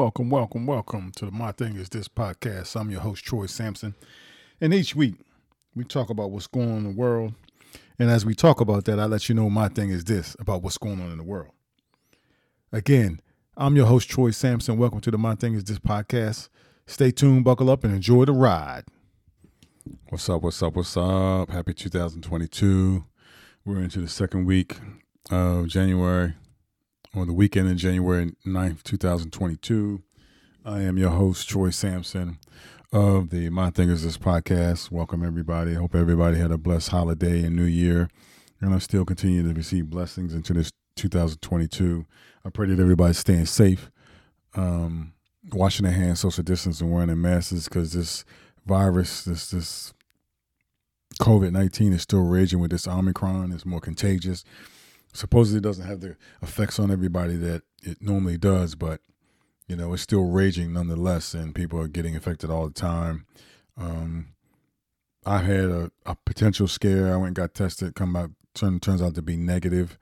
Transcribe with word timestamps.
Welcome, 0.00 0.30
welcome, 0.30 0.64
welcome 0.64 1.12
to 1.16 1.26
the 1.26 1.30
My 1.30 1.52
Thing 1.52 1.76
Is 1.76 1.90
This 1.90 2.08
podcast. 2.08 2.74
I'm 2.74 2.90
your 2.90 3.02
host, 3.02 3.22
Troy 3.22 3.44
Sampson. 3.44 3.94
And 4.58 4.72
each 4.72 4.96
week, 4.96 5.16
we 5.74 5.84
talk 5.84 6.08
about 6.08 6.30
what's 6.30 6.46
going 6.46 6.70
on 6.70 6.78
in 6.78 6.84
the 6.84 6.98
world. 6.98 7.34
And 7.98 8.08
as 8.08 8.24
we 8.24 8.34
talk 8.34 8.62
about 8.62 8.86
that, 8.86 8.98
I 8.98 9.04
let 9.04 9.28
you 9.28 9.34
know 9.34 9.50
my 9.50 9.68
thing 9.68 9.90
is 9.90 10.04
this 10.04 10.34
about 10.40 10.62
what's 10.62 10.78
going 10.78 11.02
on 11.02 11.10
in 11.10 11.18
the 11.18 11.22
world. 11.22 11.52
Again, 12.72 13.20
I'm 13.58 13.76
your 13.76 13.84
host, 13.84 14.08
Troy 14.08 14.30
Sampson. 14.30 14.78
Welcome 14.78 15.02
to 15.02 15.10
the 15.10 15.18
My 15.18 15.34
Thing 15.34 15.52
Is 15.52 15.64
This 15.64 15.78
podcast. 15.78 16.48
Stay 16.86 17.10
tuned, 17.10 17.44
buckle 17.44 17.68
up, 17.68 17.84
and 17.84 17.94
enjoy 17.94 18.24
the 18.24 18.32
ride. 18.32 18.84
What's 20.08 20.30
up, 20.30 20.40
what's 20.40 20.62
up, 20.62 20.76
what's 20.76 20.96
up? 20.96 21.50
Happy 21.50 21.74
2022. 21.74 23.04
We're 23.66 23.82
into 23.82 24.00
the 24.00 24.08
second 24.08 24.46
week 24.46 24.78
of 25.30 25.68
January 25.68 26.36
on 27.14 27.26
the 27.26 27.32
weekend 27.32 27.68
in 27.68 27.76
January 27.76 28.32
9th, 28.46 28.84
2022. 28.84 30.00
I 30.64 30.82
am 30.82 30.96
your 30.96 31.10
host, 31.10 31.48
Troy 31.48 31.70
Sampson 31.70 32.38
of 32.92 33.30
the 33.30 33.50
My 33.50 33.70
Thing 33.70 33.90
Is 33.90 34.04
This 34.04 34.16
podcast. 34.16 34.92
Welcome, 34.92 35.24
everybody. 35.24 35.74
Hope 35.74 35.96
everybody 35.96 36.38
had 36.38 36.52
a 36.52 36.58
blessed 36.58 36.90
holiday 36.90 37.42
and 37.42 37.56
new 37.56 37.64
year. 37.64 38.08
And 38.60 38.72
I 38.72 38.78
still 38.78 39.04
continue 39.04 39.42
to 39.42 39.52
receive 39.52 39.90
blessings 39.90 40.34
into 40.34 40.52
this 40.52 40.70
2022. 40.94 42.06
I 42.44 42.50
pray 42.50 42.68
that 42.68 42.78
everybody's 42.78 43.18
staying 43.18 43.46
safe, 43.46 43.90
um, 44.54 45.12
washing 45.52 45.86
their 45.86 45.94
hands, 45.94 46.20
social 46.20 46.44
distance, 46.44 46.80
and 46.80 46.92
wearing 46.92 47.08
their 47.08 47.16
masks 47.16 47.64
because 47.68 47.92
this 47.92 48.24
virus, 48.66 49.24
this, 49.24 49.50
this 49.50 49.92
COVID 51.20 51.50
19 51.50 51.92
is 51.92 52.02
still 52.02 52.22
raging 52.22 52.60
with 52.60 52.70
this 52.70 52.86
Omicron. 52.86 53.50
It's 53.50 53.66
more 53.66 53.80
contagious 53.80 54.44
supposedly 55.12 55.60
doesn't 55.60 55.86
have 55.86 56.00
the 56.00 56.16
effects 56.42 56.78
on 56.78 56.90
everybody 56.90 57.36
that 57.36 57.62
it 57.82 58.00
normally 58.00 58.38
does, 58.38 58.74
but 58.74 59.00
you 59.68 59.76
know 59.76 59.92
it's 59.92 60.02
still 60.02 60.24
raging 60.24 60.72
nonetheless, 60.72 61.34
and 61.34 61.54
people 61.54 61.80
are 61.80 61.88
getting 61.88 62.16
affected 62.16 62.50
all 62.50 62.66
the 62.66 62.74
time. 62.74 63.26
Um, 63.76 64.34
I 65.24 65.38
had 65.38 65.64
a, 65.64 65.90
a 66.06 66.16
potential 66.24 66.68
scare. 66.68 67.12
I 67.12 67.16
went 67.16 67.28
and 67.28 67.36
got 67.36 67.54
tested. 67.54 67.94
Come 67.94 68.16
out 68.16 68.30
turn, 68.54 68.80
turns 68.80 69.02
out 69.02 69.14
to 69.14 69.22
be 69.22 69.36
negative, 69.36 69.98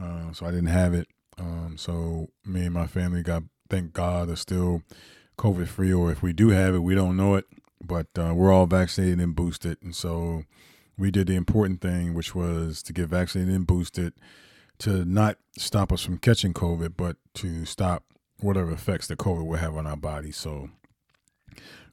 uh, 0.00 0.32
so 0.32 0.46
I 0.46 0.50
didn't 0.50 0.66
have 0.66 0.94
it. 0.94 1.08
Um, 1.38 1.76
so 1.76 2.28
me 2.44 2.64
and 2.64 2.74
my 2.74 2.86
family 2.86 3.22
got 3.22 3.44
thank 3.68 3.92
God 3.92 4.28
are 4.28 4.36
still 4.36 4.82
COVID 5.38 5.68
free, 5.68 5.92
or 5.92 6.10
if 6.12 6.22
we 6.22 6.32
do 6.32 6.50
have 6.50 6.74
it, 6.74 6.80
we 6.80 6.94
don't 6.94 7.16
know 7.16 7.34
it. 7.36 7.46
But 7.84 8.06
uh, 8.16 8.32
we're 8.34 8.52
all 8.52 8.66
vaccinated 8.66 9.20
and 9.20 9.34
boosted, 9.34 9.78
and 9.82 9.94
so 9.94 10.44
we 10.96 11.10
did 11.10 11.26
the 11.26 11.34
important 11.34 11.80
thing, 11.80 12.14
which 12.14 12.34
was 12.34 12.82
to 12.84 12.92
get 12.92 13.08
vaccinated 13.08 13.54
and 13.54 13.66
boosted 13.66 14.12
to 14.82 15.04
not 15.04 15.38
stop 15.56 15.92
us 15.92 16.02
from 16.02 16.18
catching 16.18 16.52
COVID, 16.52 16.94
but 16.96 17.16
to 17.34 17.64
stop 17.64 18.02
whatever 18.40 18.72
effects 18.72 19.06
that 19.06 19.18
COVID 19.18 19.46
will 19.46 19.56
have 19.56 19.76
on 19.76 19.86
our 19.86 19.96
body. 19.96 20.32
So 20.32 20.70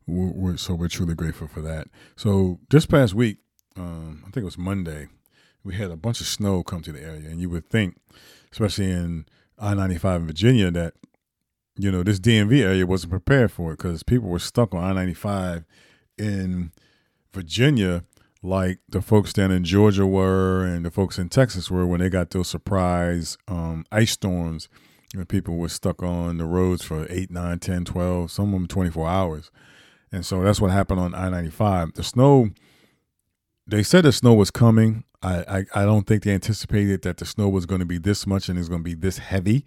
we're, 0.07 0.31
we're 0.33 0.57
so 0.57 0.73
we're 0.73 0.87
truly 0.87 1.13
grateful 1.13 1.47
for 1.47 1.61
that. 1.61 1.87
So 2.15 2.59
this 2.71 2.87
past 2.87 3.13
week, 3.13 3.37
um, 3.77 4.23
I 4.23 4.31
think 4.31 4.37
it 4.37 4.45
was 4.45 4.57
Monday, 4.57 5.07
we 5.63 5.75
had 5.75 5.91
a 5.91 5.95
bunch 5.95 6.19
of 6.19 6.25
snow 6.25 6.63
come 6.63 6.81
to 6.81 6.91
the 6.91 7.01
area, 7.01 7.29
and 7.29 7.39
you 7.39 7.49
would 7.51 7.69
think, 7.69 7.95
especially 8.51 8.89
in 8.89 9.27
I 9.59 9.75
ninety 9.75 9.99
five 9.99 10.21
in 10.21 10.27
Virginia, 10.27 10.71
that 10.71 10.95
you 11.77 11.91
know 11.91 12.01
this 12.01 12.19
DMV 12.19 12.63
area 12.63 12.87
wasn't 12.87 13.11
prepared 13.11 13.51
for 13.51 13.73
it 13.73 13.77
because 13.77 14.01
people 14.01 14.29
were 14.29 14.39
stuck 14.39 14.73
on 14.73 14.83
I 14.83 14.93
ninety 14.93 15.13
five 15.13 15.63
in 16.17 16.71
Virginia 17.33 18.03
like 18.41 18.79
the 18.87 19.01
folks 19.01 19.33
down 19.33 19.51
in 19.51 19.63
Georgia 19.63 20.05
were 20.05 20.63
and 20.63 20.85
the 20.85 20.91
folks 20.91 21.19
in 21.19 21.29
Texas 21.29 21.69
were 21.69 21.85
when 21.85 21.99
they 21.99 22.09
got 22.09 22.29
those 22.29 22.47
surprise 22.47 23.37
um, 23.47 23.85
ice 23.91 24.11
storms 24.11 24.69
when 25.13 25.25
people 25.25 25.57
were 25.57 25.69
stuck 25.69 26.01
on 26.03 26.37
the 26.37 26.45
roads 26.45 26.83
for 26.83 27.07
8, 27.09 27.31
9, 27.31 27.59
10, 27.59 27.85
12, 27.85 28.31
some 28.31 28.45
of 28.45 28.51
them 28.51 28.67
24 28.67 29.09
hours. 29.09 29.51
And 30.11 30.25
so 30.25 30.41
that's 30.41 30.61
what 30.61 30.71
happened 30.71 30.99
on 30.99 31.13
I 31.13 31.29
95. 31.29 31.93
The 31.95 32.03
snow, 32.03 32.49
they 33.67 33.83
said 33.83 34.05
the 34.05 34.11
snow 34.11 34.33
was 34.33 34.51
coming. 34.51 35.03
I, 35.21 35.65
I, 35.75 35.81
I, 35.81 35.85
don't 35.85 36.07
think 36.07 36.23
they 36.23 36.31
anticipated 36.31 37.01
that 37.01 37.17
the 37.17 37.25
snow 37.25 37.49
was 37.49 37.65
going 37.65 37.79
to 37.79 37.85
be 37.85 37.97
this 37.97 38.25
much 38.25 38.47
and 38.47 38.57
it's 38.57 38.69
going 38.69 38.81
to 38.81 38.89
be 38.89 38.93
this 38.93 39.17
heavy. 39.17 39.65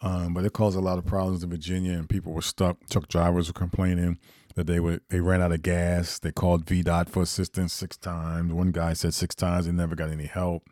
Um, 0.00 0.34
but 0.34 0.44
it 0.44 0.52
caused 0.52 0.76
a 0.76 0.80
lot 0.80 0.98
of 0.98 1.04
problems 1.04 1.42
in 1.42 1.50
Virginia 1.50 1.92
and 1.92 2.08
people 2.08 2.32
were 2.32 2.42
stuck. 2.42 2.76
Truck 2.88 3.08
drivers 3.08 3.48
were 3.48 3.52
complaining 3.52 4.18
that 4.54 4.66
they 4.66 4.80
would 4.80 5.00
they 5.08 5.20
ran 5.20 5.42
out 5.42 5.52
of 5.52 5.62
gas. 5.62 6.18
They 6.18 6.32
called 6.32 6.66
VDOT 6.66 7.08
for 7.08 7.22
assistance 7.22 7.72
six 7.72 7.96
times. 7.96 8.52
One 8.52 8.70
guy 8.70 8.92
said 8.92 9.14
six 9.14 9.34
times 9.34 9.66
they 9.66 9.72
never 9.72 9.94
got 9.94 10.10
any 10.10 10.26
help, 10.26 10.68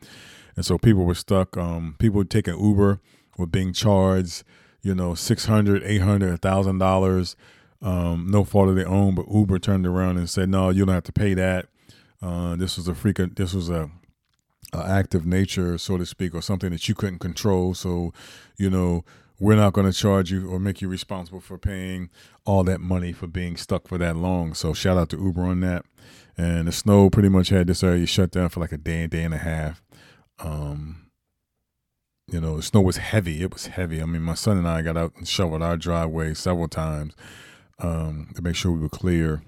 and 0.56 0.64
so 0.64 0.78
people 0.78 1.04
were 1.04 1.14
stuck. 1.14 1.56
Um, 1.56 1.96
people 1.98 2.24
taking 2.24 2.58
Uber 2.58 3.00
were 3.38 3.46
being 3.46 3.72
charged, 3.72 4.44
you 4.82 4.94
know, 4.94 5.14
six 5.14 5.46
hundred, 5.46 5.82
eight 5.84 6.02
hundred, 6.02 6.41
thousand 6.42 6.78
dollars. 6.78 7.36
Um, 7.82 8.26
no 8.28 8.44
fault 8.44 8.68
of 8.68 8.76
their 8.76 8.88
own, 8.88 9.14
but 9.14 9.26
Uber 9.32 9.58
turned 9.58 9.86
around 9.86 10.18
and 10.18 10.28
said, 10.28 10.48
"No, 10.48 10.68
you 10.68 10.84
don't 10.84 10.94
have 10.94 11.04
to 11.04 11.12
pay 11.12 11.34
that. 11.34 11.66
Uh, 12.22 12.56
this 12.56 12.76
was 12.76 12.86
a 12.88 12.92
freaking, 12.92 13.34
this 13.36 13.54
was 13.54 13.70
a, 13.70 13.91
a 14.72 14.78
act 14.78 15.14
of 15.14 15.26
nature, 15.26 15.78
so 15.78 15.97
to 15.97 16.04
speak, 16.04 16.34
or 16.34 16.42
something 16.42 16.70
that 16.70 16.88
you 16.88 16.94
couldn't 16.94 17.18
control. 17.18 17.74
So, 17.74 18.12
you 18.58 18.68
know, 18.68 19.04
we're 19.40 19.56
not 19.56 19.72
going 19.72 19.90
to 19.90 19.98
charge 19.98 20.30
you 20.30 20.48
or 20.48 20.58
make 20.60 20.82
you 20.82 20.88
responsible 20.88 21.40
for 21.40 21.56
paying 21.56 22.10
all 22.44 22.62
that 22.62 22.80
money 22.80 23.10
for 23.12 23.26
being 23.26 23.56
stuck 23.56 23.88
for 23.88 23.96
that 23.96 24.14
long. 24.14 24.52
So 24.52 24.74
shout 24.74 24.98
out 24.98 25.08
to 25.08 25.16
Uber 25.16 25.42
on 25.42 25.60
that. 25.60 25.86
And 26.36 26.68
the 26.68 26.72
snow 26.72 27.08
pretty 27.08 27.30
much 27.30 27.48
had 27.48 27.66
this 27.66 27.82
area 27.82 28.06
shut 28.06 28.30
down 28.30 28.50
for 28.50 28.60
like 28.60 28.72
a 28.72 28.78
day, 28.78 29.06
day 29.06 29.22
and 29.24 29.34
a 29.34 29.38
half. 29.38 29.82
Um, 30.38 31.10
you 32.30 32.40
know, 32.40 32.56
the 32.56 32.62
snow 32.62 32.82
was 32.82 32.98
heavy. 32.98 33.42
It 33.42 33.52
was 33.52 33.66
heavy. 33.66 34.02
I 34.02 34.04
mean, 34.04 34.22
my 34.22 34.34
son 34.34 34.58
and 34.58 34.68
I 34.68 34.82
got 34.82 34.98
out 34.98 35.14
and 35.16 35.26
shoveled 35.26 35.62
our 35.62 35.78
driveway 35.78 36.34
several 36.34 36.68
times 36.68 37.14
um, 37.78 38.28
to 38.34 38.42
make 38.42 38.56
sure 38.56 38.72
we 38.72 38.80
were 38.80 38.91
clear. 38.91 39.42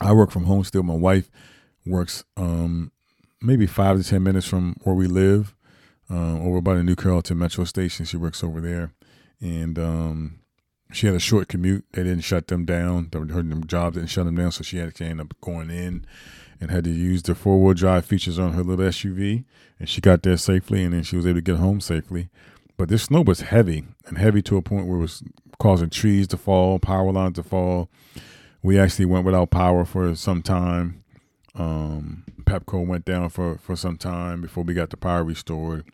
I 0.00 0.12
work 0.12 0.30
from 0.30 0.44
home 0.44 0.64
still. 0.64 0.82
My 0.82 0.94
wife 0.94 1.30
works 1.86 2.24
um, 2.36 2.92
maybe 3.40 3.66
five 3.66 3.96
to 3.96 4.04
ten 4.04 4.22
minutes 4.22 4.46
from 4.46 4.76
where 4.82 4.94
we 4.94 5.06
live, 5.06 5.54
uh, 6.10 6.38
over 6.38 6.60
by 6.60 6.74
the 6.74 6.84
New 6.84 6.94
Carrollton 6.94 7.38
Metro 7.38 7.64
Station. 7.64 8.04
She 8.04 8.16
works 8.16 8.44
over 8.44 8.60
there 8.60 8.92
and 9.40 9.78
um, 9.78 10.40
she 10.92 11.06
had 11.06 11.16
a 11.16 11.20
short 11.20 11.48
commute. 11.48 11.84
They 11.92 12.02
didn't 12.02 12.22
shut 12.22 12.48
them 12.48 12.64
down. 12.64 13.10
Her 13.12 13.42
job 13.66 13.94
didn't 13.94 14.08
shut 14.08 14.24
them 14.24 14.36
down, 14.36 14.52
so 14.52 14.62
she 14.62 14.78
had 14.78 14.94
to 14.96 15.04
end 15.04 15.20
up 15.20 15.34
going 15.40 15.70
in 15.70 16.06
and 16.60 16.70
had 16.70 16.84
to 16.84 16.90
use 16.90 17.22
the 17.22 17.34
four 17.34 17.62
wheel 17.62 17.74
drive 17.74 18.04
features 18.04 18.38
on 18.38 18.52
her 18.52 18.62
little 18.62 18.84
SUV. 18.84 19.44
And 19.78 19.88
she 19.88 20.00
got 20.00 20.22
there 20.22 20.36
safely, 20.36 20.82
and 20.82 20.92
then 20.92 21.02
she 21.02 21.16
was 21.16 21.26
able 21.26 21.36
to 21.36 21.42
get 21.42 21.56
home 21.56 21.80
safely. 21.80 22.28
But 22.76 22.88
this 22.88 23.04
snow 23.04 23.22
was 23.22 23.42
heavy 23.42 23.84
and 24.06 24.18
heavy 24.18 24.42
to 24.42 24.56
a 24.56 24.62
point 24.62 24.86
where 24.86 24.98
it 24.98 25.02
was 25.02 25.22
causing 25.58 25.90
trees 25.90 26.28
to 26.28 26.36
fall, 26.36 26.78
power 26.78 27.10
lines 27.12 27.36
to 27.36 27.42
fall. 27.42 27.90
We 28.62 28.78
actually 28.78 29.06
went 29.06 29.24
without 29.24 29.50
power 29.50 29.84
for 29.84 30.14
some 30.14 30.42
time. 30.42 31.04
Um, 31.54 32.24
Pepco 32.42 32.86
went 32.86 33.04
down 33.04 33.30
for, 33.30 33.58
for 33.58 33.76
some 33.76 33.98
time 33.98 34.40
before 34.40 34.64
we 34.64 34.74
got 34.74 34.90
the 34.90 34.96
power 34.96 35.24
restored. 35.24 35.86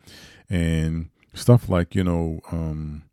And 0.49 1.09
stuff 1.33 1.69
like, 1.69 1.95
you 1.95 2.05
know, 2.05 2.41
um, 2.53 3.05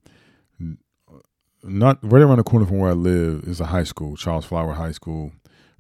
not 1.64 2.00
right 2.02 2.22
around 2.22 2.38
the 2.38 2.44
corner 2.44 2.66
from 2.66 2.80
where 2.80 2.92
I 2.92 2.94
live 2.94 3.44
is 3.44 3.60
a 3.60 3.68
high 3.68 3.84
school, 3.84 4.16
Charles 4.16 4.46
Flower 4.46 4.74
High 4.74 4.92
School, 4.92 5.32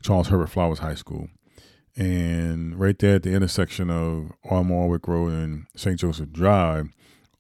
Charles 0.01 0.27
Herbert 0.27 0.49
Flowers 0.49 0.79
High 0.79 0.95
School. 0.95 1.29
And 1.95 2.79
right 2.79 2.97
there 2.97 3.15
at 3.15 3.23
the 3.23 3.33
intersection 3.33 3.89
of 3.89 4.31
Armwarwick 4.45 5.07
Road 5.07 5.33
and 5.33 5.65
St. 5.75 5.99
Joseph 5.99 6.31
Drive, 6.31 6.87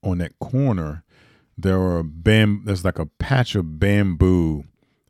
on 0.03 0.17
that 0.17 0.37
corner, 0.39 1.03
there 1.57 1.79
are 1.79 2.03
bam 2.03 2.63
there's 2.65 2.83
like 2.85 2.99
a 2.99 3.05
patch 3.05 3.55
of 3.55 3.79
bamboo, 3.79 4.65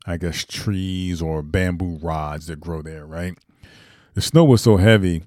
I 0.06 0.18
guess 0.18 0.44
trees 0.46 1.22
or 1.22 1.42
bamboo 1.42 1.98
rods 2.02 2.48
that 2.48 2.60
grow 2.60 2.82
there, 2.82 3.06
right? 3.06 3.34
The 4.14 4.22
snow 4.22 4.44
was 4.44 4.62
so 4.62 4.78
heavy, 4.78 5.24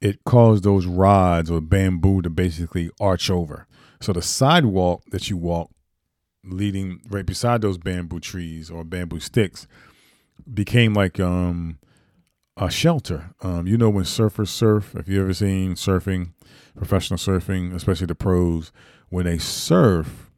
it 0.00 0.24
caused 0.24 0.64
those 0.64 0.86
rods 0.86 1.50
or 1.50 1.60
bamboo 1.60 2.22
to 2.22 2.30
basically 2.30 2.90
arch 3.00 3.30
over. 3.30 3.66
So 4.00 4.12
the 4.12 4.22
sidewalk 4.22 5.02
that 5.10 5.30
you 5.30 5.36
walk 5.36 5.70
leading 6.46 7.00
right 7.08 7.26
beside 7.26 7.60
those 7.60 7.78
bamboo 7.78 8.20
trees 8.20 8.70
or 8.70 8.84
bamboo 8.84 9.20
sticks 9.20 9.66
became 10.52 10.94
like 10.94 11.18
um 11.20 11.78
a 12.56 12.70
shelter. 12.70 13.30
Um, 13.42 13.66
you 13.66 13.76
know 13.76 13.90
when 13.90 14.04
surfers 14.04 14.48
surf, 14.48 14.94
if 14.94 15.08
you 15.08 15.20
ever 15.20 15.34
seen 15.34 15.74
surfing, 15.74 16.32
professional 16.76 17.18
surfing, 17.18 17.74
especially 17.74 18.06
the 18.06 18.14
pros, 18.14 18.70
when 19.08 19.24
they 19.24 19.38
surf, 19.38 20.30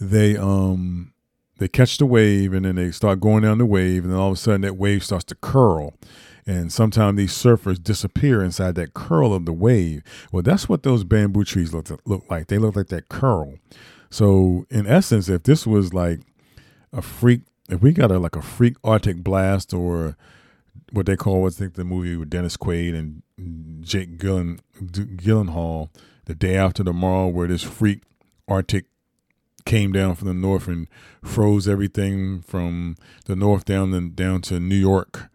they 0.00 0.36
um 0.36 1.12
they 1.58 1.68
catch 1.68 1.98
the 1.98 2.06
wave 2.06 2.52
and 2.52 2.64
then 2.64 2.76
they 2.76 2.90
start 2.90 3.20
going 3.20 3.42
down 3.42 3.58
the 3.58 3.66
wave 3.66 4.04
and 4.04 4.12
then 4.12 4.18
all 4.18 4.28
of 4.28 4.34
a 4.34 4.36
sudden 4.36 4.62
that 4.62 4.76
wave 4.76 5.04
starts 5.04 5.24
to 5.24 5.34
curl. 5.36 5.94
And 6.46 6.70
sometimes 6.70 7.16
these 7.16 7.32
surfers 7.32 7.82
disappear 7.82 8.42
inside 8.42 8.74
that 8.74 8.92
curl 8.92 9.32
of 9.32 9.46
the 9.46 9.52
wave. 9.52 10.02
Well, 10.30 10.42
that's 10.42 10.68
what 10.68 10.82
those 10.82 11.02
bamboo 11.02 11.44
trees 11.44 11.72
look, 11.72 11.88
look 12.04 12.24
like. 12.28 12.48
They 12.48 12.58
look 12.58 12.76
like 12.76 12.88
that 12.88 13.08
curl. 13.08 13.54
So 14.10 14.66
in 14.70 14.86
essence, 14.86 15.28
if 15.28 15.42
this 15.42 15.66
was 15.66 15.92
like 15.92 16.20
a 16.92 17.02
freak, 17.02 17.42
if 17.68 17.82
we 17.82 17.92
got 17.92 18.10
a 18.10 18.18
like 18.18 18.36
a 18.36 18.42
freak 18.42 18.76
Arctic 18.84 19.24
blast 19.24 19.72
or 19.72 20.16
what 20.92 21.06
they 21.06 21.16
call 21.16 21.42
what's 21.42 21.56
think 21.56 21.74
the 21.74 21.84
movie 21.84 22.16
with 22.16 22.30
Dennis 22.30 22.56
Quaid 22.56 22.94
and 22.94 23.22
Jake 23.84 24.18
Gyllen 24.18 24.60
Gyllenhaal, 24.80 25.90
the 26.26 26.34
day 26.34 26.56
after 26.56 26.84
tomorrow, 26.84 27.28
where 27.28 27.48
this 27.48 27.62
freak 27.62 28.02
Arctic 28.48 28.86
came 29.64 29.92
down 29.92 30.14
from 30.14 30.28
the 30.28 30.34
north 30.34 30.68
and 30.68 30.86
froze 31.22 31.66
everything 31.66 32.42
from 32.42 32.96
the 33.26 33.34
north 33.34 33.64
down 33.64 33.92
and 33.94 34.14
down 34.14 34.42
to 34.42 34.60
New 34.60 34.76
York, 34.76 35.30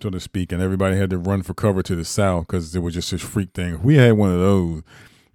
so 0.00 0.10
to 0.10 0.20
speak, 0.20 0.52
and 0.52 0.62
everybody 0.62 0.96
had 0.96 1.10
to 1.10 1.18
run 1.18 1.42
for 1.42 1.54
cover 1.54 1.82
to 1.82 1.96
the 1.96 2.04
south 2.04 2.46
because 2.46 2.74
it 2.74 2.80
was 2.80 2.94
just 2.94 3.10
this 3.10 3.22
freak 3.22 3.52
thing. 3.52 3.74
If 3.74 3.80
we 3.80 3.96
had 3.96 4.12
one 4.12 4.30
of 4.30 4.38
those, 4.38 4.82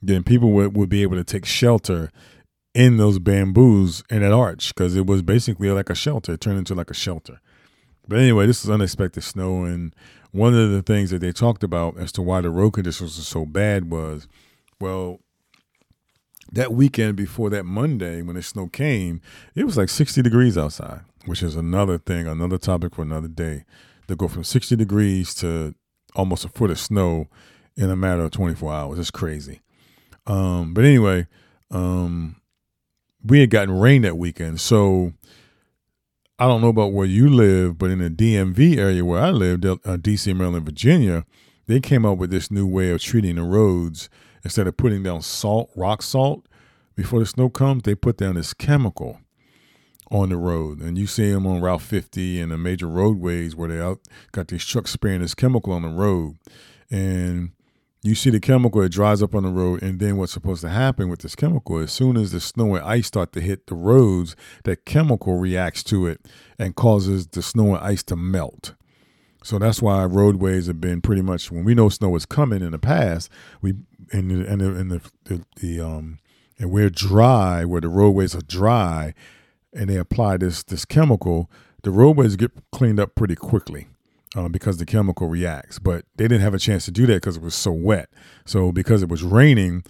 then 0.01 0.23
people 0.23 0.51
would, 0.51 0.75
would 0.75 0.89
be 0.89 1.01
able 1.01 1.17
to 1.17 1.23
take 1.23 1.45
shelter 1.45 2.11
in 2.73 2.97
those 2.97 3.19
bamboos 3.19 4.03
in 4.09 4.21
that 4.21 4.31
arch 4.31 4.73
because 4.73 4.95
it 4.95 5.05
was 5.05 5.21
basically 5.21 5.69
like 5.71 5.89
a 5.89 5.95
shelter. 5.95 6.33
It 6.33 6.41
turned 6.41 6.59
into 6.59 6.75
like 6.75 6.91
a 6.91 6.95
shelter. 6.95 7.39
But 8.07 8.19
anyway, 8.19 8.47
this 8.47 8.63
is 8.63 8.69
unexpected 8.69 9.23
snow, 9.23 9.65
and 9.65 9.95
one 10.31 10.55
of 10.55 10.71
the 10.71 10.81
things 10.81 11.11
that 11.11 11.19
they 11.19 11.31
talked 11.31 11.63
about 11.63 11.97
as 11.97 12.11
to 12.13 12.21
why 12.21 12.41
the 12.41 12.49
road 12.49 12.71
conditions 12.71 13.17
were 13.17 13.23
so 13.23 13.45
bad 13.45 13.91
was, 13.91 14.27
well, 14.79 15.19
that 16.51 16.73
weekend 16.73 17.15
before 17.15 17.51
that 17.51 17.65
Monday 17.65 18.23
when 18.23 18.35
the 18.35 18.41
snow 18.41 18.67
came, 18.67 19.21
it 19.53 19.65
was 19.65 19.77
like 19.77 19.89
60 19.89 20.23
degrees 20.23 20.57
outside, 20.57 21.01
which 21.25 21.43
is 21.43 21.55
another 21.55 21.99
thing, 21.99 22.27
another 22.27 22.57
topic 22.57 22.95
for 22.95 23.03
another 23.03 23.27
day. 23.27 23.65
To 24.07 24.15
go 24.15 24.27
from 24.27 24.43
60 24.43 24.75
degrees 24.75 25.35
to 25.35 25.75
almost 26.15 26.43
a 26.43 26.49
foot 26.49 26.71
of 26.71 26.79
snow 26.79 27.27
in 27.77 27.91
a 27.91 27.95
matter 27.95 28.23
of 28.23 28.31
24 28.31 28.73
hours. 28.73 28.97
It's 28.97 29.11
crazy. 29.11 29.61
Um, 30.25 30.73
but 30.73 30.83
anyway, 30.83 31.27
um, 31.69 32.38
we 33.23 33.39
had 33.39 33.49
gotten 33.49 33.77
rain 33.79 34.01
that 34.03 34.17
weekend. 34.17 34.59
So 34.59 35.13
I 36.37 36.47
don't 36.47 36.61
know 36.61 36.69
about 36.69 36.93
where 36.93 37.05
you 37.05 37.29
live, 37.29 37.77
but 37.77 37.89
in 37.89 37.99
the 37.99 38.09
DMV 38.09 38.77
area 38.77 39.03
where 39.03 39.21
I 39.21 39.29
lived, 39.29 39.65
uh, 39.65 39.75
DC, 39.75 40.35
Maryland, 40.35 40.65
Virginia, 40.65 41.25
they 41.67 41.79
came 41.79 42.05
up 42.05 42.17
with 42.17 42.31
this 42.31 42.49
new 42.49 42.65
way 42.65 42.91
of 42.91 43.01
treating 43.01 43.35
the 43.35 43.43
roads. 43.43 44.09
Instead 44.43 44.67
of 44.67 44.77
putting 44.77 45.03
down 45.03 45.21
salt, 45.21 45.69
rock 45.75 46.01
salt, 46.01 46.47
before 46.95 47.19
the 47.19 47.25
snow 47.25 47.49
comes, 47.49 47.83
they 47.83 47.93
put 47.93 48.17
down 48.17 48.35
this 48.35 48.53
chemical 48.53 49.19
on 50.09 50.29
the 50.29 50.37
road. 50.37 50.79
And 50.79 50.97
you 50.97 51.07
see 51.07 51.29
them 51.31 51.45
on 51.45 51.61
Route 51.61 51.81
50 51.81 52.41
and 52.41 52.51
the 52.51 52.57
major 52.57 52.87
roadways 52.87 53.55
where 53.55 53.69
they 53.69 53.79
out 53.79 53.99
got 54.31 54.47
these 54.47 54.65
trucks 54.65 54.91
spraying 54.91 55.21
this 55.21 55.35
chemical 55.35 55.73
on 55.73 55.81
the 55.81 55.89
road. 55.89 56.37
And 56.89 57.51
you 58.01 58.15
see 58.15 58.29
the 58.29 58.39
chemical, 58.39 58.81
it 58.81 58.93
dries 58.93 59.21
up 59.21 59.35
on 59.35 59.43
the 59.43 59.49
road, 59.49 59.83
and 59.83 59.99
then 59.99 60.15
what's 60.17 60.31
supposed 60.31 60.61
to 60.61 60.69
happen 60.69 61.09
with 61.09 61.19
this 61.19 61.35
chemical, 61.35 61.79
as 61.79 61.91
soon 61.91 62.15
as 62.15 62.31
the 62.31 62.39
snow 62.39 62.75
and 62.75 62.85
ice 62.85 63.07
start 63.07 63.33
to 63.33 63.41
hit 63.41 63.67
the 63.67 63.75
roads, 63.75 64.37
that 64.63 64.85
chemical 64.85 65.37
reacts 65.37 65.83
to 65.83 66.07
it 66.07 66.25
and 66.57 66.75
causes 66.75 67.27
the 67.27 67.41
snow 67.41 67.75
and 67.75 67.83
ice 67.83 68.03
to 68.03 68.15
melt. 68.15 68.73
So 69.43 69.59
that's 69.59 69.81
why 69.81 70.05
roadways 70.05 70.67
have 70.67 70.79
been 70.79 71.01
pretty 71.01 71.21
much 71.21 71.51
when 71.51 71.65
we 71.65 71.75
know 71.75 71.89
snow 71.89 72.15
is 72.15 72.25
coming 72.25 72.61
in 72.61 72.71
the 72.71 72.79
past, 72.79 73.29
we 73.61 73.73
and 74.11 74.31
the, 74.31 74.49
and 74.49 74.61
the, 74.61 74.75
and 74.75 74.91
the, 74.91 75.01
the, 75.25 75.45
the 75.57 75.81
um 75.81 76.19
and 76.57 76.71
we're 76.71 76.89
dry 76.89 77.63
where 77.63 77.79
the 77.79 77.87
roadways 77.87 78.35
are 78.35 78.41
dry, 78.41 79.13
and 79.73 79.89
they 79.89 79.95
apply 79.95 80.37
this 80.37 80.63
this 80.63 80.83
chemical, 80.83 81.49
the 81.83 81.91
roadways 81.91 82.35
get 82.35 82.51
cleaned 82.71 82.99
up 82.99 83.15
pretty 83.15 83.35
quickly 83.35 83.87
uh, 84.35 84.47
because 84.47 84.77
the 84.77 84.85
chemical 84.85 85.27
reacts. 85.27 85.79
But 85.79 86.05
they 86.15 86.25
didn't 86.27 86.41
have 86.41 86.53
a 86.53 86.59
chance 86.59 86.85
to 86.85 86.91
do 86.91 87.05
that 87.07 87.15
because 87.15 87.37
it 87.37 87.43
was 87.43 87.55
so 87.55 87.71
wet. 87.71 88.09
So 88.45 88.71
because 88.71 89.03
it 89.03 89.09
was 89.09 89.23
raining, 89.23 89.83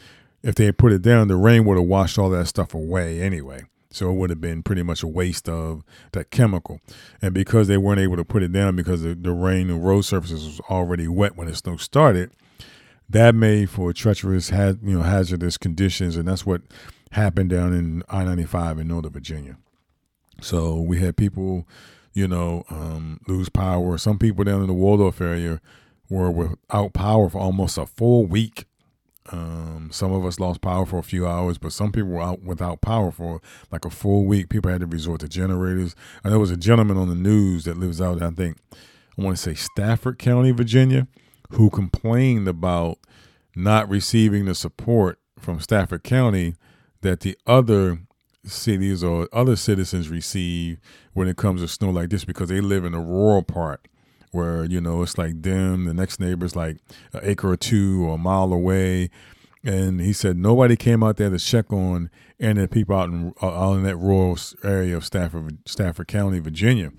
if 0.44 0.56
they 0.56 0.66
had 0.66 0.78
put 0.78 0.94
it 0.94 1.02
down, 1.02 1.28
the 1.28 1.36
rain 1.36 1.66
would 1.66 1.78
have 1.78 1.88
washed 1.88 2.18
all 2.18 2.30
that 2.30 2.48
stuff 2.48 2.74
away 2.74 3.22
anyway. 3.22 3.64
So 3.92 4.12
it 4.12 4.14
would 4.14 4.30
have 4.30 4.40
been 4.40 4.62
pretty 4.62 4.84
much 4.84 5.02
a 5.02 5.08
waste 5.08 5.50
of 5.50 5.84
that 6.12 6.30
chemical. 6.30 6.80
And 7.22 7.34
because 7.34 7.68
they 7.68 7.78
weren't 7.78 8.00
able 8.00 8.18
to 8.18 8.24
put 8.24 8.44
it 8.44 8.52
down 8.52 8.76
because 8.76 9.02
the, 9.02 9.16
the 9.16 9.32
rain 9.32 9.70
and 9.70 9.84
road 9.84 10.02
surfaces 10.02 10.46
was 10.46 10.60
already 10.70 11.08
wet 11.08 11.36
when 11.36 11.48
the 11.48 11.56
snow 11.56 11.78
started, 11.78 12.32
that 13.10 13.34
made 13.34 13.72
for 13.72 13.92
treacherous, 13.92 14.50
had 14.50 14.80
you 14.84 14.96
know, 14.96 15.02
hazardous 15.02 15.58
conditions, 15.58 16.16
and 16.16 16.28
that's 16.28 16.46
what 16.46 16.62
happened 17.12 17.50
down 17.50 17.74
in 17.74 18.04
I 18.08 18.24
ninety 18.24 18.46
five 18.46 18.78
in 18.78 18.88
Northern 18.88 19.12
Virginia. 19.12 19.58
So 20.42 20.80
we 20.80 21.00
had 21.00 21.18
people 21.18 21.68
you 22.14 22.28
know, 22.28 22.64
um, 22.70 23.20
lose 23.28 23.50
power. 23.50 23.98
Some 23.98 24.18
people 24.18 24.44
down 24.44 24.62
in 24.62 24.68
the 24.68 24.74
Waldorf 24.74 25.22
area 25.22 25.62
were 26.10 26.32
without 26.32 26.94
power 26.94 27.30
for 27.30 27.40
almost 27.40 27.78
a 27.78 27.86
full 27.86 28.26
week. 28.26 28.66
Um, 29.32 29.90
some 29.92 30.12
of 30.12 30.26
us 30.26 30.40
lost 30.40 30.62
power 30.62 30.86
for 30.88 30.98
a 30.98 31.04
few 31.04 31.28
hours, 31.28 31.60
but 31.60 31.72
some 31.72 31.92
people 31.92 32.10
were 32.10 32.22
out 32.22 32.42
without 32.42 32.82
power 32.82 33.12
for 33.12 33.42
like 33.72 33.86
a 33.86 33.90
full 33.92 34.26
week. 34.26 34.50
People 34.50 34.72
had 34.72 34.82
to 34.82 34.88
resort 34.88 35.20
to 35.22 35.28
generators. 35.28 35.96
And 36.24 36.32
there 36.32 36.40
was 36.40 36.52
a 36.52 36.58
gentleman 36.58 36.98
on 36.98 37.10
the 37.10 37.16
news 37.16 37.66
that 37.66 37.78
lives 37.78 38.02
out, 38.02 38.22
I 38.24 38.32
think, 38.32 38.58
I 39.18 39.22
want 39.22 39.38
to 39.38 39.44
say 39.44 39.54
Stafford 39.54 40.18
County, 40.18 40.52
Virginia, 40.52 41.08
who 41.52 41.70
complained 41.70 42.48
about 42.48 42.98
not 43.56 43.90
receiving 43.90 44.46
the 44.46 44.56
support 44.56 45.20
from 45.38 45.60
Stafford 45.60 46.04
County 46.04 46.56
that 47.02 47.20
the 47.20 47.38
other 47.46 48.00
cities 48.50 49.04
or 49.04 49.28
other 49.32 49.56
citizens 49.56 50.10
receive 50.10 50.80
when 51.14 51.28
it 51.28 51.38
comes 51.38 51.62
to 51.62 51.68
snow 51.68 51.90
like 51.90 52.10
this 52.10 52.26
because 52.26 52.50
they 52.50 52.62
live 52.62 52.86
in 52.86 52.94
a 52.94 53.02
rural 53.02 53.44
part 53.44 53.88
where 54.32 54.64
you 54.66 54.80
know 54.80 55.02
it's 55.02 55.18
like 55.18 55.42
them 55.42 55.86
the 55.86 55.94
next 55.94 56.20
neighbor's 56.20 56.56
like 56.56 56.78
an 57.14 57.22
acre 57.24 57.50
or 57.50 57.58
two 57.58 58.06
or 58.06 58.16
a 58.16 58.18
mile 58.18 58.54
away 58.54 59.10
and 59.64 60.00
he 60.00 60.14
said 60.14 60.38
nobody 60.38 60.76
came 60.76 61.04
out 61.04 61.18
there 61.18 61.30
to 61.30 61.40
check 61.40 61.72
on 61.74 62.10
any 62.40 62.68
people 62.68 62.96
out 62.96 63.10
in, 63.10 63.34
uh, 63.42 63.48
out 63.48 63.74
in 63.74 63.84
that 63.84 63.98
rural 63.98 64.38
area 64.64 64.96
of 64.96 65.04
Stafford, 65.04 65.58
Stafford 65.68 66.08
County, 66.08 66.40
Virginia. 66.40 66.92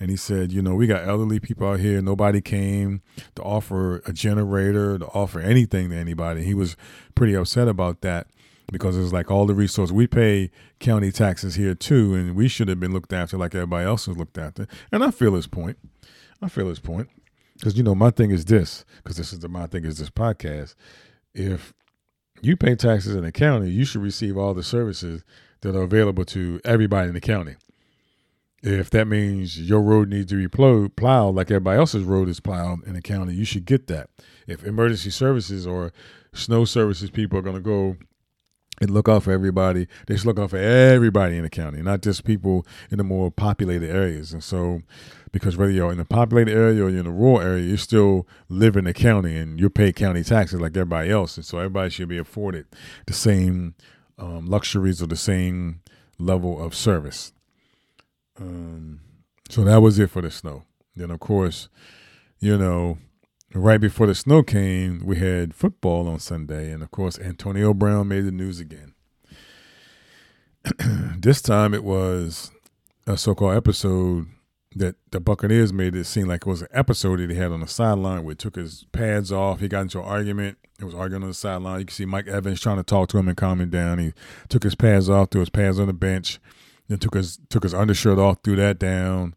And 0.00 0.10
he 0.10 0.16
said, 0.16 0.52
you 0.52 0.62
know, 0.62 0.74
we 0.74 0.86
got 0.86 1.06
elderly 1.06 1.40
people 1.40 1.68
out 1.68 1.80
here. 1.80 2.00
Nobody 2.00 2.40
came 2.40 3.02
to 3.34 3.42
offer 3.42 3.98
a 4.06 4.12
generator, 4.12 4.98
to 4.98 5.06
offer 5.06 5.40
anything 5.40 5.90
to 5.90 5.96
anybody. 5.96 6.44
He 6.44 6.54
was 6.54 6.76
pretty 7.14 7.34
upset 7.34 7.68
about 7.68 8.00
that 8.02 8.26
because 8.70 8.96
it's 8.96 9.12
like 9.12 9.30
all 9.30 9.46
the 9.46 9.54
resources 9.54 9.92
we 9.92 10.06
pay 10.06 10.50
county 10.78 11.10
taxes 11.10 11.54
here 11.54 11.74
too, 11.74 12.14
and 12.14 12.36
we 12.36 12.48
should 12.48 12.68
have 12.68 12.80
been 12.80 12.92
looked 12.92 13.12
after 13.12 13.36
like 13.36 13.54
everybody 13.54 13.86
else 13.86 14.06
was 14.06 14.16
looked 14.16 14.38
after. 14.38 14.66
And 14.92 15.02
I 15.02 15.10
feel 15.10 15.34
his 15.34 15.46
point. 15.46 15.78
I 16.42 16.48
feel 16.48 16.68
his 16.68 16.78
point 16.78 17.08
because 17.54 17.76
you 17.76 17.82
know 17.82 17.94
my 17.94 18.10
thing 18.10 18.30
is 18.30 18.44
this 18.44 18.84
because 18.98 19.16
this 19.16 19.32
is 19.32 19.40
the 19.40 19.48
my 19.48 19.66
thing 19.66 19.84
is 19.84 19.98
this 19.98 20.10
podcast. 20.10 20.74
If 21.34 21.74
you 22.42 22.56
pay 22.56 22.76
taxes 22.76 23.14
in 23.16 23.24
the 23.24 23.32
county, 23.32 23.70
you 23.70 23.84
should 23.84 24.02
receive 24.02 24.36
all 24.36 24.54
the 24.54 24.62
services 24.62 25.24
that 25.62 25.74
are 25.74 25.82
available 25.82 26.24
to 26.26 26.60
everybody 26.64 27.08
in 27.08 27.14
the 27.14 27.20
county. 27.20 27.56
If 28.62 28.90
that 28.90 29.06
means 29.06 29.68
your 29.68 29.80
road 29.80 30.08
needs 30.08 30.30
to 30.30 30.36
be 30.36 30.48
plowed, 30.48 30.96
plowed 30.96 31.34
like 31.34 31.50
everybody 31.50 31.78
else's 31.78 32.02
road 32.02 32.28
is 32.28 32.40
plowed 32.40 32.84
in 32.86 32.94
the 32.94 33.02
county, 33.02 33.34
you 33.34 33.44
should 33.44 33.64
get 33.64 33.86
that. 33.86 34.10
If 34.46 34.64
emergency 34.64 35.10
services 35.10 35.66
or 35.66 35.92
snow 36.32 36.64
services 36.64 37.10
people 37.10 37.38
are 37.38 37.42
going 37.42 37.56
to 37.56 37.62
go 37.62 37.96
and 38.80 38.90
look 38.90 39.08
out 39.08 39.24
for 39.24 39.32
everybody. 39.32 39.86
They 40.06 40.16
should 40.16 40.26
look 40.26 40.38
out 40.38 40.50
for 40.50 40.58
everybody 40.58 41.36
in 41.36 41.42
the 41.42 41.50
county, 41.50 41.82
not 41.82 42.02
just 42.02 42.24
people 42.24 42.66
in 42.90 42.98
the 42.98 43.04
more 43.04 43.30
populated 43.30 43.90
areas. 43.90 44.32
And 44.32 44.42
so, 44.42 44.82
because 45.32 45.56
whether 45.56 45.70
you're 45.70 45.92
in 45.92 46.00
a 46.00 46.04
populated 46.04 46.52
area 46.52 46.84
or 46.84 46.88
you're 46.88 47.00
in 47.00 47.06
a 47.06 47.10
rural 47.10 47.40
area, 47.40 47.64
you 47.64 47.76
still 47.76 48.26
live 48.48 48.76
in 48.76 48.84
the 48.84 48.94
county 48.94 49.36
and 49.36 49.60
you 49.60 49.68
pay 49.68 49.92
county 49.92 50.22
taxes 50.22 50.60
like 50.60 50.76
everybody 50.76 51.10
else. 51.10 51.36
And 51.36 51.44
so, 51.44 51.58
everybody 51.58 51.90
should 51.90 52.08
be 52.08 52.18
afforded 52.18 52.66
the 53.06 53.12
same 53.12 53.74
um, 54.18 54.46
luxuries 54.46 55.02
or 55.02 55.06
the 55.06 55.16
same 55.16 55.80
level 56.18 56.62
of 56.62 56.74
service. 56.74 57.32
Um, 58.40 59.00
so 59.48 59.64
that 59.64 59.80
was 59.80 59.98
it 59.98 60.10
for 60.10 60.22
the 60.22 60.30
snow. 60.30 60.64
Then, 60.94 61.10
of 61.10 61.20
course, 61.20 61.68
you 62.38 62.56
know, 62.56 62.98
right 63.54 63.80
before 63.80 64.06
the 64.06 64.14
snow 64.14 64.42
came, 64.42 65.02
we 65.04 65.16
had 65.16 65.54
football 65.54 66.08
on 66.08 66.18
Sunday, 66.18 66.70
and 66.70 66.82
of 66.82 66.90
course, 66.90 67.18
Antonio 67.18 67.72
Brown 67.74 68.08
made 68.08 68.26
the 68.26 68.32
news 68.32 68.60
again. 68.60 68.94
this 71.18 71.40
time 71.40 71.72
it 71.72 71.84
was 71.84 72.50
a 73.06 73.16
so 73.16 73.34
called 73.34 73.56
episode 73.56 74.26
that 74.76 74.96
the 75.12 75.20
Buccaneers 75.20 75.72
made 75.72 75.94
it 75.94 76.04
seem 76.04 76.28
like 76.28 76.42
it 76.42 76.50
was 76.50 76.62
an 76.62 76.68
episode 76.72 77.20
that 77.20 77.30
he 77.30 77.36
had 77.36 77.52
on 77.52 77.60
the 77.60 77.66
sideline 77.66 78.22
where 78.22 78.32
he 78.32 78.36
took 78.36 78.56
his 78.56 78.84
pads 78.92 79.32
off. 79.32 79.60
He 79.60 79.68
got 79.68 79.82
into 79.82 79.98
an 79.98 80.04
argument. 80.04 80.58
It 80.78 80.84
was 80.84 80.94
arguing 80.94 81.22
on 81.22 81.30
the 81.30 81.34
sideline. 81.34 81.80
You 81.80 81.86
can 81.86 81.94
see 81.94 82.04
Mike 82.04 82.28
Evans 82.28 82.60
trying 82.60 82.76
to 82.76 82.82
talk 82.82 83.08
to 83.08 83.18
him 83.18 83.28
and 83.28 83.36
calm 83.36 83.60
him 83.60 83.70
down. 83.70 83.98
He 83.98 84.12
took 84.48 84.62
his 84.62 84.74
pads 84.74 85.08
off, 85.08 85.30
threw 85.30 85.40
his 85.40 85.50
pads 85.50 85.80
on 85.80 85.86
the 85.86 85.92
bench, 85.94 86.38
then 86.88 86.98
took 86.98 87.14
his 87.14 87.38
took 87.48 87.62
his 87.62 87.74
undershirt 87.74 88.18
off, 88.18 88.38
threw 88.44 88.56
that 88.56 88.78
down 88.78 89.34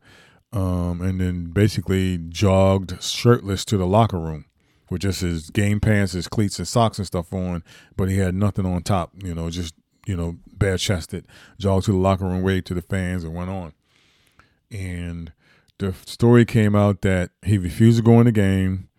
um, 0.54 1.02
and 1.02 1.20
then 1.22 1.46
basically 1.46 2.18
jogged 2.18 3.02
shirtless 3.02 3.64
to 3.66 3.78
the 3.78 3.88
locker 3.88 4.20
room 4.20 4.46
with 4.90 5.02
just 5.02 5.22
his 5.22 5.50
game 5.50 5.80
pants, 5.80 6.12
his 6.12 6.28
cleats, 6.28 6.60
and 6.60 6.68
socks 6.68 6.98
and 6.98 7.08
stuff 7.08 7.34
on, 7.34 7.64
but 7.96 8.10
he 8.10 8.18
had 8.18 8.36
nothing 8.36 8.66
on 8.66 8.84
top. 8.84 9.12
You 9.24 9.34
know, 9.34 9.50
just 9.50 9.74
you 10.06 10.16
know, 10.16 10.38
bare 10.54 10.78
chested. 10.78 11.26
Jogged 11.58 11.86
to 11.86 11.92
the 11.92 11.98
locker 11.98 12.26
room, 12.26 12.42
waved 12.42 12.68
to 12.68 12.74
the 12.74 12.82
fans, 12.82 13.24
and 13.24 13.34
went 13.34 13.50
on. 13.50 13.74
And 14.70 15.32
the 15.78 15.94
story 16.06 16.46
came 16.46 16.76
out 16.76 17.02
that 17.02 17.32
he 17.44 17.58
refused 17.58 17.98
to 17.98 18.04
go 18.04 18.20
in 18.20 18.26
the 18.26 18.32
game, 18.32 18.90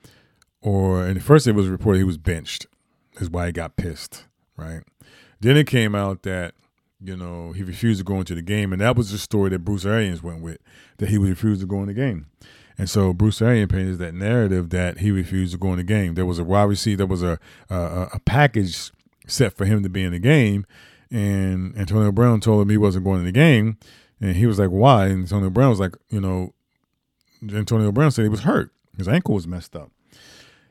or 0.63 1.05
and 1.05 1.23
first 1.23 1.47
it 1.47 1.53
was 1.53 1.69
reported 1.69 1.99
he 1.99 2.05
was 2.05 2.19
benched. 2.19 2.67
Is 3.21 3.29
why 3.29 3.47
he 3.47 3.53
got 3.53 3.77
pissed, 3.77 4.25
right? 4.57 4.83
Then 5.41 5.59
it 5.59 5.67
came 5.67 5.95
out 5.95 6.23
that 6.23 6.55
you 7.05 7.17
know, 7.17 7.53
he 7.53 7.63
refused 7.63 7.99
to 7.99 8.05
go 8.05 8.19
into 8.19 8.35
the 8.35 8.43
game, 8.43 8.73
and 8.73 8.81
that 8.81 8.97
was 8.97 9.11
the 9.11 9.19
story 9.19 9.51
that 9.51 9.65
Bruce 9.65 9.85
Arians 9.85 10.23
went 10.23 10.41
with, 10.41 10.59
that 10.99 11.09
he 11.09 11.19
refused 11.19 11.61
to 11.61 11.67
go 11.67 11.81
in 11.81 11.87
the 11.87 11.95
game. 11.95 12.27
And 12.79 12.89
so 12.89 13.13
Bruce 13.13 13.43
Arians 13.43 13.71
painted 13.71 13.99
that 13.99 14.15
narrative 14.15 14.71
that 14.71 14.99
he 14.99 15.11
refused 15.11 15.53
to 15.53 15.59
go 15.59 15.73
in 15.73 15.79
the 15.79 15.85
game. 15.85 16.15
There 16.15 16.27
was 16.27 16.39
a 16.39 16.45
wide 16.45 16.65
receiver, 16.65 16.99
there 16.99 17.07
was 17.07 17.23
a, 17.23 17.39
a 17.69 18.09
a 18.15 18.21
package 18.25 18.91
set 19.27 19.53
for 19.53 19.65
him 19.65 19.83
to 19.83 19.89
be 19.89 20.03
in 20.03 20.13
the 20.13 20.19
game, 20.19 20.65
And 21.13 21.77
Antonio 21.77 22.11
Brown 22.11 22.41
told 22.41 22.63
him 22.63 22.71
he 22.71 22.79
wasn't 22.79 23.05
going 23.05 23.21
in 23.21 23.27
the 23.27 23.33
game. 23.33 23.77
And 24.21 24.35
he 24.35 24.47
was 24.47 24.59
like, 24.59 24.71
why? 24.71 25.07
And 25.07 25.21
Antonio 25.25 25.51
Brown 25.51 25.69
was 25.69 25.81
like, 25.81 25.95
you 26.09 26.21
know, 26.21 26.55
Antonio 27.43 27.93
Brown 27.93 28.11
said 28.11 28.23
he 28.23 28.31
was 28.31 28.41
hurt. 28.41 28.71
His 28.97 29.09
ankle 29.09 29.35
was 29.35 29.47
messed 29.47 29.77
up. 29.77 29.91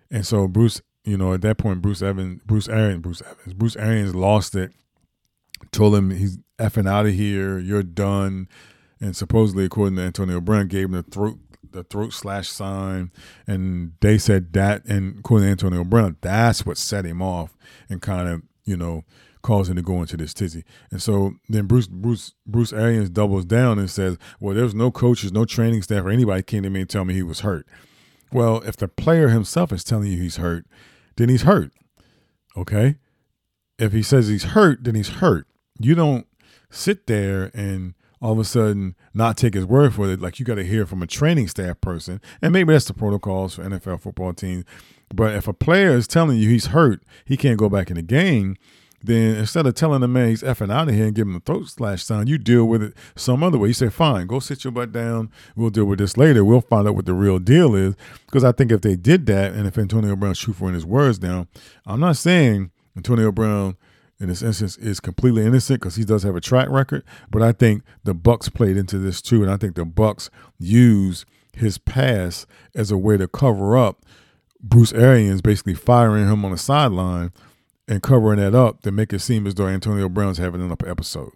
And 0.09 0.25
so 0.25 0.47
Bruce, 0.47 0.81
you 1.03 1.17
know, 1.17 1.33
at 1.33 1.41
that 1.41 1.57
point, 1.57 1.81
Bruce 1.81 2.01
Evans, 2.01 2.41
Bruce 2.43 2.67
Arians, 2.67 3.01
Bruce 3.01 3.21
Evans, 3.21 3.53
Bruce 3.53 3.75
Arians 3.75 4.15
lost 4.15 4.55
it, 4.55 4.71
told 5.71 5.95
him 5.95 6.11
he's 6.11 6.37
effing 6.59 6.89
out 6.89 7.05
of 7.05 7.13
here, 7.13 7.59
you're 7.59 7.83
done. 7.83 8.47
And 8.99 9.15
supposedly, 9.15 9.65
according 9.65 9.95
to 9.95 10.03
Antonio 10.03 10.39
Brown, 10.39 10.67
gave 10.67 10.85
him 10.85 10.91
the 10.91 11.03
throat 11.03 11.39
the 11.71 11.83
throat 11.83 12.13
slash 12.13 12.49
sign, 12.49 13.11
and 13.47 13.93
they 14.01 14.17
said 14.17 14.51
that, 14.53 14.85
and 14.85 15.19
according 15.19 15.47
to 15.47 15.51
Antonio 15.51 15.83
Brown, 15.83 16.17
that's 16.21 16.65
what 16.65 16.77
set 16.77 17.05
him 17.05 17.21
off 17.21 17.55
and 17.89 18.01
kind 18.01 18.27
of 18.27 18.41
you 18.65 18.77
know 18.77 19.03
caused 19.41 19.71
him 19.71 19.75
to 19.77 19.81
go 19.81 20.01
into 20.01 20.17
this 20.17 20.33
tizzy. 20.33 20.63
And 20.91 21.01
so 21.01 21.33
then 21.49 21.65
Bruce 21.65 21.87
Bruce 21.87 22.33
Bruce 22.45 22.73
Arians 22.73 23.09
doubles 23.09 23.45
down 23.45 23.79
and 23.79 23.89
says, 23.89 24.17
"Well, 24.39 24.55
there's 24.55 24.75
no 24.75 24.91
coaches, 24.91 25.31
no 25.31 25.45
training 25.45 25.81
staff, 25.81 26.03
or 26.03 26.09
anybody 26.09 26.43
came 26.43 26.63
to 26.63 26.69
me 26.69 26.81
and 26.81 26.89
tell 26.89 27.05
me 27.05 27.13
he 27.13 27.23
was 27.23 27.39
hurt." 27.39 27.65
Well, 28.31 28.61
if 28.65 28.77
the 28.77 28.87
player 28.87 29.29
himself 29.29 29.73
is 29.73 29.83
telling 29.83 30.11
you 30.11 30.21
he's 30.21 30.37
hurt, 30.37 30.65
then 31.17 31.29
he's 31.29 31.41
hurt. 31.41 31.71
Okay? 32.55 32.95
If 33.77 33.91
he 33.91 34.03
says 34.03 34.27
he's 34.27 34.43
hurt, 34.43 34.83
then 34.83 34.95
he's 34.95 35.09
hurt. 35.09 35.47
You 35.85 35.95
don't 35.95 36.27
sit 36.69 37.07
there 37.07 37.51
and 37.53 37.93
all 38.21 38.33
of 38.33 38.39
a 38.39 38.45
sudden 38.45 38.95
not 39.13 39.35
take 39.35 39.53
his 39.53 39.65
word 39.65 39.93
for 39.93 40.09
it. 40.09 40.21
Like 40.21 40.39
you 40.39 40.45
got 40.45 40.55
to 40.55 40.63
hear 40.63 40.85
from 40.85 41.01
a 41.01 41.07
training 41.07 41.47
staff 41.47 41.81
person, 41.81 42.21
and 42.41 42.53
maybe 42.53 42.71
that's 42.71 42.85
the 42.85 42.93
protocols 42.93 43.55
for 43.55 43.63
NFL 43.63 44.01
football 44.01 44.33
teams. 44.33 44.63
But 45.13 45.35
if 45.35 45.47
a 45.47 45.53
player 45.53 45.91
is 45.91 46.07
telling 46.07 46.37
you 46.37 46.49
he's 46.49 46.67
hurt, 46.67 47.03
he 47.25 47.35
can't 47.35 47.57
go 47.57 47.69
back 47.69 47.89
in 47.89 47.95
the 47.95 48.01
game. 48.01 48.55
Then 49.03 49.35
instead 49.35 49.65
of 49.65 49.73
telling 49.73 50.01
the 50.01 50.07
man 50.07 50.29
he's 50.29 50.43
effing 50.43 50.71
out 50.71 50.87
of 50.87 50.93
here 50.93 51.05
and 51.05 51.15
giving 51.15 51.33
him 51.33 51.39
the 51.39 51.51
throat 51.51 51.67
slash 51.67 52.03
sign, 52.03 52.27
you 52.27 52.37
deal 52.37 52.65
with 52.65 52.83
it 52.83 52.93
some 53.15 53.41
other 53.43 53.57
way. 53.57 53.69
You 53.69 53.73
say, 53.73 53.89
"Fine, 53.89 54.27
go 54.27 54.39
sit 54.39 54.63
your 54.63 54.71
butt 54.71 54.91
down. 54.91 55.31
We'll 55.55 55.71
deal 55.71 55.85
with 55.85 55.97
this 55.97 56.17
later. 56.17 56.45
We'll 56.45 56.61
find 56.61 56.87
out 56.87 56.95
what 56.95 57.07
the 57.07 57.15
real 57.15 57.39
deal 57.39 57.73
is." 57.73 57.95
Because 58.27 58.43
I 58.43 58.51
think 58.51 58.71
if 58.71 58.81
they 58.81 58.95
did 58.95 59.25
that, 59.25 59.53
and 59.53 59.67
if 59.67 59.77
Antonio 59.77 60.15
Brown's 60.15 60.37
truthful 60.37 60.67
in 60.67 60.75
his 60.75 60.85
words 60.85 61.19
now, 61.19 61.47
I'm 61.87 61.99
not 61.99 62.17
saying 62.17 62.69
Antonio 62.95 63.31
Brown 63.31 63.75
in 64.21 64.27
this 64.27 64.43
instance 64.43 64.77
is 64.77 64.99
completely 64.99 65.43
innocent 65.45 65.81
because 65.81 65.95
he 65.95 66.05
does 66.05 66.21
have 66.21 66.35
a 66.35 66.41
track 66.41 66.69
record. 66.69 67.03
But 67.31 67.41
I 67.41 67.51
think 67.51 67.83
the 68.03 68.13
Bucs 68.13 68.53
played 68.53 68.77
into 68.77 68.99
this 68.99 69.21
too, 69.21 69.41
and 69.41 69.51
I 69.51 69.57
think 69.57 69.75
the 69.75 69.83
Bucs 69.83 70.29
use 70.59 71.25
his 71.53 71.79
pass 71.79 72.45
as 72.75 72.91
a 72.91 72.97
way 72.97 73.17
to 73.17 73.27
cover 73.27 73.75
up 73.75 74.05
Bruce 74.61 74.93
Arians 74.93 75.41
basically 75.41 75.73
firing 75.73 76.29
him 76.29 76.45
on 76.45 76.51
the 76.51 76.57
sideline 76.57 77.31
and 77.87 78.03
covering 78.03 78.39
that 78.39 78.53
up 78.53 78.83
to 78.83 78.91
make 78.91 79.11
it 79.11 79.19
seem 79.19 79.47
as 79.47 79.55
though 79.55 79.67
Antonio 79.67 80.07
Brown's 80.07 80.37
having 80.37 80.61
an 80.61 80.71
up 80.71 80.83
episode. 80.85 81.31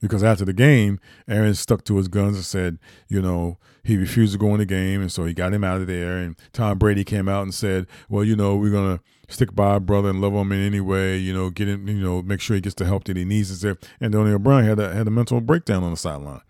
Because 0.00 0.24
after 0.24 0.44
the 0.44 0.52
game, 0.52 0.98
Arians 1.28 1.60
stuck 1.60 1.84
to 1.84 1.96
his 1.96 2.08
guns 2.08 2.36
and 2.36 2.44
said, 2.44 2.78
you 3.08 3.22
know, 3.22 3.58
he 3.84 3.96
refused 3.96 4.32
to 4.32 4.38
go 4.38 4.52
in 4.52 4.58
the 4.58 4.66
game, 4.66 5.00
and 5.00 5.10
so 5.10 5.24
he 5.24 5.32
got 5.32 5.54
him 5.54 5.62
out 5.62 5.80
of 5.80 5.86
there. 5.86 6.18
And 6.18 6.36
Tom 6.52 6.78
Brady 6.78 7.04
came 7.04 7.28
out 7.28 7.42
and 7.44 7.54
said, 7.54 7.86
well, 8.08 8.24
you 8.24 8.34
know, 8.34 8.56
we're 8.56 8.72
gonna 8.72 9.00
stick 9.28 9.54
by 9.54 9.66
our 9.66 9.80
brother 9.80 10.10
and 10.10 10.20
love 10.20 10.32
him 10.32 10.52
in 10.52 10.60
any 10.60 10.80
way, 10.80 11.16
you 11.16 11.32
know, 11.32 11.50
get 11.50 11.68
you 11.68 11.78
know, 11.78 12.22
make 12.22 12.40
sure 12.40 12.54
he 12.54 12.60
gets 12.60 12.74
the 12.74 12.84
help 12.84 13.04
that 13.04 13.16
he 13.16 13.24
needs. 13.24 13.64
And 13.64 13.78
Antonio 14.00 14.38
Brown 14.38 14.64
had 14.64 14.78
a 14.78 14.94
had 14.94 15.06
a 15.06 15.10
mental 15.10 15.40
breakdown 15.40 15.82
on 15.82 15.90
the 15.90 15.96
sideline, 15.96 16.42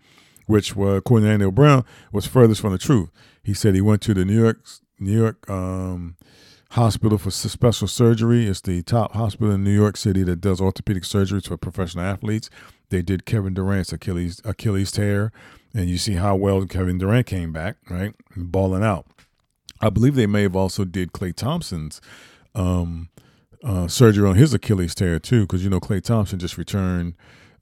which, 0.45 0.75
uh, 0.77 0.81
according 0.81 1.27
to 1.27 1.31
Antonio 1.31 1.51
Brown, 1.51 1.85
was 2.11 2.25
furthest 2.25 2.61
from 2.61 2.71
the 2.71 2.77
truth. 2.77 3.09
He 3.43 3.53
said 3.53 3.75
he 3.75 3.81
went 3.81 4.01
to 4.03 4.13
the 4.13 4.25
New 4.25 4.39
York 4.39 4.65
New 4.99 5.17
York 5.17 5.49
um, 5.49 6.15
Hospital 6.71 7.17
for 7.17 7.31
Special 7.31 7.87
Surgery. 7.87 8.47
It's 8.47 8.61
the 8.61 8.81
top 8.81 9.13
hospital 9.13 9.53
in 9.53 9.63
New 9.63 9.73
York 9.73 9.97
City 9.97 10.23
that 10.23 10.41
does 10.41 10.59
orthopedic 10.59 11.03
surgeries 11.03 11.47
for 11.47 11.57
professional 11.57 12.05
athletes. 12.05 12.49
They 12.89 13.01
did 13.01 13.25
Kevin 13.25 13.53
Durant's 13.53 13.93
Achilles 13.93 14.41
Achilles 14.43 14.91
tear, 14.91 15.31
and 15.73 15.89
you 15.89 15.97
see 15.97 16.13
how 16.13 16.35
well 16.35 16.65
Kevin 16.65 16.97
Durant 16.97 17.27
came 17.27 17.51
back, 17.51 17.77
right, 17.89 18.13
balling 18.35 18.83
out. 18.83 19.05
I 19.81 19.89
believe 19.89 20.15
they 20.15 20.27
may 20.27 20.43
have 20.43 20.55
also 20.55 20.85
did 20.85 21.11
Klay 21.11 21.35
Thompson's 21.35 21.99
um, 22.55 23.09
uh, 23.63 23.87
surgery 23.87 24.27
on 24.27 24.35
his 24.35 24.53
Achilles 24.53 24.95
tear 24.95 25.19
too, 25.19 25.41
because 25.41 25.63
you 25.63 25.69
know 25.69 25.79
Klay 25.79 26.01
Thompson 26.01 26.39
just 26.39 26.57
returned, 26.57 27.15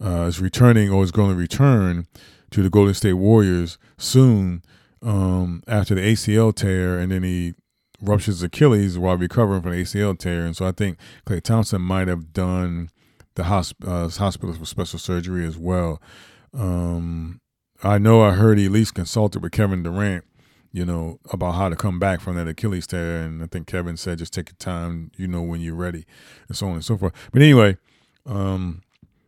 uh, 0.03 0.23
is 0.23 0.39
returning 0.39 0.89
or 0.89 1.03
is 1.03 1.11
going 1.11 1.31
to 1.31 1.35
return 1.35 2.07
to 2.51 2.61
the 2.61 2.69
Golden 2.69 2.93
State 2.93 3.13
Warriors 3.13 3.77
soon 3.97 4.61
um, 5.01 5.63
after 5.67 5.95
the 5.95 6.01
ACL 6.01 6.53
tear, 6.53 6.99
and 6.99 7.11
then 7.11 7.23
he 7.23 7.53
ruptures 8.01 8.43
Achilles 8.43 8.97
while 8.97 9.17
recovering 9.17 9.61
from 9.61 9.71
the 9.71 9.77
ACL 9.77 10.17
tear, 10.17 10.45
and 10.45 10.55
so 10.55 10.65
I 10.65 10.71
think 10.71 10.97
Klay 11.25 11.41
Thompson 11.41 11.81
might 11.81 12.07
have 12.07 12.33
done 12.33 12.89
the 13.35 13.43
hosp- 13.43 13.87
uh, 13.87 14.09
hospital 14.09 14.53
for 14.53 14.65
special 14.65 14.99
surgery 14.99 15.45
as 15.45 15.57
well. 15.57 16.01
Um, 16.53 17.39
I 17.83 17.97
know 17.97 18.21
I 18.21 18.31
heard 18.31 18.57
he 18.57 18.65
at 18.65 18.71
least 18.71 18.93
consulted 18.93 19.41
with 19.41 19.51
Kevin 19.51 19.83
Durant, 19.83 20.23
you 20.73 20.83
know, 20.83 21.19
about 21.31 21.53
how 21.53 21.69
to 21.69 21.75
come 21.75 21.99
back 21.99 22.19
from 22.19 22.35
that 22.35 22.47
Achilles 22.47 22.87
tear. 22.87 23.21
And 23.21 23.41
I 23.43 23.45
think 23.45 23.67
Kevin 23.67 23.95
said, 23.95 24.17
just 24.17 24.33
take 24.33 24.49
your 24.49 24.57
time, 24.57 25.11
you 25.15 25.27
know, 25.27 25.41
when 25.41 25.61
you're 25.61 25.75
ready, 25.75 26.05
and 26.47 26.57
so 26.57 26.67
on 26.67 26.73
and 26.73 26.83
so 26.83 26.97
forth. 26.97 27.13
But 27.31 27.43
anyway, 27.43 27.77
um, 28.25 28.81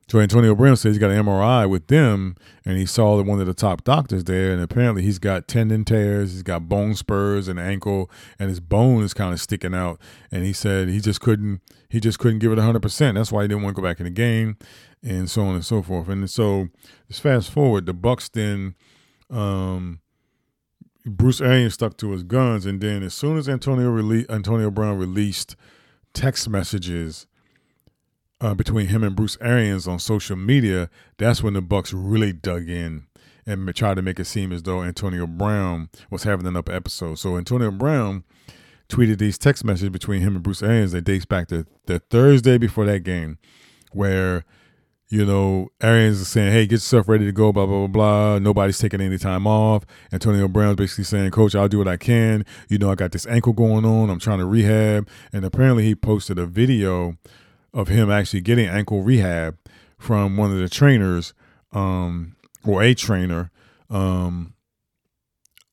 so 0.08 0.20
Antonio 0.20 0.54
Brown 0.56 0.76
says 0.76 0.96
he's 0.96 1.00
got 1.00 1.12
an 1.12 1.24
MRI 1.24 1.70
with 1.70 1.88
them, 1.88 2.36
and 2.64 2.78
he 2.78 2.86
saw 2.86 3.22
one 3.22 3.40
of 3.40 3.46
the 3.46 3.54
top 3.54 3.84
doctors 3.84 4.24
there, 4.24 4.52
and 4.52 4.62
apparently 4.62 5.04
he's 5.04 5.20
got 5.20 5.48
tendon 5.48 5.86
tears, 5.86 6.34
he's 6.34 6.44
got 6.44 6.68
bone 6.68 6.96
spurs 6.96 7.48
and 7.48 7.60
ankle, 7.60 8.10
and 8.38 8.50
his 8.50 8.60
bone 8.60 9.04
is 9.04 9.14
kind 9.14 9.34
of 9.34 9.40
sticking 9.40 9.74
out. 9.74 10.00
And 10.32 10.44
he 10.44 10.54
said 10.54 10.90
he 10.90 11.00
just 11.00 11.22
couldn't, 11.22 11.62
he 11.90 12.00
just 12.00 12.20
couldn't 12.20 12.40
give 12.40 12.52
it 12.52 12.60
hundred 12.60 12.82
percent. 12.82 13.16
That's 13.16 13.32
why 13.32 13.44
he 13.44 13.48
didn't 13.48 13.64
want 13.64 13.76
to 13.76 13.82
go 13.82 13.88
back 13.88 14.00
in 14.00 14.06
the 14.06 14.12
game, 14.12 14.58
and 15.04 15.30
so 15.30 15.44
on 15.44 15.56
and 15.56 15.66
so 15.66 15.82
forth. 15.82 16.08
And 16.08 16.30
so, 16.30 16.70
just 17.08 17.22
fast 17.22 17.52
forward, 17.52 17.88
the 17.88 17.94
Bucs 17.94 18.32
then, 18.32 18.76
um, 19.32 20.02
Bruce 21.06 21.40
Arians 21.40 21.76
stuck 21.76 21.98
to 21.98 22.12
his 22.12 22.24
guns, 22.24 22.66
and 22.66 22.82
then 22.82 23.04
as 23.04 23.14
soon 23.14 23.38
as 23.38 23.48
Antonio 23.48 23.92
rele- 23.92 24.30
Antonio 24.30 24.72
Brown 24.72 24.98
released 24.98 25.56
text 26.14 26.50
messages 26.50 27.28
uh, 28.42 28.54
between 28.54 28.88
him 28.88 29.04
and 29.04 29.16
Bruce 29.16 29.38
Arians 29.40 29.88
on 29.88 30.00
social 30.00 30.36
media, 30.36 30.90
that's 31.18 31.44
when 31.44 31.54
the 31.54 31.62
Bucs 31.62 31.94
really 31.96 32.34
dug 32.34 32.68
in 32.70 33.06
and 33.46 33.76
tried 33.76 33.96
to 33.96 34.02
make 34.02 34.20
it 34.20 34.26
seem 34.26 34.52
as 34.52 34.64
though 34.64 34.82
Antonio 34.82 35.28
Brown 35.28 35.90
was 36.10 36.24
having 36.24 36.48
an 36.48 36.56
up 36.58 36.70
episode. 36.70 37.20
So 37.20 37.38
Antonio 37.38 37.70
Brown 37.70 38.24
tweeted 38.90 39.20
these 39.20 39.38
text 39.38 39.64
messages 39.64 39.90
between 39.90 40.22
him 40.22 40.36
and 40.36 40.44
Bruce 40.44 40.64
Arians 40.64 40.92
that 40.94 41.04
dates 41.04 41.26
back 41.26 41.48
to 41.50 41.66
the 41.86 42.00
Thursday 42.00 42.58
before 42.58 42.86
that 42.86 43.04
game, 43.04 43.38
where 43.92 44.44
you 45.10 45.26
know 45.26 45.70
Arians 45.82 46.20
is 46.20 46.28
saying, 46.28 46.52
"Hey, 46.52 46.66
get 46.66 46.76
yourself 46.76 47.08
ready 47.08 47.26
to 47.26 47.32
go." 47.32 47.52
Blah 47.52 47.66
blah 47.66 47.88
blah 47.88 47.88
blah. 47.88 48.40
Nobody's 48.40 48.80
taking 48.80 49.02
any 49.02 49.18
time 49.18 49.46
off. 49.46 49.86
Antonio 50.12 50.48
Brown's 50.48 50.78
basically 50.78 51.04
saying, 51.04 51.32
"Coach, 51.32 51.56
I'll 51.56 51.68
do 51.68 51.78
what 51.78 51.88
I 51.88 51.98
can. 51.98 52.46
You 52.70 52.78
know, 52.78 52.92
I 52.92 52.96
got 52.96 53.12
this 53.12 53.28
ankle 53.28 53.54
going 53.54 53.86
on. 53.86 54.10
I'm 54.10 54.20
trying 54.20 54.40
to 54.40 54.46
rehab." 54.46 55.08
And 55.32 55.46
apparently, 55.46 55.84
he 55.84 55.96
posted 55.96 56.40
a 56.40 56.46
video 56.46 57.18
of 57.74 57.90
him 57.90 58.10
actually 58.10 58.42
getting 58.42 58.68
ankle 58.68 59.04
rehab 59.04 59.58
from 60.00 60.38
one 60.38 60.52
of 60.52 60.58
the 60.58 60.70
trainers 60.70 61.34
um, 61.72 62.36
or 62.64 62.82
a 62.82 62.96
trainer 62.96 63.52
um, 63.90 64.55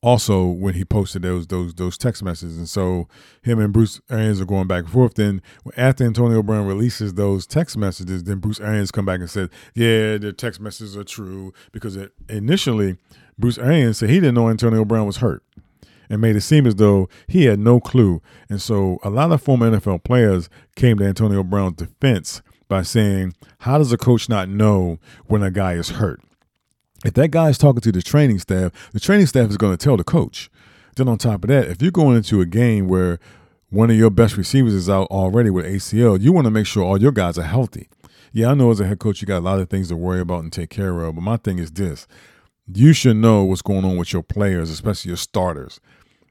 also 0.03 0.45
when 0.45 0.75
he 0.75 0.85
posted 0.85 1.23
those 1.23 1.47
those 1.47 1.75
those 1.75 1.97
text 1.97 2.23
messages 2.23 2.59
and 2.59 2.69
so 2.69 3.09
him 3.43 3.59
and 3.61 3.73
Bruce 3.73 4.01
Arians 4.11 4.41
are 4.41 4.45
going 4.45 4.67
back 4.67 4.85
and 4.85 4.93
forth 4.93 5.15
then 5.15 5.41
after 5.77 6.05
Antonio 6.05 6.43
Brown 6.43 6.67
releases 6.67 7.15
those 7.15 7.47
text 7.47 7.77
messages 7.77 8.25
then 8.25 8.39
Bruce 8.39 8.61
Arians 8.61 8.91
come 8.91 9.05
back 9.05 9.21
and 9.21 9.31
said 9.31 9.49
yeah 9.75 10.19
the 10.19 10.33
text 10.33 10.61
messages 10.61 10.97
are 10.97 11.05
true 11.05 11.53
because 11.71 11.97
it, 11.97 12.13
initially 12.29 12.97
Bruce 13.39 13.59
Arians 13.59 13.99
said 13.99 14.11
he 14.11 14.17
didn't 14.17 14.35
know 14.35 14.49
Antonio 14.49 14.85
Brown 14.85 15.07
was 15.07 15.19
hurt 15.19 15.45
and 16.13 16.21
made 16.21 16.37
it 16.37 16.43
seem 16.43 16.67
as 16.67 16.77
though 16.77 17.09
he 17.27 17.47
had 17.47 17.59
no 17.59 17.81
clue. 17.81 18.21
And 18.51 18.61
so 18.61 18.99
a 19.03 19.09
lot 19.09 19.33
of 19.33 19.43
former 19.43 19.71
NFL 19.71 20.05
players 20.05 20.51
came 20.77 20.99
to 20.99 21.07
Antonio 21.07 21.43
Brown's 21.43 21.77
defense 21.77 22.43
by 22.69 22.83
saying, 22.83 23.35
How 23.61 23.79
does 23.79 23.93
a 23.93 23.99
coach 23.99 24.29
not 24.29 24.51
know 24.51 24.99
when 25.27 25.43
a 25.43 25.51
guy 25.51 25.73
is 25.73 25.89
hurt? 25.91 26.21
If 27.05 27.15
that 27.15 27.31
guy 27.31 27.49
is 27.49 27.59
talking 27.59 27.81
to 27.81 27.93
the 27.93 28.03
training 28.03 28.39
staff, 28.39 28.91
the 28.93 29.01
training 29.01 29.27
staff 29.27 29.51
is 29.51 29.57
going 29.57 29.77
to 29.77 29.83
tell 29.83 29.97
the 29.97 30.05
coach. 30.05 30.51
Then 30.97 31.09
on 31.09 31.19
top 31.19 31.45
of 31.45 31.49
that, 31.49 31.69
if 31.69 31.83
you're 31.83 31.91
going 31.91 32.17
into 32.17 32.41
a 32.41 32.47
game 32.47 32.87
where 32.87 33.19
one 33.71 33.91
of 33.91 33.97
your 33.97 34.11
best 34.11 34.37
receivers 34.37 34.75
is 34.75 34.91
out 34.91 35.09
already 35.09 35.51
with 35.51 35.65
ACL, 35.65 36.21
you 36.21 36.33
want 36.33 36.45
to 36.45 36.51
make 36.51 36.67
sure 36.67 36.85
all 36.85 37.01
your 37.01 37.13
guys 37.13 37.39
are 37.39 37.45
healthy. 37.45 37.89
Yeah, 38.33 38.51
I 38.51 38.55
know 38.55 38.71
as 38.71 38.81
a 38.81 38.87
head 38.87 38.99
coach, 38.99 39.21
you 39.21 39.27
got 39.27 39.39
a 39.39 39.41
lot 39.41 39.59
of 39.59 39.69
things 39.69 39.89
to 39.89 39.97
worry 39.97 40.21
about 40.21 40.43
and 40.43 40.53
take 40.53 40.71
care 40.71 41.01
of, 41.01 41.15
but 41.15 41.23
my 41.23 41.37
thing 41.37 41.59
is 41.59 41.71
this 41.71 42.07
you 42.67 42.93
should 42.93 43.17
know 43.17 43.45
what's 43.45 43.63
going 43.63 43.85
on 43.85 43.97
with 43.97 44.13
your 44.13 44.23
players, 44.23 44.71
especially 44.71 45.11
your 45.11 45.17
starters. 45.17 45.81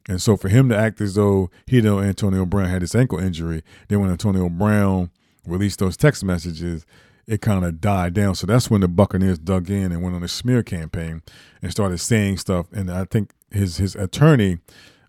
And 0.08 0.22
so 0.22 0.38
for 0.38 0.50
him 0.50 0.70
to 0.70 0.78
act 0.78 1.02
as 1.02 1.16
though 1.16 1.52
he 1.68 1.82
know 1.82 2.00
Antonio 2.00 2.46
Brown 2.46 2.70
had 2.70 2.82
his 2.82 2.96
ankle 2.96 3.20
injury, 3.20 3.64
then 3.88 4.00
when 4.00 4.10
Antonio 4.10 4.50
Brown 4.50 5.12
released 5.46 5.80
those 5.80 5.98
text 5.98 6.24
messages, 6.24 6.86
it 7.32 7.42
kind 7.42 7.64
of 7.64 7.80
died 7.80 8.14
down. 8.14 8.36
So 8.36 8.46
that's 8.46 8.70
when 8.70 8.82
the 8.82 8.90
Buccaneers 8.90 9.40
dug 9.40 9.70
in 9.70 9.94
and 9.94 10.04
went 10.04 10.16
on 10.16 10.24
a 10.24 10.28
smear 10.28 10.64
campaign 10.64 11.22
and 11.62 11.72
started 11.72 12.00
saying 12.00 12.38
stuff. 12.40 12.68
And 12.74 12.92
I 12.92 13.06
think 13.06 13.32
his 13.52 13.78
his 13.78 13.96
attorney, 13.96 14.60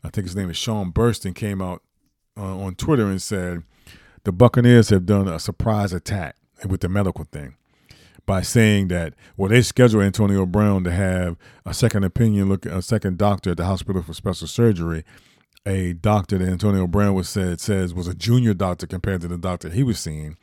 I 0.04 0.10
think 0.10 0.26
his 0.28 0.36
name 0.36 0.48
is 0.48 0.56
Sean 0.56 0.92
Burstyn, 0.92 1.34
came 1.34 1.60
out 1.60 1.82
uh, 2.36 2.56
on 2.58 2.76
Twitter 2.76 3.06
and 3.06 3.20
said 3.20 3.64
the 4.22 4.30
Buccaneers 4.30 4.90
have 4.90 5.04
done 5.04 5.26
a 5.26 5.40
surprise 5.40 5.92
attack 5.92 6.36
with 6.68 6.80
the 6.80 6.88
medical 6.88 7.24
thing. 7.24 7.56
by 8.26 8.42
saying 8.42 8.88
that 8.88 9.14
well 9.36 9.48
they 9.48 9.62
scheduled 9.62 10.04
Antonio 10.04 10.46
Brown 10.46 10.84
to 10.84 10.92
have 10.92 11.36
a 11.66 11.74
second 11.74 12.04
opinion 12.04 12.48
look 12.48 12.66
a 12.66 12.82
second 12.82 13.18
doctor 13.18 13.50
at 13.50 13.56
the 13.56 13.64
hospital 13.66 14.02
for 14.02 14.14
special 14.14 14.46
surgery. 14.46 15.04
A 15.66 15.92
doctor 15.92 16.38
that 16.38 16.48
Antonio 16.48 16.86
Brown 16.86 17.14
was 17.14 17.28
said 17.28 17.60
says 17.60 17.94
was 17.94 18.08
a 18.08 18.14
junior 18.14 18.54
doctor 18.54 18.86
compared 18.86 19.20
to 19.22 19.28
the 19.28 19.38
doctor 19.38 19.70
he 19.70 19.82
was 19.82 19.98
seeing, 19.98 20.36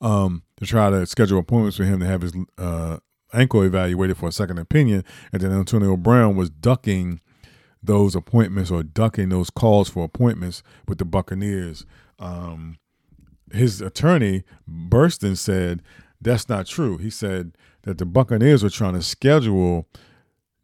um, 0.00 0.42
to 0.56 0.66
try 0.66 0.90
to 0.90 1.06
schedule 1.06 1.38
appointments 1.38 1.76
for 1.76 1.84
him 1.84 2.00
to 2.00 2.06
have 2.06 2.22
his 2.22 2.32
uh, 2.58 2.98
ankle 3.32 3.62
evaluated 3.62 4.16
for 4.16 4.28
a 4.28 4.32
second 4.32 4.58
opinion, 4.58 5.04
and 5.32 5.42
then 5.42 5.52
Antonio 5.52 5.96
Brown 5.96 6.36
was 6.36 6.50
ducking 6.50 7.20
those 7.82 8.14
appointments 8.14 8.70
or 8.70 8.82
ducking 8.82 9.30
those 9.30 9.50
calls 9.50 9.88
for 9.88 10.04
appointments 10.04 10.62
with 10.86 10.98
the 10.98 11.04
Buccaneers. 11.04 11.86
Um, 12.18 12.78
his 13.52 13.80
attorney 13.80 14.44
Burstyn 14.68 15.36
said 15.36 15.82
that's 16.20 16.48
not 16.48 16.66
true. 16.66 16.98
He 16.98 17.10
said 17.10 17.56
that 17.82 17.98
the 17.98 18.04
Buccaneers 18.04 18.62
were 18.62 18.70
trying 18.70 18.94
to 18.94 19.02
schedule 19.02 19.88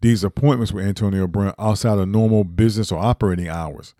these 0.02 0.22
appointments 0.22 0.72
with 0.72 0.86
Antonio 0.86 1.26
Brown 1.26 1.54
outside 1.58 1.98
of 1.98 2.08
normal 2.08 2.44
business 2.44 2.92
or 2.92 3.02
operating 3.02 3.48
hours. 3.48 3.94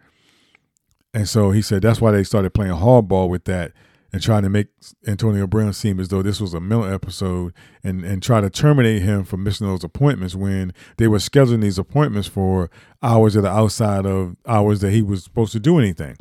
And 1.15 1.27
so 1.27 1.51
he 1.51 1.63
said 1.63 1.81
that's 1.81 2.01
why 2.01 2.11
they 2.11 2.25
started 2.25 2.53
playing 2.53 2.75
hardball 2.75 3.31
with 3.31 3.45
that 3.45 3.73
and 4.17 4.23
trying 4.23 4.43
to 4.43 4.49
make 4.49 4.69
Antonio 5.07 5.47
Brown 5.47 5.75
seem 5.75 6.01
as 6.01 6.09
though 6.09 6.23
this 6.23 6.41
was 6.41 6.55
a 6.55 6.61
mental 6.61 6.91
episode 6.91 7.53
and, 7.85 8.03
and 8.03 8.23
try 8.23 8.41
to 8.41 8.49
terminate 8.49 9.03
him 9.03 9.25
from 9.25 9.45
missing 9.45 9.67
those 9.67 9.85
appointments 9.85 10.35
when 10.35 10.73
they 10.97 11.07
were 11.07 11.19
scheduling 11.19 11.61
these 11.61 11.77
appointments 11.77 12.27
for 12.27 12.71
hours 13.03 13.35
that 13.35 13.45
are 13.45 13.61
outside 13.61 14.07
of 14.07 14.35
hours 14.47 14.81
that 14.81 14.93
he 14.93 15.03
was 15.03 15.23
supposed 15.23 15.53
to 15.53 15.61
do 15.61 15.79
anything. 15.79 16.17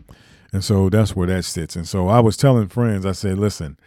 And 0.52 0.62
so 0.62 0.90
that's 0.90 1.16
where 1.16 1.28
that 1.28 1.46
sits. 1.46 1.78
And 1.78 1.88
so 1.88 2.10
I 2.10 2.20
was 2.20 2.36
telling 2.36 2.68
friends, 2.68 3.06
I 3.06 3.14
said, 3.14 3.40
listen, 3.40 3.80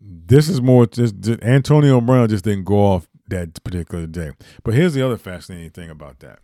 this 0.00 0.48
is 0.48 0.62
more 0.62 0.86
just, 0.86 1.18
just 1.18 1.42
Antonio 1.42 2.00
Brown 2.00 2.28
just 2.28 2.44
didn't 2.44 2.62
go 2.62 2.76
off 2.78 3.08
that 3.26 3.60
particular 3.64 4.06
day. 4.06 4.30
But 4.62 4.74
here's 4.74 4.94
the 4.94 5.04
other 5.04 5.18
fascinating 5.18 5.70
thing 5.70 5.90
about 5.90 6.20
that. 6.20 6.38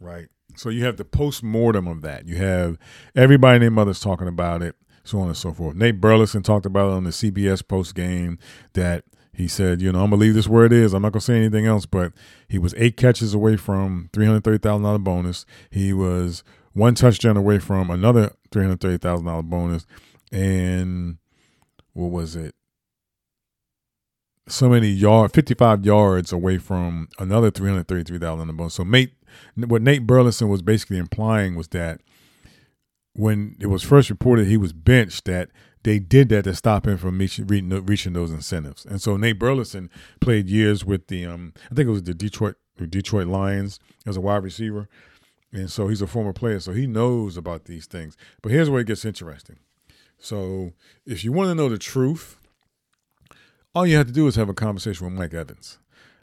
Right. 0.00 0.26
So 0.56 0.68
you 0.68 0.84
have 0.84 0.96
the 0.96 1.04
post 1.04 1.42
mortem 1.42 1.86
of 1.86 2.02
that. 2.02 2.26
You 2.26 2.36
have 2.36 2.76
everybody 3.14 3.54
and 3.54 3.62
their 3.62 3.70
mothers 3.70 4.00
talking 4.00 4.28
about 4.28 4.62
it, 4.62 4.74
so 5.04 5.20
on 5.20 5.28
and 5.28 5.36
so 5.36 5.52
forth. 5.52 5.76
Nate 5.76 6.00
Burleson 6.00 6.42
talked 6.42 6.66
about 6.66 6.90
it 6.90 6.94
on 6.94 7.04
the 7.04 7.10
CBS 7.10 7.66
post 7.66 7.94
game 7.94 8.38
that 8.74 9.04
he 9.34 9.48
said, 9.48 9.80
you 9.80 9.90
know, 9.90 10.02
I'm 10.04 10.10
gonna 10.10 10.20
leave 10.20 10.34
this 10.34 10.48
where 10.48 10.64
it 10.66 10.72
is. 10.72 10.92
I'm 10.92 11.02
not 11.02 11.12
gonna 11.12 11.20
say 11.22 11.36
anything 11.36 11.66
else, 11.66 11.86
but 11.86 12.12
he 12.48 12.58
was 12.58 12.74
eight 12.76 12.96
catches 12.96 13.32
away 13.32 13.56
from 13.56 14.10
three 14.12 14.26
hundred 14.26 14.44
thirty 14.44 14.58
thousand 14.58 14.84
dollar 14.84 14.98
bonus. 14.98 15.46
He 15.70 15.92
was 15.92 16.44
one 16.74 16.94
touchdown 16.94 17.36
away 17.36 17.58
from 17.58 17.90
another 17.90 18.32
three 18.50 18.62
hundred 18.62 18.80
thirty 18.80 18.98
thousand 18.98 19.26
dollar 19.26 19.42
bonus, 19.42 19.86
and 20.30 21.16
what 21.94 22.10
was 22.10 22.36
it? 22.36 22.54
So 24.48 24.68
many 24.68 24.88
yard, 24.88 25.32
fifty 25.32 25.54
five 25.54 25.86
yards 25.86 26.30
away 26.30 26.58
from 26.58 27.08
another 27.18 27.50
three 27.50 27.70
hundred 27.70 27.88
thirty 27.88 28.04
three 28.04 28.18
thousand 28.18 28.48
dollar 28.48 28.56
bonus. 28.56 28.74
So 28.74 28.84
Nate, 28.84 29.14
what 29.56 29.80
Nate 29.80 30.06
Burleson 30.06 30.48
was 30.48 30.60
basically 30.60 30.98
implying 30.98 31.54
was 31.54 31.68
that 31.68 32.02
when 33.14 33.56
it 33.60 33.66
was 33.66 33.82
first 33.82 34.10
reported 34.10 34.46
he 34.46 34.56
was 34.56 34.72
benched, 34.72 35.24
that 35.26 35.50
they 35.82 35.98
did 35.98 36.28
that 36.30 36.44
to 36.44 36.54
stop 36.54 36.86
him 36.86 36.96
from 36.96 37.18
reaching, 37.18 38.12
those 38.12 38.30
incentives. 38.30 38.84
And 38.84 39.02
so 39.02 39.16
Nate 39.16 39.38
Burleson 39.38 39.90
played 40.20 40.48
years 40.48 40.84
with 40.84 41.08
the, 41.08 41.26
um, 41.26 41.52
I 41.70 41.74
think 41.74 41.88
it 41.88 41.92
was 41.92 42.04
the 42.04 42.14
Detroit 42.14 42.56
the 42.76 42.86
Detroit 42.86 43.26
Lions 43.26 43.78
as 44.06 44.16
a 44.16 44.20
wide 44.20 44.42
receiver. 44.42 44.88
And 45.52 45.70
so 45.70 45.88
he's 45.88 46.00
a 46.00 46.06
former 46.06 46.32
player, 46.32 46.58
so 46.60 46.72
he 46.72 46.86
knows 46.86 47.36
about 47.36 47.66
these 47.66 47.86
things. 47.86 48.16
But 48.40 48.52
here's 48.52 48.70
where 48.70 48.80
it 48.80 48.86
gets 48.86 49.04
interesting. 49.04 49.58
So 50.18 50.72
if 51.04 51.24
you 51.24 51.32
want 51.32 51.50
to 51.50 51.54
know 51.54 51.68
the 51.68 51.78
truth, 51.78 52.38
all 53.74 53.86
you 53.86 53.96
have 53.96 54.06
to 54.06 54.12
do 54.12 54.26
is 54.26 54.36
have 54.36 54.48
a 54.48 54.54
conversation 54.54 55.04
with 55.04 55.14
Mike 55.14 55.34
Evans. 55.34 55.78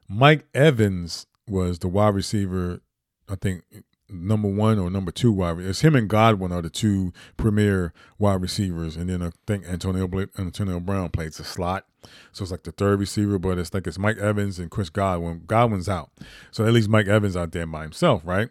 Mike 0.08 0.48
Evans 0.56 1.28
was 1.48 1.80
the 1.80 1.88
wide 1.88 2.16
receiver, 2.16 2.82
I 3.28 3.36
think 3.36 3.64
number 4.10 4.48
one 4.48 4.80
or 4.80 4.90
number 4.90 5.12
two 5.12 5.32
wide. 5.32 5.60
It's 5.60 5.82
him 5.82 5.96
and 5.96 6.10
Godwin 6.10 6.52
are 6.52 6.62
the 6.62 6.70
two 6.70 7.14
premier 7.38 7.94
wide 8.18 8.42
receivers, 8.42 8.96
and 8.96 9.10
then 9.10 9.22
I 9.22 9.32
think 9.48 9.66
Antonio 9.66 10.10
Antonio 10.38 10.80
Brown 10.80 11.10
plays 11.10 11.38
the 11.38 11.44
slot, 11.44 11.86
so 12.32 12.44
it's 12.44 12.52
like 12.52 12.64
the 12.64 12.72
third 12.72 13.00
receiver. 13.00 13.40
But 13.40 13.58
it's 13.58 13.74
like 13.74 13.88
it's 13.88 14.00
Mike 14.00 14.18
Evans 14.18 14.60
and 14.60 14.72
Chris 14.72 14.90
Godwin. 14.90 15.44
Godwin's 15.48 15.90
out, 15.90 16.12
so 16.52 16.66
at 16.66 16.74
least 16.74 16.90
Mike 16.90 17.08
Evans 17.08 17.38
out 17.38 17.52
there 17.52 17.66
by 17.66 17.84
himself, 17.84 18.22
right? 18.26 18.50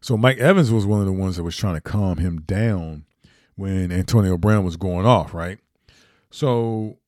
So 0.00 0.16
Mike 0.16 0.38
Evans 0.38 0.72
was 0.72 0.86
one 0.86 1.00
of 1.00 1.06
the 1.06 1.12
ones 1.12 1.36
that 1.36 1.44
was 1.44 1.56
trying 1.56 1.74
to 1.74 1.80
calm 1.80 2.18
him 2.18 2.40
down 2.42 3.04
when 3.56 3.92
Antonio 3.92 4.38
Brown 4.38 4.64
was 4.64 4.76
going 4.76 5.06
off, 5.06 5.34
right? 5.34 5.58
So 6.30 6.98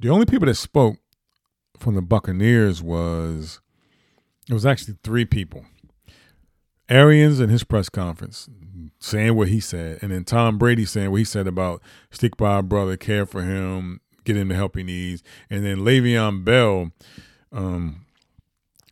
the 0.00 0.08
only 0.08 0.26
people 0.26 0.46
that 0.46 0.54
spoke 0.54 0.96
from 1.78 1.94
the 1.94 2.02
Buccaneers 2.02 2.82
was 2.82 3.60
it 4.48 4.54
was 4.54 4.66
actually 4.66 4.96
three 5.02 5.24
people. 5.24 5.64
Arians 6.92 7.40
in 7.40 7.48
his 7.48 7.64
press 7.64 7.88
conference 7.88 8.48
saying 8.98 9.34
what 9.34 9.48
he 9.48 9.60
said, 9.60 9.98
and 10.02 10.12
then 10.12 10.24
Tom 10.24 10.58
Brady 10.58 10.84
saying 10.84 11.10
what 11.10 11.16
he 11.16 11.24
said 11.24 11.46
about 11.46 11.82
stick 12.10 12.36
by 12.36 12.58
a 12.58 12.62
brother, 12.62 12.96
care 12.96 13.26
for 13.26 13.42
him, 13.42 14.00
get 14.24 14.36
him 14.36 14.48
the 14.48 14.54
help 14.54 14.76
he 14.76 14.82
needs, 14.82 15.22
and 15.50 15.64
then 15.64 15.78
Le'Veon 15.78 16.44
Bell 16.44 16.92
um, 17.50 18.04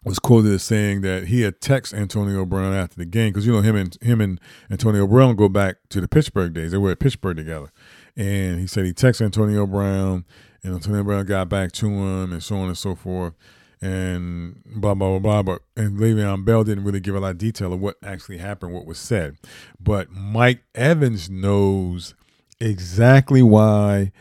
was 0.02 0.18
quoted 0.18 0.52
as 0.52 0.62
saying 0.62 1.02
that 1.02 1.28
he 1.28 1.42
had 1.42 1.60
texted 1.60 1.94
Antonio 1.94 2.46
Brown 2.46 2.72
after 2.72 2.96
the 2.96 3.04
game 3.04 3.32
because 3.32 3.46
you 3.46 3.52
know 3.52 3.60
him 3.60 3.76
and 3.76 3.96
him 4.00 4.20
and 4.20 4.40
Antonio 4.70 5.06
Brown 5.06 5.36
go 5.36 5.48
back 5.48 5.76
to 5.90 6.00
the 6.00 6.08
Pittsburgh 6.08 6.54
days. 6.54 6.72
They 6.72 6.78
were 6.78 6.92
at 6.92 7.00
Pittsburgh 7.00 7.36
together, 7.36 7.70
and 8.16 8.58
he 8.58 8.66
said 8.66 8.86
he 8.86 8.92
texted 8.92 9.26
Antonio 9.26 9.66
Brown, 9.66 10.24
and 10.62 10.74
Antonio 10.74 11.04
Brown 11.04 11.26
got 11.26 11.48
back 11.48 11.72
to 11.72 11.86
him, 11.86 12.32
and 12.32 12.42
so 12.42 12.56
on 12.56 12.68
and 12.68 12.78
so 12.78 12.94
forth, 12.94 13.34
and 13.82 14.62
blah 14.64 14.94
blah 14.94 15.18
blah 15.18 15.18
blah. 15.18 15.42
But 15.42 15.62
and 15.76 15.98
Le'Veon 15.98 16.44
Bell 16.44 16.64
didn't 16.64 16.84
really 16.84 17.00
give 17.00 17.14
a 17.14 17.20
lot 17.20 17.32
of 17.32 17.38
detail 17.38 17.72
of 17.72 17.80
what 17.80 17.96
actually 18.02 18.38
happened, 18.38 18.72
what 18.72 18.86
was 18.86 18.98
said, 18.98 19.36
but 19.80 20.10
Mike 20.10 20.62
Evans 20.74 21.30
knows 21.30 22.14
exactly 22.60 23.42
why 23.42 24.12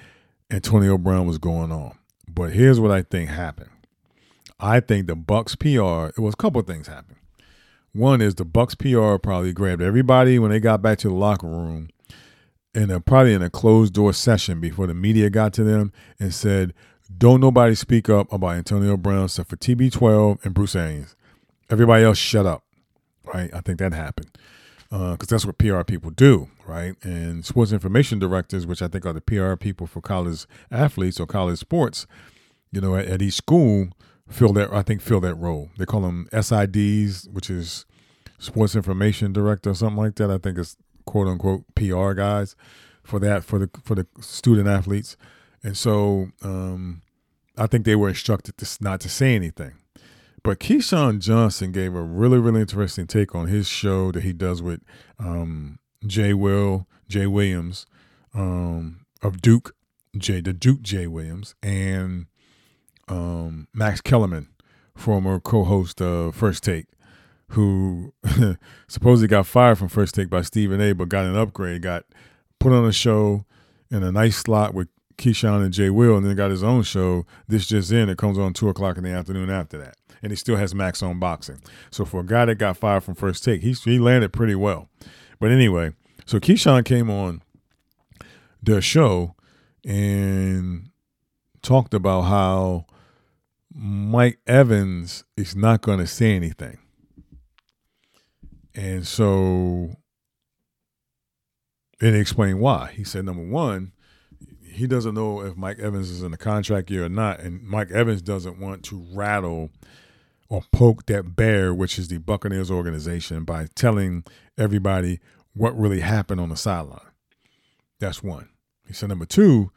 Antonio 0.50 0.98
Brown 0.98 1.28
was 1.28 1.38
going 1.38 1.72
on. 1.72 1.98
But 2.28 2.54
here's 2.54 2.80
what 2.80 2.92
I 2.92 3.02
think 3.02 3.30
happened. 3.30 3.70
I 4.60 4.80
think 4.80 5.08
the 5.08 5.16
Bucs 5.16 5.58
PR. 5.58 6.14
It 6.18 6.22
was 6.22 6.34
a 6.34 6.38
couple 6.38 6.60
of 6.60 6.68
things 6.68 6.88
happened. 6.88 7.18
One 7.94 8.22
is 8.22 8.36
the 8.36 8.46
Bucs 8.46 8.78
PR 8.78 9.18
probably 9.18 9.52
grabbed 9.52 9.82
everybody 9.82 10.38
when 10.38 10.52
they 10.52 10.60
got 10.60 10.82
back 10.82 11.00
to 11.00 11.08
the 11.08 11.14
locker 11.14 11.48
room, 11.48 11.90
and 12.76 12.92
a, 12.92 13.00
probably 13.00 13.34
in 13.34 13.42
a 13.42 13.50
closed 13.50 13.94
door 13.94 14.14
session 14.14 14.60
before 14.60 14.86
the 14.86 14.94
media 14.94 15.30
got 15.30 15.54
to 15.54 15.64
them 15.64 15.92
and 16.20 16.34
said, 16.34 16.74
"Don't 17.18 17.42
nobody 17.42 17.76
speak 17.76 18.10
up 18.10 18.32
about 18.32 18.56
Antonio 18.56 18.98
Brown 18.98 19.26
except 19.26 19.50
for 19.50 19.56
TB12 19.56 20.44
and 20.46 20.54
Bruce 20.54 20.76
Arians. 20.76 21.16
Everybody 21.70 22.04
else, 22.04 22.18
shut 22.18 22.46
up." 22.46 22.64
Right? 23.24 23.54
I 23.54 23.62
think 23.62 23.80
that 23.80 23.94
happened 23.94 24.32
because 24.90 25.14
uh, 25.14 25.26
that's 25.28 25.46
what 25.46 25.60
PR 25.60 25.84
people 25.84 26.10
do, 26.10 26.50
right? 26.66 26.96
And 27.04 27.46
sports 27.46 27.72
information 27.72 28.18
directors, 28.18 28.66
which 28.66 28.82
I 28.82 28.88
think 28.88 29.06
are 29.06 29.14
the 29.14 29.22
PR 29.22 29.56
people 29.56 29.86
for 29.86 30.02
college 30.02 30.46
athletes 30.72 31.20
or 31.20 31.28
college 31.28 31.60
sports, 31.60 32.08
you 32.72 32.82
know, 32.82 32.96
at, 32.96 33.06
at 33.06 33.22
each 33.22 33.36
school 33.36 33.90
fill 34.30 34.54
that 34.54 34.72
I 34.72 34.82
think 34.82 35.02
fill 35.02 35.20
that 35.22 35.36
role. 35.36 35.70
They 35.78 35.86
call 35.86 36.02
them 36.02 36.28
SIDs, 36.32 37.30
which 37.30 37.50
is 37.50 37.86
sports 38.38 38.76
information 38.76 39.34
director 39.34 39.72
or 39.72 39.76
something 39.76 39.98
like 39.98 40.16
that. 40.16 40.32
I 40.32 40.38
think 40.38 40.58
it's 40.58 40.78
quote 41.06 41.28
unquote 41.28 41.64
PR 41.76 42.14
guys 42.14 42.56
for 43.04 43.20
that 43.20 43.44
for 43.44 43.60
the 43.60 43.70
for 43.84 43.96
the 43.96 44.08
student 44.22 44.68
athletes. 44.68 45.18
And 45.64 45.78
so 45.78 46.30
um, 46.42 47.02
I 47.58 47.68
think 47.68 47.86
they 47.86 47.96
were 47.96 48.10
instructed 48.10 48.58
to 48.58 48.78
not 48.82 49.02
to 49.02 49.10
say 49.10 49.36
anything. 49.36 49.74
But 50.44 50.60
Keyshawn 50.60 51.20
Johnson 51.20 51.72
gave 51.72 51.94
a 51.94 52.02
really, 52.02 52.40
really 52.40 52.62
interesting 52.62 53.08
take 53.08 53.36
on 53.36 53.48
his 53.48 53.68
show 53.68 54.12
that 54.12 54.24
he 54.24 54.32
does 54.32 54.62
with 54.62 54.82
um, 55.20 55.80
Jay 56.06 56.34
Will, 56.34 56.88
Jay 57.10 57.28
Williams 57.28 57.86
um, 58.34 59.06
of 59.22 59.42
Duke, 59.42 59.76
Jay, 60.18 60.40
the 60.40 60.54
Duke 60.54 60.82
Jay 60.82 61.08
Williams, 61.08 61.56
and 61.62 62.28
um, 63.10 63.68
Max 63.74 64.00
Kellerman, 64.00 64.48
former 64.96 65.40
co-host 65.40 66.02
of 66.02 66.36
First 66.36 66.64
Take, 66.64 66.88
who 67.50 68.14
supposedly 68.88 69.28
got 69.28 69.46
fired 69.46 69.78
from 69.78 69.90
First 69.90 70.16
Take 70.16 70.30
by 70.30 70.42
Stephen 70.42 70.80
A, 70.80 70.94
but 70.94 71.10
got 71.10 71.26
an 71.26 71.36
upgrade, 71.36 71.82
got 71.82 72.06
put 72.60 72.72
on 72.72 72.86
a 72.86 72.94
show 72.94 73.46
in 73.92 74.04
a 74.04 74.12
nice 74.12 74.38
slot 74.38 74.74
with 74.74 74.88
Keyshawn 75.20 75.64
and 75.64 75.74
Jay 75.74 75.90
Will, 75.90 76.18
and 76.18 76.26
then 76.26 76.36
got 76.36 76.52
his 76.52 76.64
own 76.64 76.84
show. 76.84 77.26
This 77.48 77.68
just 77.68 77.92
in, 77.92 78.10
it 78.10 78.18
comes 78.18 78.38
on 78.38 78.54
two 78.54 78.70
o'clock 78.70 78.98
in 78.98 79.04
the 79.04 79.12
afternoon 79.12 79.50
after 79.50 79.78
that, 79.78 79.96
and 80.24 80.32
he 80.32 80.36
still 80.36 80.56
has 80.56 80.74
Max 80.74 81.04
on 81.04 81.20
boxing. 81.20 81.62
So 81.92 82.06
for 82.06 82.22
a 82.22 82.26
guy 82.26 82.46
that 82.46 82.56
got 82.56 82.78
fired 82.78 83.04
from 83.04 83.16
First 83.16 83.44
Take, 83.44 83.62
he 83.62 83.74
he 83.74 84.00
landed 84.00 84.34
pretty 84.34 84.56
well. 84.56 84.90
But 85.40 85.52
anyway, 85.52 85.94
so 86.26 86.40
Keyshawn 86.40 86.86
came 86.86 87.10
on 87.10 87.42
the 88.62 88.82
show 88.82 89.36
and 89.86 90.90
talked 91.62 91.94
about 91.94 92.22
how 92.24 92.86
Mike 93.74 94.40
Evans 94.48 95.24
is 95.38 95.56
not 95.56 95.82
going 95.82 96.00
to 96.00 96.08
say 96.08 96.36
anything. 96.36 96.78
And 98.76 99.06
so, 99.08 99.96
and 102.02 102.16
he 102.16 102.20
explained 102.20 102.60
why. 102.60 102.92
He 102.96 103.04
said, 103.04 103.26
number 103.26 103.44
one, 103.44 103.94
he 104.80 104.88
doesn't 104.88 105.14
know 105.14 105.42
if 105.42 105.58
Mike 105.58 105.78
Evans 105.80 106.10
is 106.10 106.24
in 106.24 106.32
the 106.32 106.38
contract 106.38 106.90
year 106.90 107.04
or 107.04 107.10
not, 107.10 107.42
and 107.42 107.62
Mike 107.64 107.92
Evans 107.92 108.22
doesn't 108.22 108.60
want 108.60 108.82
to 108.86 109.06
rattle 109.12 109.72
or 110.48 110.64
poke 110.72 111.06
that 111.08 111.36
bear, 111.36 111.74
which 111.74 112.00
is 112.00 112.08
the 112.08 112.18
Buccaneers 112.18 112.72
organization, 112.72 113.44
by 113.44 113.68
telling 113.76 114.24
everybody 114.58 115.20
what 115.54 115.78
really 115.78 116.00
happened 116.00 116.40
on 116.40 116.48
the 116.48 116.56
sideline. 116.56 117.02
That's 118.00 118.24
one. 118.24 118.48
He 118.88 118.94
said 118.94 119.10
number 119.10 119.26
two, 119.26 119.70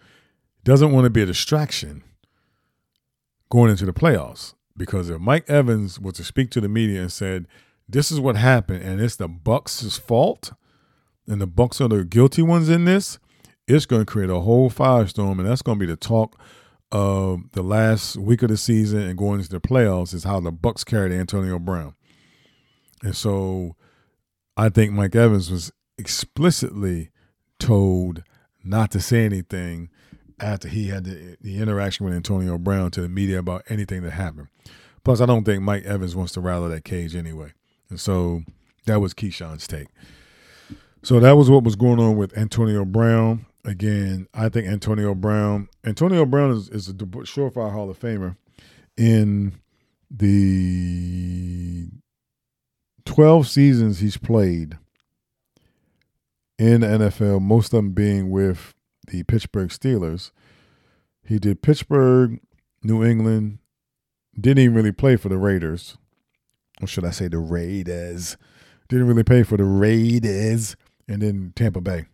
doesn't 0.62 0.92
want 0.92 1.04
to 1.04 1.10
be 1.10 1.22
a 1.22 1.26
distraction 1.26 2.04
going 3.50 3.72
into 3.72 3.84
the 3.84 3.92
playoffs. 3.92 4.54
Because 4.76 5.10
if 5.10 5.20
Mike 5.20 5.50
Evans 5.50 5.98
was 5.98 6.14
to 6.14 6.24
speak 6.24 6.50
to 6.50 6.60
the 6.60 6.68
media 6.68 7.00
and 7.00 7.12
said, 7.12 7.46
This 7.88 8.12
is 8.12 8.20
what 8.20 8.36
happened, 8.36 8.84
and 8.84 9.00
it's 9.00 9.16
the 9.16 9.28
Bucs' 9.28 10.00
fault, 10.00 10.52
and 11.26 11.40
the 11.40 11.48
Bucs 11.48 11.80
are 11.80 11.88
the 11.88 12.04
guilty 12.04 12.42
ones 12.42 12.68
in 12.68 12.84
this, 12.84 13.18
it's 13.72 13.86
going 13.86 14.02
to 14.02 14.10
create 14.10 14.30
a 14.30 14.40
whole 14.40 14.70
firestorm, 14.70 15.38
and 15.38 15.46
that's 15.46 15.62
going 15.62 15.78
to 15.78 15.86
be 15.86 15.90
the 15.90 15.96
talk 15.96 16.38
of 16.90 17.50
the 17.52 17.62
last 17.62 18.16
week 18.16 18.42
of 18.42 18.50
the 18.50 18.56
season 18.56 19.00
and 19.00 19.16
going 19.16 19.40
into 19.40 19.50
the 19.50 19.60
playoffs 19.60 20.12
is 20.12 20.24
how 20.24 20.40
the 20.40 20.52
Bucs 20.52 20.84
carried 20.84 21.12
Antonio 21.12 21.58
Brown. 21.58 21.94
And 23.02 23.16
so 23.16 23.76
I 24.56 24.68
think 24.68 24.92
Mike 24.92 25.16
Evans 25.16 25.50
was 25.50 25.72
explicitly 25.96 27.10
told 27.58 28.22
not 28.62 28.90
to 28.90 29.00
say 29.00 29.24
anything 29.24 29.88
after 30.38 30.68
he 30.68 30.88
had 30.88 31.04
the, 31.04 31.36
the 31.40 31.58
interaction 31.58 32.04
with 32.04 32.14
Antonio 32.14 32.58
Brown 32.58 32.90
to 32.90 33.00
the 33.00 33.08
media 33.08 33.38
about 33.38 33.64
anything 33.68 34.02
that 34.02 34.10
happened. 34.10 34.48
Plus, 35.04 35.20
I 35.20 35.26
don't 35.26 35.44
think 35.44 35.62
Mike 35.62 35.84
Evans 35.84 36.14
wants 36.14 36.32
to 36.32 36.40
rattle 36.40 36.68
that 36.68 36.84
cage 36.84 37.16
anyway. 37.16 37.52
And 37.88 37.98
so 37.98 38.42
that 38.86 39.00
was 39.00 39.14
Keyshawn's 39.14 39.66
take. 39.66 39.88
So 41.02 41.18
that 41.20 41.32
was 41.32 41.50
what 41.50 41.64
was 41.64 41.74
going 41.74 41.98
on 41.98 42.16
with 42.16 42.36
Antonio 42.36 42.84
Brown. 42.84 43.46
Again, 43.64 44.26
I 44.34 44.48
think 44.48 44.66
Antonio 44.66 45.14
Brown, 45.14 45.68
Antonio 45.84 46.26
Brown 46.26 46.50
is, 46.50 46.68
is 46.68 46.88
a 46.88 46.92
surefire 46.94 47.72
Hall 47.72 47.88
of 47.88 47.98
Famer 47.98 48.36
in 48.96 49.54
the 50.10 51.88
12 53.04 53.46
seasons 53.46 54.00
he's 54.00 54.16
played 54.16 54.78
in 56.58 56.80
the 56.80 56.86
NFL, 56.86 57.40
most 57.40 57.66
of 57.66 57.78
them 57.78 57.92
being 57.92 58.30
with 58.30 58.74
the 59.08 59.22
Pittsburgh 59.24 59.68
Steelers. 59.68 60.30
He 61.24 61.38
did 61.38 61.62
Pittsburgh, 61.62 62.40
New 62.82 63.04
England, 63.04 63.58
didn't 64.38 64.64
even 64.64 64.76
really 64.76 64.92
play 64.92 65.16
for 65.16 65.28
the 65.28 65.38
Raiders. 65.38 65.96
Or 66.80 66.86
should 66.86 67.04
I 67.04 67.10
say 67.10 67.28
the 67.28 67.38
Raiders? 67.38 68.36
Didn't 68.88 69.06
really 69.06 69.24
play 69.24 69.42
for 69.42 69.56
the 69.56 69.64
Raiders 69.64 70.76
and 71.08 71.22
then 71.22 71.52
Tampa 71.54 71.80
Bay. 71.80 72.06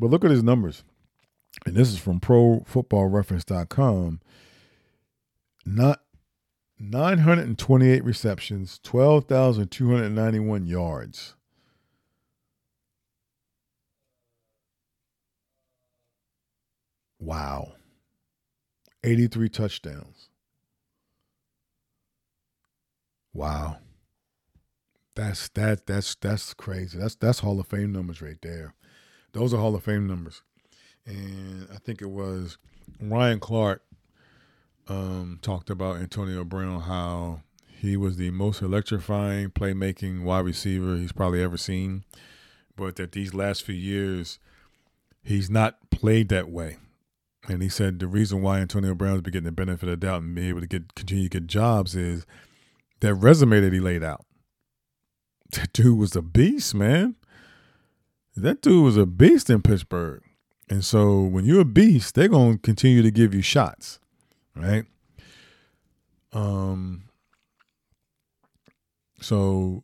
But 0.00 0.08
look 0.08 0.24
at 0.24 0.30
his 0.30 0.42
numbers. 0.42 0.82
And 1.66 1.76
this 1.76 1.88
is 1.88 1.98
from 1.98 2.20
profootballreference.com. 2.20 4.20
Not 5.66 6.00
928 6.78 8.02
receptions, 8.02 8.80
12,291 8.82 10.66
yards. 10.66 11.34
Wow. 17.18 17.74
83 19.04 19.50
touchdowns. 19.50 20.30
Wow. 23.34 23.76
That's 25.14 25.50
that 25.50 25.86
that's 25.86 26.14
that's 26.14 26.54
crazy. 26.54 26.98
That's 26.98 27.16
that's 27.16 27.40
Hall 27.40 27.60
of 27.60 27.66
Fame 27.66 27.92
numbers 27.92 28.22
right 28.22 28.40
there. 28.40 28.74
Those 29.32 29.54
are 29.54 29.58
Hall 29.58 29.74
of 29.74 29.84
Fame 29.84 30.06
numbers. 30.06 30.42
And 31.06 31.68
I 31.72 31.78
think 31.78 32.02
it 32.02 32.10
was 32.10 32.58
Ryan 33.00 33.40
Clark 33.40 33.82
um, 34.88 35.38
talked 35.42 35.70
about 35.70 35.96
Antonio 35.96 36.44
Brown 36.44 36.82
how 36.82 37.42
he 37.66 37.96
was 37.96 38.16
the 38.16 38.30
most 38.30 38.60
electrifying 38.60 39.50
playmaking 39.50 40.22
wide 40.22 40.44
receiver 40.44 40.96
he's 40.96 41.12
probably 41.12 41.42
ever 41.42 41.56
seen. 41.56 42.04
But 42.76 42.96
that 42.96 43.12
these 43.12 43.34
last 43.34 43.62
few 43.62 43.74
years 43.74 44.38
he's 45.22 45.50
not 45.50 45.90
played 45.90 46.28
that 46.30 46.50
way. 46.50 46.78
And 47.48 47.62
he 47.62 47.68
said 47.68 47.98
the 47.98 48.06
reason 48.06 48.42
why 48.42 48.60
Antonio 48.60 48.94
Brown's 48.94 49.22
been 49.22 49.32
getting 49.32 49.46
the 49.46 49.52
benefit 49.52 49.88
of 49.88 50.00
the 50.00 50.06
doubt 50.06 50.22
and 50.22 50.34
being 50.34 50.48
able 50.48 50.60
to 50.60 50.66
get 50.66 50.94
continue 50.94 51.24
to 51.24 51.40
get 51.40 51.46
jobs 51.46 51.96
is 51.96 52.26
that 53.00 53.14
resume 53.14 53.60
that 53.60 53.72
he 53.72 53.80
laid 53.80 54.02
out. 54.02 54.24
That 55.52 55.72
dude 55.72 55.98
was 55.98 56.14
a 56.14 56.22
beast, 56.22 56.74
man. 56.74 57.16
That 58.42 58.62
dude 58.62 58.84
was 58.84 58.96
a 58.96 59.06
beast 59.06 59.50
in 59.50 59.62
Pittsburgh. 59.62 60.22
And 60.68 60.84
so 60.84 61.22
when 61.22 61.44
you're 61.44 61.60
a 61.60 61.64
beast, 61.64 62.14
they're 62.14 62.28
gonna 62.28 62.58
continue 62.58 63.02
to 63.02 63.10
give 63.10 63.34
you 63.34 63.42
shots. 63.42 63.98
Right? 64.54 64.84
Um 66.32 67.04
so 69.20 69.82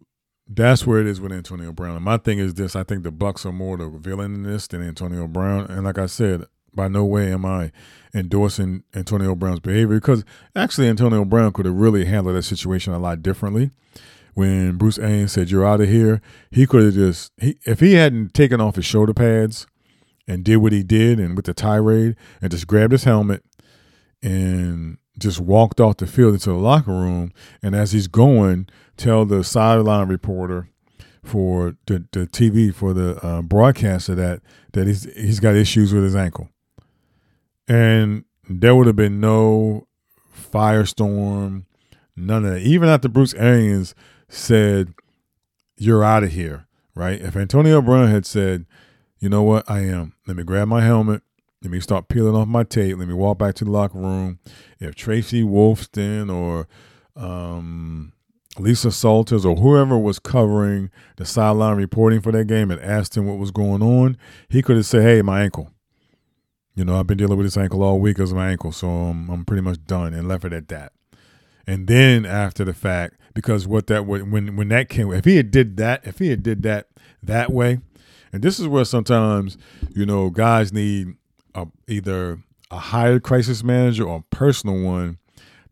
that's 0.48 0.86
where 0.86 1.00
it 1.00 1.06
is 1.06 1.20
with 1.20 1.32
Antonio 1.32 1.72
Brown. 1.72 1.96
And 1.96 2.04
my 2.04 2.18
thing 2.18 2.38
is 2.38 2.54
this: 2.54 2.76
I 2.76 2.84
think 2.84 3.02
the 3.02 3.12
Bucs 3.12 3.44
are 3.44 3.52
more 3.52 3.76
the 3.76 3.88
villain 3.88 4.34
in 4.34 4.42
this 4.44 4.66
than 4.68 4.82
Antonio 4.82 5.26
Brown. 5.26 5.66
And 5.66 5.84
like 5.84 5.98
I 5.98 6.06
said, 6.06 6.44
by 6.76 6.88
no 6.88 7.04
way 7.04 7.32
am 7.32 7.44
I 7.44 7.72
endorsing 8.14 8.84
Antonio 8.94 9.34
Brown's 9.34 9.60
behavior 9.60 9.98
because 9.98 10.24
actually 10.54 10.88
Antonio 10.88 11.24
Brown 11.24 11.52
could 11.52 11.66
have 11.66 11.74
really 11.74 12.04
handled 12.04 12.36
that 12.36 12.42
situation 12.42 12.92
a 12.92 12.98
lot 12.98 13.22
differently. 13.22 13.70
When 14.36 14.76
Bruce 14.76 14.98
Arians 14.98 15.32
said 15.32 15.50
you're 15.50 15.66
out 15.66 15.80
of 15.80 15.88
here, 15.88 16.20
he 16.50 16.66
could 16.66 16.82
have 16.84 16.94
just 16.94 17.32
he 17.38 17.58
if 17.64 17.80
he 17.80 17.94
hadn't 17.94 18.34
taken 18.34 18.60
off 18.60 18.76
his 18.76 18.84
shoulder 18.84 19.14
pads 19.14 19.66
and 20.28 20.44
did 20.44 20.58
what 20.58 20.72
he 20.72 20.82
did 20.82 21.18
and 21.18 21.36
with 21.36 21.46
the 21.46 21.54
tirade 21.54 22.16
and 22.42 22.50
just 22.50 22.66
grabbed 22.66 22.92
his 22.92 23.04
helmet 23.04 23.42
and 24.22 24.98
just 25.18 25.40
walked 25.40 25.80
off 25.80 25.96
the 25.96 26.06
field 26.06 26.34
into 26.34 26.50
the 26.50 26.56
locker 26.56 26.90
room 26.90 27.32
and 27.62 27.74
as 27.74 27.92
he's 27.92 28.08
going 28.08 28.68
tell 28.98 29.24
the 29.24 29.42
sideline 29.42 30.08
reporter 30.08 30.68
for 31.24 31.76
the, 31.86 32.04
the 32.12 32.26
TV 32.26 32.74
for 32.74 32.92
the 32.92 33.16
uh, 33.24 33.40
broadcaster 33.40 34.14
that 34.14 34.42
that 34.74 34.86
he's 34.86 35.04
he's 35.14 35.40
got 35.40 35.54
issues 35.54 35.94
with 35.94 36.04
his 36.04 36.14
ankle 36.14 36.50
and 37.66 38.24
there 38.48 38.74
would 38.74 38.86
have 38.86 38.96
been 38.96 39.18
no 39.18 39.86
firestorm, 40.36 41.64
none 42.14 42.44
of 42.44 42.52
that. 42.52 42.62
Even 42.62 42.88
after 42.88 43.08
Bruce 43.08 43.34
Arians 43.34 43.94
said, 44.28 44.94
You're 45.76 46.04
out 46.04 46.24
of 46.24 46.32
here, 46.32 46.66
right? 46.94 47.20
If 47.20 47.36
Antonio 47.36 47.82
Brown 47.82 48.08
had 48.08 48.26
said, 48.26 48.66
You 49.18 49.28
know 49.28 49.42
what, 49.42 49.68
I 49.70 49.80
am, 49.80 50.14
let 50.26 50.36
me 50.36 50.44
grab 50.44 50.68
my 50.68 50.82
helmet, 50.82 51.22
let 51.62 51.70
me 51.70 51.80
start 51.80 52.08
peeling 52.08 52.34
off 52.34 52.48
my 52.48 52.64
tape, 52.64 52.98
let 52.98 53.08
me 53.08 53.14
walk 53.14 53.38
back 53.38 53.54
to 53.56 53.64
the 53.64 53.70
locker 53.70 53.98
room. 53.98 54.38
If 54.78 54.94
Tracy 54.94 55.42
Wolfson 55.42 56.32
or 56.32 56.68
um, 57.16 58.12
Lisa 58.58 58.90
Salters 58.90 59.44
or 59.44 59.56
whoever 59.56 59.98
was 59.98 60.18
covering 60.18 60.90
the 61.16 61.24
sideline 61.24 61.76
reporting 61.76 62.20
for 62.20 62.32
that 62.32 62.46
game 62.46 62.70
and 62.70 62.80
asked 62.80 63.16
him 63.16 63.26
what 63.26 63.38
was 63.38 63.50
going 63.50 63.82
on, 63.82 64.16
he 64.48 64.62
could 64.62 64.76
have 64.76 64.86
said, 64.86 65.02
Hey, 65.02 65.22
my 65.22 65.42
ankle. 65.42 65.70
You 66.74 66.84
know, 66.84 67.00
I've 67.00 67.06
been 67.06 67.16
dealing 67.16 67.38
with 67.38 67.46
this 67.46 67.56
ankle 67.56 67.82
all 67.82 67.98
week 67.98 68.18
of 68.18 68.32
my 68.34 68.50
ankle, 68.50 68.70
so 68.70 68.86
I'm, 68.86 69.30
I'm 69.30 69.44
pretty 69.46 69.62
much 69.62 69.82
done 69.86 70.12
and 70.12 70.28
left 70.28 70.44
it 70.44 70.52
at 70.52 70.68
that. 70.68 70.92
And 71.66 71.86
then 71.86 72.24
after 72.24 72.64
the 72.64 72.74
fact, 72.74 73.16
because 73.34 73.66
what 73.66 73.86
that 73.88 74.06
would 74.06 74.30
when 74.30 74.56
when 74.56 74.68
that 74.68 74.88
came, 74.88 75.12
if 75.12 75.24
he 75.24 75.36
had 75.36 75.50
did 75.50 75.76
that, 75.76 76.06
if 76.06 76.18
he 76.18 76.28
had 76.28 76.42
did 76.42 76.62
that 76.62 76.88
that 77.22 77.52
way, 77.52 77.80
and 78.32 78.42
this 78.42 78.58
is 78.58 78.68
where 78.68 78.84
sometimes 78.84 79.58
you 79.90 80.06
know 80.06 80.30
guys 80.30 80.72
need 80.72 81.14
a, 81.54 81.66
either 81.88 82.38
a 82.70 82.78
hired 82.78 83.22
crisis 83.22 83.62
manager 83.64 84.04
or 84.04 84.18
a 84.18 84.34
personal 84.34 84.78
one 84.80 85.18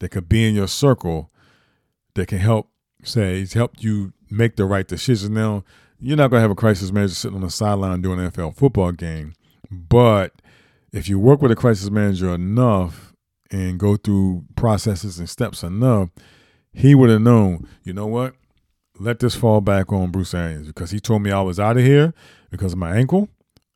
that 0.00 0.11
could 0.11 0.28
be 0.28 0.46
in 0.46 0.54
your 0.54 0.68
circle 0.68 1.30
that 2.14 2.26
can 2.26 2.38
help 2.38 2.70
say 3.04 3.46
help 3.46 3.83
you 3.83 4.12
make 4.30 4.57
the 4.57 4.64
right 4.64 4.88
decision. 4.88 5.35
Now 5.35 5.64
you're 6.00 6.16
not 6.16 6.30
gonna 6.30 6.42
have 6.42 6.50
a 6.50 6.57
crisis 6.57 6.92
manager 6.92 7.14
sitting 7.14 7.37
on 7.37 7.42
the 7.42 7.50
sideline 7.50 8.02
doing 8.02 8.18
an 8.18 8.30
NFL 8.30 8.57
football 8.57 8.92
game, 8.92 9.33
but 9.70 10.33
if 10.92 11.09
you 11.09 11.18
work 11.18 11.40
with 11.40 11.52
a 11.52 11.57
crisis 11.57 11.90
manager 11.90 12.35
enough 12.35 13.13
and 13.50 13.78
go 13.78 13.96
through 13.96 14.44
processes 14.57 15.18
and 15.18 15.28
steps 15.28 15.62
enough, 15.62 16.11
he 16.72 16.94
would 16.94 17.11
have 17.11 17.22
known, 17.22 17.68
you 17.83 17.92
know 17.92 18.07
what? 18.07 18.35
Let 18.98 19.18
this 19.18 19.35
fall 19.35 19.61
back 19.61 19.92
on 19.92 20.11
Bruce 20.11 20.35
Arians 20.35 20.66
because 20.68 20.90
he 20.90 21.00
told 21.00 21.22
me 21.22 21.30
I 21.30 21.40
was 21.40 21.59
out 21.59 21.76
of 21.76 21.85
here 21.85 22.14
because 22.50 22.72
of 22.72 22.78
my 22.78 22.96
ankle. 22.96 23.28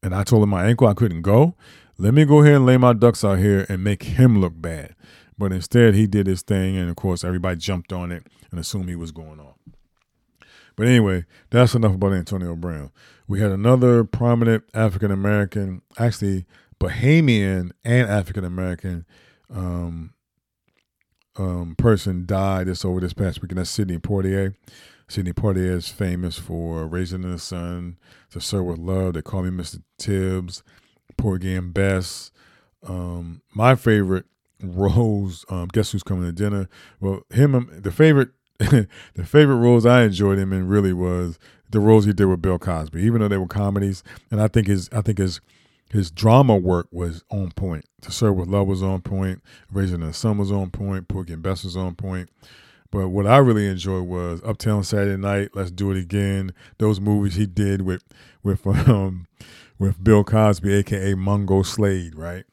And 0.02 0.14
I 0.14 0.22
told 0.22 0.44
him 0.44 0.50
my 0.50 0.64
ankle 0.64 0.86
I 0.86 0.94
couldn't 0.94 1.22
go. 1.22 1.56
Let 1.98 2.14
me 2.14 2.24
go 2.24 2.42
ahead 2.42 2.54
and 2.54 2.66
lay 2.66 2.76
my 2.76 2.92
ducks 2.92 3.24
out 3.24 3.38
here 3.38 3.66
and 3.68 3.82
make 3.82 4.04
him 4.04 4.40
look 4.40 4.52
bad. 4.56 4.94
But 5.36 5.52
instead, 5.52 5.94
he 5.94 6.06
did 6.06 6.28
his 6.28 6.42
thing. 6.42 6.76
And 6.76 6.88
of 6.88 6.96
course, 6.96 7.24
everybody 7.24 7.56
jumped 7.56 7.92
on 7.92 8.12
it 8.12 8.24
and 8.50 8.60
assumed 8.60 8.88
he 8.88 8.96
was 8.96 9.10
going 9.10 9.40
off. 9.40 9.56
But 10.76 10.86
anyway, 10.86 11.24
that's 11.50 11.74
enough 11.74 11.94
about 11.94 12.12
Antonio 12.12 12.54
Brown. 12.54 12.92
We 13.26 13.40
had 13.40 13.50
another 13.50 14.04
prominent 14.04 14.62
African 14.72 15.10
American, 15.10 15.82
actually 15.98 16.46
Bahamian 16.78 17.72
and 17.84 18.08
African 18.08 18.44
American 18.44 19.04
um, 19.54 20.12
um, 21.36 21.74
person 21.78 22.26
died 22.26 22.66
this 22.66 22.84
over 22.84 23.00
this 23.00 23.12
past 23.12 23.40
weekend. 23.40 23.58
That's 23.58 23.70
Sidney 23.70 23.98
Poitier. 23.98 24.54
Sidney 25.08 25.32
Poitier 25.32 25.72
is 25.76 25.88
famous 25.88 26.38
for 26.38 26.86
Raisin 26.86 27.24
in 27.24 27.32
the 27.32 27.38
Sun, 27.38 27.96
To 28.30 28.40
Serve 28.40 28.64
with 28.66 28.78
Love. 28.78 29.14
They 29.14 29.22
call 29.22 29.42
me 29.42 29.50
Mr. 29.50 29.82
Tibbs, 29.98 30.62
Porgy 31.16 31.54
and 31.54 31.72
Bess, 31.72 32.30
Um, 32.86 33.42
my 33.54 33.74
favorite 33.74 34.26
roles. 34.62 35.44
Um, 35.48 35.68
guess 35.68 35.92
who's 35.92 36.02
coming 36.02 36.24
to 36.24 36.32
dinner? 36.32 36.68
Well, 37.00 37.22
him. 37.30 37.68
The 37.82 37.92
favorite, 37.92 38.30
the 38.58 38.88
favorite 39.24 39.56
roles 39.56 39.86
I 39.86 40.02
enjoyed 40.02 40.38
him 40.38 40.52
in 40.52 40.68
really 40.68 40.92
was 40.92 41.38
the 41.70 41.80
roles 41.80 42.04
he 42.04 42.12
did 42.12 42.26
with 42.26 42.42
Bill 42.42 42.58
Cosby, 42.58 43.00
even 43.02 43.20
though 43.20 43.28
they 43.28 43.38
were 43.38 43.46
comedies. 43.46 44.02
And 44.30 44.40
I 44.40 44.48
think 44.48 44.66
his, 44.66 44.88
I 44.92 45.00
think 45.00 45.18
his, 45.18 45.40
his 45.90 46.10
drama 46.10 46.56
work 46.56 46.88
was 46.92 47.24
on 47.30 47.50
point. 47.52 47.86
To 48.02 48.10
Serve 48.10 48.36
with 48.36 48.48
Love 48.48 48.68
was 48.68 48.82
on 48.82 49.00
point. 49.00 49.42
Raising 49.72 50.00
the 50.00 50.12
Sun 50.12 50.38
was 50.38 50.52
on 50.52 50.70
point. 50.70 51.08
Porgy 51.08 51.32
and 51.32 51.44
was 51.44 51.76
on 51.76 51.94
point. 51.94 52.30
But 52.90 53.08
what 53.08 53.26
I 53.26 53.38
really 53.38 53.66
enjoyed 53.66 54.06
was 54.06 54.42
Uptown 54.44 54.84
Saturday 54.84 55.20
Night, 55.20 55.50
Let's 55.54 55.70
Do 55.70 55.90
It 55.90 55.98
Again. 55.98 56.52
Those 56.78 57.00
movies 57.00 57.34
he 57.34 57.46
did 57.46 57.82
with 57.82 58.02
with 58.42 58.66
um 58.88 59.26
with 59.78 60.02
Bill 60.02 60.24
Cosby, 60.24 60.72
aka 60.74 61.14
Mungo 61.14 61.62
Slade, 61.62 62.16
right? 62.16 62.44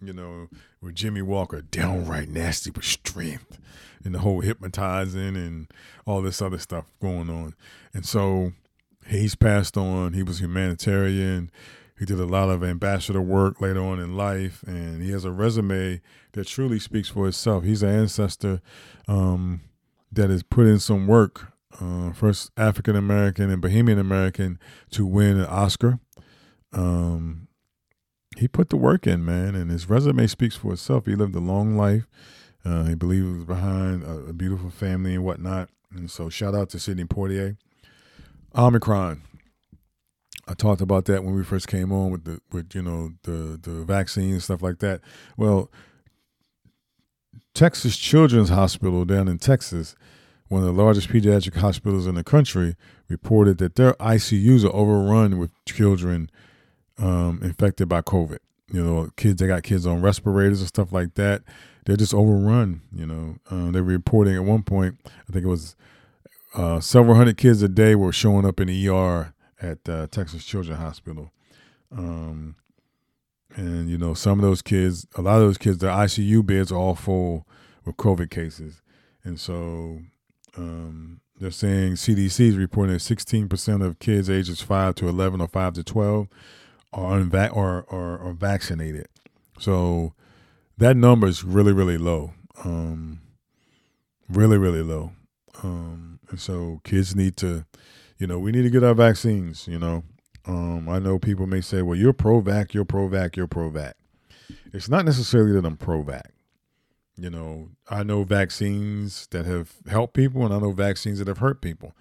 You 0.00 0.12
know, 0.12 0.48
with 0.80 0.94
Jimmie 0.94 1.22
Walker, 1.22 1.62
downright 1.62 2.28
nasty 2.28 2.70
with 2.70 2.84
strength, 2.84 3.58
and 4.04 4.14
the 4.14 4.20
whole 4.20 4.40
hypnotizing 4.40 5.36
and 5.36 5.68
all 6.06 6.22
this 6.22 6.42
other 6.42 6.58
stuff 6.58 6.86
going 7.00 7.30
on. 7.30 7.54
And 7.94 8.04
so 8.04 8.52
he's 9.06 9.34
passed 9.34 9.76
on. 9.76 10.12
He 10.12 10.22
was 10.22 10.40
humanitarian. 10.40 11.50
He 12.02 12.06
did 12.06 12.18
a 12.18 12.26
lot 12.26 12.50
of 12.50 12.64
ambassador 12.64 13.22
work 13.22 13.60
later 13.60 13.80
on 13.80 14.00
in 14.00 14.16
life, 14.16 14.64
and 14.66 15.00
he 15.00 15.12
has 15.12 15.24
a 15.24 15.30
resume 15.30 16.00
that 16.32 16.48
truly 16.48 16.80
speaks 16.80 17.08
for 17.08 17.28
itself. 17.28 17.62
He's 17.62 17.84
an 17.84 17.90
ancestor 17.90 18.60
um, 19.06 19.60
that 20.10 20.28
has 20.28 20.42
put 20.42 20.66
in 20.66 20.80
some 20.80 21.06
work. 21.06 21.52
Uh, 21.80 22.10
first 22.10 22.50
African 22.56 22.96
American 22.96 23.50
and 23.50 23.62
Bahamian 23.62 24.00
American 24.00 24.58
to 24.90 25.06
win 25.06 25.38
an 25.38 25.46
Oscar. 25.46 26.00
Um, 26.72 27.46
he 28.36 28.48
put 28.48 28.70
the 28.70 28.76
work 28.76 29.06
in, 29.06 29.24
man, 29.24 29.54
and 29.54 29.70
his 29.70 29.88
resume 29.88 30.26
speaks 30.26 30.56
for 30.56 30.72
itself. 30.72 31.06
He 31.06 31.14
lived 31.14 31.36
a 31.36 31.38
long 31.38 31.76
life. 31.76 32.08
Uh, 32.64 32.82
he 32.82 32.96
believed 32.96 33.32
was 33.32 33.44
behind 33.44 34.02
a, 34.02 34.30
a 34.30 34.32
beautiful 34.32 34.70
family 34.70 35.14
and 35.14 35.22
whatnot. 35.22 35.68
And 35.94 36.10
so, 36.10 36.28
shout 36.28 36.56
out 36.56 36.68
to 36.70 36.80
Sidney 36.80 37.04
Poitier. 37.04 37.58
Omicron. 38.56 39.22
I 40.48 40.54
talked 40.54 40.80
about 40.80 41.04
that 41.04 41.24
when 41.24 41.34
we 41.34 41.44
first 41.44 41.68
came 41.68 41.92
on 41.92 42.10
with 42.10 42.24
the 42.24 42.40
with 42.50 42.74
you 42.74 42.82
know 42.82 43.12
the 43.22 43.58
the 43.60 43.84
vaccine 43.84 44.32
and 44.32 44.42
stuff 44.42 44.62
like 44.62 44.78
that. 44.80 45.00
Well, 45.36 45.70
Texas 47.54 47.96
Children's 47.96 48.48
Hospital 48.48 49.04
down 49.04 49.28
in 49.28 49.38
Texas, 49.38 49.94
one 50.48 50.62
of 50.62 50.74
the 50.74 50.82
largest 50.82 51.08
pediatric 51.08 51.56
hospitals 51.56 52.06
in 52.06 52.16
the 52.16 52.24
country, 52.24 52.74
reported 53.08 53.58
that 53.58 53.76
their 53.76 53.92
ICUs 53.94 54.64
are 54.64 54.74
overrun 54.74 55.38
with 55.38 55.52
children 55.64 56.28
um, 56.98 57.40
infected 57.42 57.88
by 57.88 58.00
COVID. 58.00 58.38
You 58.72 58.82
know, 58.82 59.10
kids 59.16 59.40
they 59.40 59.46
got 59.46 59.62
kids 59.62 59.86
on 59.86 60.02
respirators 60.02 60.60
and 60.60 60.68
stuff 60.68 60.92
like 60.92 61.14
that. 61.14 61.42
They're 61.84 61.96
just 61.96 62.14
overrun. 62.14 62.82
You 62.92 63.06
know, 63.06 63.36
uh, 63.50 63.70
they 63.70 63.80
were 63.80 63.88
reporting 63.88 64.34
at 64.34 64.44
one 64.44 64.62
point. 64.62 64.98
I 65.06 65.32
think 65.32 65.44
it 65.44 65.48
was 65.48 65.76
uh, 66.54 66.80
several 66.80 67.14
hundred 67.14 67.36
kids 67.36 67.62
a 67.62 67.68
day 67.68 67.94
were 67.94 68.12
showing 68.12 68.44
up 68.44 68.58
in 68.58 68.66
the 68.68 68.88
ER 68.88 69.34
at 69.62 69.88
uh, 69.88 70.06
Texas 70.08 70.44
Children's 70.44 70.80
Hospital. 70.80 71.30
Um, 71.90 72.56
and 73.54 73.88
you 73.88 73.98
know, 73.98 74.14
some 74.14 74.38
of 74.38 74.42
those 74.42 74.62
kids, 74.62 75.06
a 75.16 75.22
lot 75.22 75.36
of 75.36 75.42
those 75.42 75.58
kids, 75.58 75.78
their 75.78 75.90
ICU 75.90 76.44
beds 76.44 76.72
are 76.72 76.78
all 76.78 76.94
full 76.94 77.46
with 77.84 77.96
COVID 77.96 78.30
cases, 78.30 78.80
and 79.24 79.38
so 79.38 80.00
um, 80.56 81.20
they're 81.38 81.50
saying 81.50 81.94
CDC 81.94 82.40
is 82.40 82.56
reporting 82.56 82.94
that 82.94 83.00
16% 83.00 83.84
of 83.84 83.98
kids 83.98 84.30
ages 84.30 84.62
five 84.62 84.94
to 84.96 85.08
11 85.08 85.40
or 85.40 85.48
five 85.48 85.74
to 85.74 85.84
12 85.84 86.28
are 86.92 87.18
unvac 87.18 87.54
or, 87.54 87.82
or 87.88 88.18
or 88.18 88.32
vaccinated. 88.32 89.08
So 89.58 90.14
that 90.78 90.96
number 90.96 91.26
is 91.26 91.44
really 91.44 91.72
really 91.72 91.98
low, 91.98 92.32
um, 92.64 93.20
really 94.28 94.58
really 94.58 94.82
low. 94.82 95.12
Um, 95.62 96.20
and 96.30 96.40
so 96.40 96.80
kids 96.84 97.14
need 97.14 97.36
to, 97.38 97.66
you 98.22 98.28
know, 98.28 98.38
we 98.38 98.52
need 98.52 98.62
to 98.62 98.70
get 98.70 98.84
our 98.84 98.94
vaccines. 98.94 99.66
You 99.66 99.80
know, 99.80 100.04
um, 100.46 100.88
I 100.88 101.00
know 101.00 101.18
people 101.18 101.48
may 101.48 101.60
say, 101.60 101.82
well, 101.82 101.98
you're 101.98 102.12
pro 102.12 102.38
vac, 102.38 102.72
you're 102.72 102.84
pro 102.84 103.08
vac, 103.08 103.36
you're 103.36 103.48
pro 103.48 103.68
vac. 103.68 103.96
It's 104.72 104.88
not 104.88 105.04
necessarily 105.04 105.50
that 105.54 105.66
I'm 105.66 105.76
pro 105.76 106.02
vac. 106.02 106.30
You 107.16 107.30
know, 107.30 107.70
I 107.90 108.04
know 108.04 108.22
vaccines 108.22 109.26
that 109.32 109.44
have 109.46 109.72
helped 109.88 110.14
people 110.14 110.44
and 110.44 110.54
I 110.54 110.60
know 110.60 110.70
vaccines 110.70 111.18
that 111.18 111.26
have 111.26 111.38
hurt 111.38 111.60
people, 111.60 111.96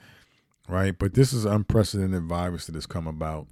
right? 0.69 0.95
But 0.95 1.15
this 1.15 1.33
is 1.33 1.43
an 1.43 1.53
unprecedented 1.53 2.25
virus 2.25 2.67
that 2.67 2.75
has 2.75 2.85
come 2.85 3.07
about. 3.07 3.47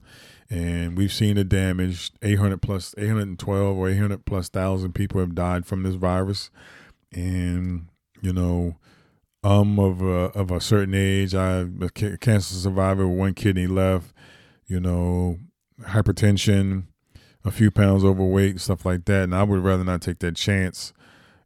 And 0.47 0.95
we've 0.95 1.11
seen 1.11 1.37
the 1.37 1.43
damage 1.43 2.11
800 2.21 2.61
plus, 2.61 2.93
812 2.99 3.77
or 3.77 3.89
800 3.89 4.25
plus 4.25 4.47
thousand 4.47 4.93
people 4.93 5.19
have 5.21 5.33
died 5.33 5.65
from 5.65 5.81
this 5.81 5.95
virus. 5.95 6.51
And, 7.11 7.87
you 8.21 8.31
know, 8.31 8.75
um, 9.43 9.79
of 9.79 10.01
a, 10.01 10.31
of 10.37 10.51
a 10.51 10.59
certain 10.59 10.93
age, 10.93 11.33
I'm 11.33 11.81
a 11.81 11.89
cancer 11.89 12.55
survivor 12.55 13.07
with 13.07 13.17
one 13.17 13.33
kidney 13.33 13.67
left 13.67 14.13
you 14.69 14.79
know, 14.79 15.39
hypertension, 15.81 16.83
a 17.43 17.51
few 17.51 17.71
pounds 17.71 18.05
overweight, 18.05 18.61
stuff 18.61 18.85
like 18.85 19.05
that. 19.05 19.23
And 19.23 19.35
I 19.35 19.43
would 19.43 19.59
rather 19.59 19.83
not 19.83 20.01
take 20.01 20.19
that 20.19 20.35
chance. 20.35 20.93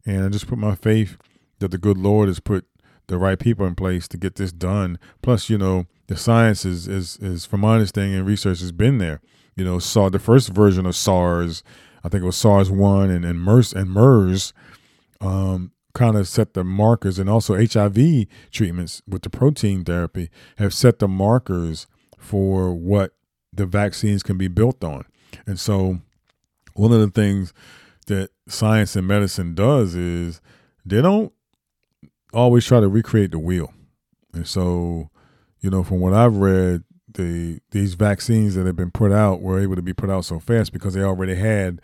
And 0.06 0.24
I 0.24 0.28
just 0.28 0.46
put 0.46 0.58
my 0.58 0.76
faith 0.76 1.16
that 1.58 1.70
the 1.70 1.78
good 1.78 1.96
Lord 1.96 2.28
has 2.28 2.38
put 2.38 2.66
the 3.06 3.18
right 3.18 3.38
people 3.38 3.66
in 3.66 3.74
place 3.74 4.06
to 4.08 4.18
get 4.18 4.36
this 4.36 4.52
done. 4.52 4.98
Plus, 5.22 5.48
you 5.48 5.58
know, 5.58 5.86
the 6.06 6.16
science 6.16 6.64
is 6.66 6.86
is, 6.86 7.16
is 7.16 7.46
from 7.46 7.60
my 7.60 7.74
understanding 7.74 8.16
and 8.16 8.26
research 8.26 8.60
has 8.60 8.72
been 8.72 8.98
there. 8.98 9.20
You 9.56 9.64
know, 9.64 9.78
saw 9.78 10.10
the 10.10 10.18
first 10.18 10.50
version 10.50 10.84
of 10.84 10.94
SARS, 10.94 11.62
I 12.02 12.08
think 12.10 12.22
it 12.22 12.26
was 12.26 12.36
SARS 12.36 12.70
one 12.70 13.08
and, 13.08 13.24
and 13.24 13.40
MERS 13.40 13.72
and 13.72 13.90
MERS, 13.90 14.52
um, 15.20 15.72
kind 15.94 16.16
of 16.16 16.28
set 16.28 16.54
the 16.54 16.64
markers 16.64 17.18
and 17.18 17.30
also 17.30 17.54
HIV 17.56 18.26
treatments 18.50 19.02
with 19.08 19.22
the 19.22 19.30
protein 19.30 19.84
therapy 19.84 20.28
have 20.58 20.74
set 20.74 20.98
the 20.98 21.08
markers 21.08 21.86
for 22.18 22.74
what 22.74 23.14
the 23.52 23.66
vaccines 23.66 24.22
can 24.22 24.36
be 24.36 24.48
built 24.48 24.82
on. 24.82 25.04
And 25.46 25.58
so, 25.58 26.00
one 26.74 26.92
of 26.92 27.00
the 27.00 27.10
things 27.10 27.52
that 28.06 28.30
science 28.48 28.96
and 28.96 29.06
medicine 29.06 29.54
does 29.54 29.94
is 29.94 30.40
they 30.84 31.00
don't 31.00 31.32
always 32.32 32.66
try 32.66 32.80
to 32.80 32.88
recreate 32.88 33.30
the 33.30 33.38
wheel. 33.38 33.72
And 34.32 34.46
so, 34.46 35.10
you 35.60 35.70
know, 35.70 35.84
from 35.84 36.00
what 36.00 36.12
I've 36.12 36.36
read, 36.36 36.82
the 37.08 37.60
these 37.70 37.94
vaccines 37.94 38.56
that 38.56 38.66
have 38.66 38.76
been 38.76 38.90
put 38.90 39.12
out 39.12 39.40
were 39.40 39.60
able 39.60 39.76
to 39.76 39.82
be 39.82 39.92
put 39.92 40.10
out 40.10 40.24
so 40.24 40.40
fast 40.40 40.72
because 40.72 40.94
they 40.94 41.02
already 41.02 41.36
had 41.36 41.80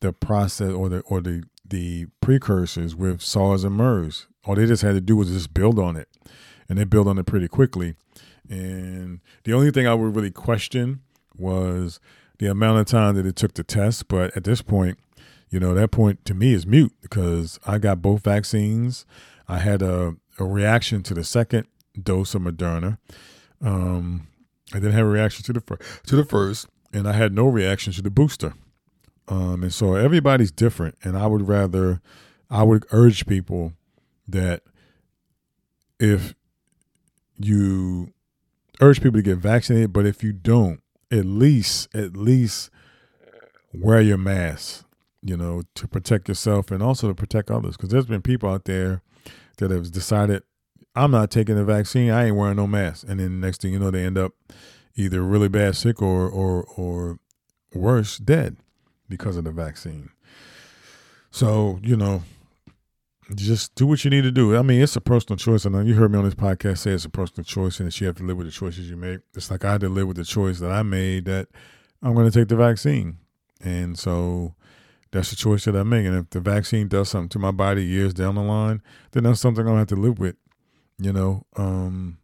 the 0.00 0.12
process 0.12 0.72
or 0.72 0.88
the 0.88 1.00
or 1.00 1.20
the 1.20 1.44
the 1.70 2.06
precursors 2.20 2.94
with 2.94 3.22
SARS 3.22 3.64
and 3.64 3.74
MERS. 3.74 4.26
All 4.44 4.54
they 4.54 4.66
just 4.66 4.82
had 4.82 4.92
to 4.92 5.00
do 5.00 5.16
was 5.16 5.30
just 5.30 5.54
build 5.54 5.78
on 5.78 5.96
it, 5.96 6.08
and 6.68 6.78
they 6.78 6.84
built 6.84 7.06
on 7.06 7.18
it 7.18 7.26
pretty 7.26 7.48
quickly. 7.48 7.94
And 8.48 9.20
the 9.44 9.52
only 9.52 9.70
thing 9.70 9.86
I 9.86 9.94
would 9.94 10.14
really 10.14 10.30
question 10.30 11.00
was 11.36 12.00
the 12.38 12.50
amount 12.50 12.80
of 12.80 12.86
time 12.86 13.14
that 13.14 13.26
it 13.26 13.36
took 13.36 13.54
to 13.54 13.62
test. 13.62 14.08
But 14.08 14.36
at 14.36 14.44
this 14.44 14.62
point, 14.62 14.98
you 15.50 15.60
know, 15.60 15.74
that 15.74 15.90
point 15.90 16.24
to 16.26 16.34
me 16.34 16.52
is 16.52 16.66
mute 16.66 16.92
because 17.00 17.58
I 17.66 17.78
got 17.78 18.02
both 18.02 18.22
vaccines. 18.24 19.06
I 19.48 19.58
had 19.58 19.82
a, 19.82 20.16
a 20.38 20.44
reaction 20.44 21.02
to 21.04 21.14
the 21.14 21.24
second 21.24 21.66
dose 22.00 22.34
of 22.34 22.42
Moderna. 22.42 22.98
Um, 23.60 24.28
I 24.72 24.76
didn't 24.76 24.92
have 24.92 25.06
a 25.06 25.10
reaction 25.10 25.44
to 25.44 25.52
the 25.52 25.60
fir- 25.60 25.78
to 26.06 26.16
the 26.16 26.24
first, 26.24 26.66
and 26.92 27.08
I 27.08 27.12
had 27.12 27.32
no 27.32 27.46
reaction 27.46 27.92
to 27.94 28.02
the 28.02 28.10
booster. 28.10 28.54
Um, 29.30 29.62
and 29.62 29.72
so 29.72 29.94
everybody's 29.94 30.50
different, 30.50 30.96
and 31.04 31.16
I 31.16 31.28
would 31.28 31.46
rather, 31.46 32.00
I 32.50 32.64
would 32.64 32.84
urge 32.90 33.26
people 33.26 33.74
that 34.26 34.62
if 36.00 36.34
you 37.38 38.12
urge 38.80 39.00
people 39.00 39.18
to 39.18 39.22
get 39.22 39.38
vaccinated, 39.38 39.92
but 39.92 40.04
if 40.04 40.24
you 40.24 40.32
don't, 40.32 40.80
at 41.12 41.24
least 41.24 41.94
at 41.94 42.16
least 42.16 42.70
wear 43.72 44.00
your 44.00 44.18
mask, 44.18 44.84
you 45.22 45.36
know, 45.36 45.62
to 45.76 45.86
protect 45.86 46.28
yourself 46.28 46.72
and 46.72 46.82
also 46.82 47.06
to 47.06 47.14
protect 47.14 47.52
others. 47.52 47.76
Because 47.76 47.90
there's 47.90 48.06
been 48.06 48.22
people 48.22 48.50
out 48.50 48.64
there 48.64 49.00
that 49.58 49.70
have 49.70 49.92
decided, 49.92 50.42
I'm 50.96 51.12
not 51.12 51.30
taking 51.30 51.54
the 51.54 51.64
vaccine, 51.64 52.10
I 52.10 52.26
ain't 52.26 52.36
wearing 52.36 52.56
no 52.56 52.66
mask, 52.66 53.06
and 53.08 53.20
then 53.20 53.38
next 53.38 53.62
thing 53.62 53.72
you 53.72 53.78
know, 53.78 53.92
they 53.92 54.04
end 54.04 54.18
up 54.18 54.32
either 54.96 55.22
really 55.22 55.48
bad 55.48 55.76
sick 55.76 56.02
or 56.02 56.28
or 56.28 56.64
or 56.76 57.20
worse, 57.72 58.18
dead 58.18 58.56
because 59.10 59.36
of 59.36 59.44
the 59.44 59.52
vaccine. 59.52 60.08
So 61.30 61.78
you 61.82 61.96
know, 61.96 62.22
just 63.34 63.74
do 63.74 63.86
what 63.86 64.04
you 64.04 64.10
need 64.10 64.22
to 64.22 64.30
do. 64.30 64.56
I 64.56 64.62
mean, 64.62 64.80
it's 64.80 64.96
a 64.96 65.00
personal 65.00 65.36
choice. 65.36 65.64
And 65.64 65.86
you 65.86 65.94
heard 65.94 66.10
me 66.10 66.18
on 66.18 66.24
this 66.24 66.34
podcast 66.34 66.78
say 66.78 66.92
it's 66.92 67.04
a 67.04 67.10
personal 67.10 67.44
choice 67.44 67.78
and 67.78 67.86
that 67.86 68.00
you 68.00 68.06
have 68.06 68.16
to 68.16 68.24
live 68.24 68.36
with 68.36 68.46
the 68.46 68.52
choices 68.52 68.90
you 68.90 68.96
make. 68.96 69.20
It's 69.34 69.50
like 69.50 69.64
I 69.64 69.72
had 69.72 69.80
to 69.82 69.88
live 69.88 70.08
with 70.08 70.16
the 70.16 70.24
choice 70.24 70.58
that 70.60 70.70
I 70.70 70.82
made 70.82 71.26
that 71.26 71.48
I'm 72.02 72.14
going 72.14 72.30
to 72.30 72.36
take 72.36 72.48
the 72.48 72.56
vaccine. 72.56 73.18
And 73.62 73.98
so 73.98 74.54
that's 75.12 75.30
the 75.30 75.36
choice 75.36 75.64
that 75.64 75.76
I 75.76 75.82
make. 75.82 76.06
And 76.06 76.16
if 76.16 76.30
the 76.30 76.40
vaccine 76.40 76.88
does 76.88 77.10
something 77.10 77.28
to 77.30 77.38
my 77.38 77.50
body 77.50 77.84
years 77.84 78.14
down 78.14 78.34
the 78.34 78.42
line, 78.42 78.82
then 79.12 79.24
that's 79.24 79.40
something 79.40 79.62
I'm 79.62 79.74
going 79.74 79.76
to 79.76 79.80
have 79.80 79.98
to 79.98 80.08
live 80.08 80.18
with, 80.18 80.36
you 80.98 81.12
know. 81.12 81.44
Um, 81.56 82.18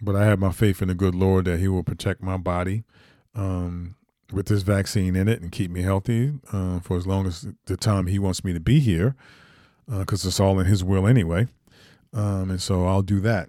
but 0.00 0.16
I 0.16 0.24
have 0.24 0.38
my 0.38 0.52
faith 0.52 0.82
in 0.82 0.88
the 0.88 0.94
good 0.94 1.14
Lord 1.14 1.44
that 1.44 1.60
He 1.60 1.68
will 1.68 1.82
protect 1.82 2.22
my 2.22 2.36
body. 2.36 2.84
Um, 3.34 3.96
with 4.34 4.46
this 4.46 4.62
vaccine 4.62 5.16
in 5.16 5.28
it 5.28 5.40
and 5.40 5.52
keep 5.52 5.70
me 5.70 5.82
healthy 5.82 6.32
uh, 6.52 6.80
for 6.80 6.96
as 6.96 7.06
long 7.06 7.26
as 7.26 7.46
the 7.66 7.76
time 7.76 8.06
he 8.06 8.18
wants 8.18 8.44
me 8.44 8.52
to 8.52 8.60
be 8.60 8.80
here, 8.80 9.14
because 9.86 10.24
uh, 10.24 10.28
it's 10.28 10.40
all 10.40 10.58
in 10.60 10.66
his 10.66 10.82
will 10.82 11.06
anyway. 11.06 11.46
Um, 12.12 12.50
and 12.50 12.62
so 12.62 12.86
I'll 12.86 13.02
do 13.02 13.20
that. 13.20 13.48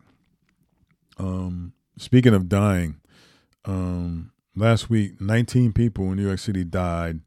Um, 1.17 1.73
speaking 1.97 2.33
of 2.33 2.49
dying, 2.49 2.97
um, 3.65 4.31
last 4.55 4.89
week, 4.89 5.19
19 5.19 5.73
people 5.73 6.11
in 6.11 6.17
New 6.17 6.27
York 6.27 6.39
City 6.39 6.63
died 6.63 7.21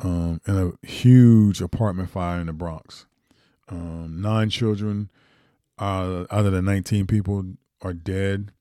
um, 0.00 0.40
in 0.46 0.56
a 0.56 0.86
huge 0.86 1.60
apartment 1.60 2.10
fire 2.10 2.40
in 2.40 2.46
the 2.46 2.52
Bronx. 2.52 3.06
Um, 3.68 4.20
nine 4.20 4.50
children 4.50 5.10
uh, 5.78 6.24
out 6.30 6.46
of 6.46 6.52
the 6.52 6.62
19 6.62 7.06
people 7.06 7.44
are 7.82 7.94
dead. 7.94 8.52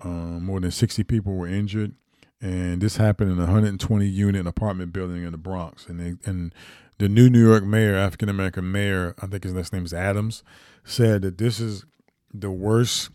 Um, 0.00 0.44
more 0.44 0.60
than 0.60 0.70
60 0.70 1.04
people 1.04 1.34
were 1.34 1.48
injured. 1.48 1.94
And 2.40 2.80
this 2.80 2.96
happened 2.96 3.32
in 3.32 3.38
a 3.38 3.42
120 3.42 4.06
unit 4.06 4.46
apartment 4.46 4.92
building 4.92 5.24
in 5.24 5.32
the 5.32 5.38
Bronx. 5.38 5.86
And, 5.86 5.98
they, 5.98 6.30
and 6.30 6.54
the 6.98 7.08
new 7.08 7.30
New 7.30 7.44
York 7.44 7.64
mayor, 7.64 7.96
African 7.96 8.28
American 8.28 8.70
mayor, 8.70 9.14
I 9.20 9.26
think 9.26 9.44
his 9.44 9.54
last 9.54 9.72
name 9.72 9.84
is 9.84 9.94
Adams, 9.94 10.42
said 10.84 11.22
that 11.22 11.38
this 11.38 11.60
is 11.60 11.84
the 12.32 12.50
worst 12.50 13.10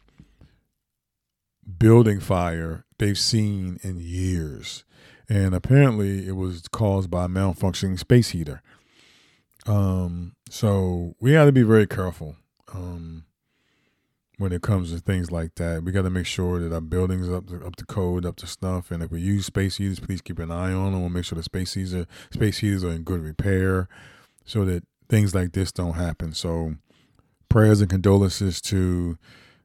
building 1.77 2.19
fire 2.19 2.85
they've 2.97 3.17
seen 3.17 3.79
in 3.83 3.99
years. 3.99 4.83
And 5.29 5.55
apparently 5.55 6.27
it 6.27 6.35
was 6.35 6.67
caused 6.67 7.09
by 7.09 7.25
a 7.25 7.29
malfunctioning 7.29 7.97
space 7.97 8.29
heater. 8.29 8.61
Um, 9.65 10.35
so 10.49 11.15
we 11.19 11.33
got 11.33 11.45
to 11.45 11.51
be 11.51 11.61
very 11.61 11.87
careful 11.87 12.35
um, 12.73 13.25
when 14.41 14.51
it 14.51 14.63
comes 14.63 14.91
to 14.91 14.99
things 14.99 15.31
like 15.31 15.53
that. 15.55 15.83
We 15.83 15.91
got 15.91 16.01
to 16.01 16.09
make 16.09 16.25
sure 16.25 16.59
that 16.59 16.73
our 16.73 16.81
buildings 16.81 17.29
up 17.29 17.47
to, 17.47 17.63
up 17.63 17.75
to 17.75 17.85
code, 17.85 18.25
up 18.25 18.37
to 18.37 18.47
snuff. 18.47 18.89
And 18.89 19.03
if 19.03 19.11
we 19.11 19.21
use 19.21 19.45
space 19.45 19.77
heaters, 19.77 19.99
please 19.99 20.19
keep 20.19 20.39
an 20.39 20.51
eye 20.51 20.73
on 20.73 20.91
them. 20.91 21.01
We'll 21.01 21.09
make 21.09 21.25
sure 21.25 21.35
the 21.35 21.43
space 21.43 21.75
heaters 21.75 21.93
are, 21.93 22.07
space 22.31 22.57
heaters 22.57 22.83
are 22.83 22.89
in 22.89 23.03
good 23.03 23.21
repair 23.21 23.87
so 24.43 24.65
that 24.65 24.83
things 25.07 25.35
like 25.35 25.51
this 25.51 25.71
don't 25.71 25.93
happen. 25.93 26.33
So 26.33 26.75
prayers 27.49 27.81
and 27.81 27.89
condolences 27.89 28.59
to 28.61 29.19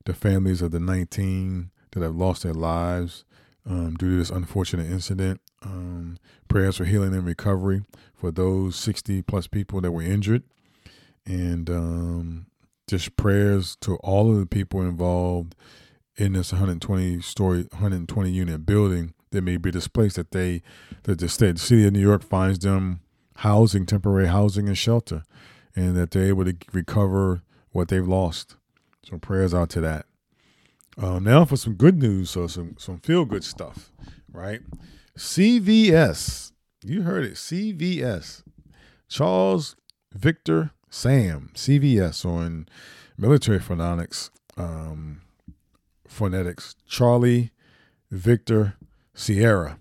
the 0.05 0.13
families 0.13 0.61
of 0.61 0.73
the 0.73 0.81
19 0.81 1.71
that 1.93 2.03
have 2.03 2.15
lost 2.15 2.43
their 2.43 2.53
lives 2.53 3.25
um, 3.65 3.95
due 3.95 4.11
to 4.11 4.17
this 4.19 4.31
unfortunate 4.31 4.91
incident. 4.91 5.41
Um, 5.63 6.19
prayers 6.49 6.77
for 6.77 6.85
healing 6.85 7.15
and 7.15 7.25
recovery 7.25 7.83
for 8.15 8.31
those 8.31 8.77
60 8.77 9.23
plus 9.23 9.47
people 9.47 9.81
that 9.81 9.93
were 9.93 10.03
injured. 10.03 10.43
And 11.25 11.71
um, 11.71 12.47
just 12.87 13.17
prayers 13.17 13.77
to 13.81 13.97
all 13.97 14.31
of 14.31 14.39
the 14.39 14.47
people 14.47 14.81
involved 14.81 15.55
in 16.17 16.33
this 16.33 16.53
120 16.53 17.21
story, 17.21 17.67
120 17.71 18.31
unit 18.31 18.65
building 18.65 19.13
that 19.31 19.43
may 19.43 19.57
be 19.57 19.71
displaced, 19.71 20.17
that 20.17 20.31
they, 20.31 20.63
that 21.03 21.19
the 21.19 21.29
state, 21.29 21.57
the 21.57 21.61
city 21.61 21.87
of 21.87 21.93
New 21.93 22.01
York 22.01 22.23
finds 22.23 22.61
them 22.61 23.01
housing, 23.37 23.85
temporary 23.85 24.29
housing 24.29 24.69
and 24.69 24.79
shelter, 24.79 25.25
and 25.75 25.97
that 25.97 26.11
they're 26.11 26.27
able 26.27 26.45
to 26.45 26.57
recover 26.73 27.43
what 27.71 27.89
they've 27.89 28.07
lost. 28.07 28.57
So 29.05 29.19
prayers 29.19 29.53
out 29.53 29.69
to 29.71 29.81
that. 29.83 30.07
Uh, 30.99 31.19
now 31.19 31.45
for 31.45 31.57
some 31.57 31.75
good 31.75 31.99
news, 31.99 32.31
so 32.31 32.47
some 32.47 32.75
some 32.79 32.99
feel 33.01 33.27
good 33.27 33.45
stuff, 33.45 33.93
right? 34.33 34.63
CVS, 35.19 36.53
you 36.83 37.03
heard 37.03 37.25
it, 37.25 37.35
CVS, 37.35 38.43
Charles 39.07 39.77
Victor 40.15 40.71
Sam, 40.97 41.51
CVS, 41.53 42.25
on 42.25 42.67
military 43.19 43.59
phonetics, 43.59 44.31
um, 44.57 45.21
phonetics, 46.09 46.75
Charlie 46.89 47.53
Victor 48.11 48.77
Sierra. 49.13 49.77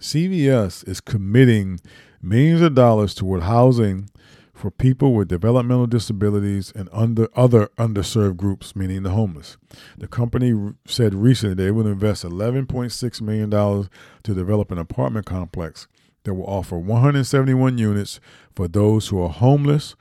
CVS 0.00 0.88
is 0.88 1.02
committing 1.02 1.80
millions 2.22 2.62
of 2.62 2.74
dollars 2.74 3.14
toward 3.14 3.42
housing 3.42 4.08
for 4.54 4.70
people 4.70 5.12
with 5.12 5.28
developmental 5.28 5.86
disabilities 5.86 6.72
and 6.74 6.88
under 6.92 7.28
other 7.36 7.66
underserved 7.76 8.38
groups, 8.38 8.74
meaning 8.74 9.02
the 9.02 9.10
homeless. 9.10 9.58
The 9.98 10.08
company 10.08 10.72
said 10.86 11.14
recently 11.14 11.62
they 11.62 11.70
will 11.70 11.86
invest 11.86 12.24
$11.6 12.24 13.20
million 13.20 13.50
to 13.50 14.34
develop 14.34 14.70
an 14.70 14.78
apartment 14.78 15.26
complex 15.26 15.88
that 16.24 16.32
will 16.32 16.46
offer 16.46 16.78
171 16.78 17.76
units 17.76 18.18
for 18.54 18.66
those 18.66 19.08
who 19.08 19.22
are 19.22 19.28
homeless 19.28 19.94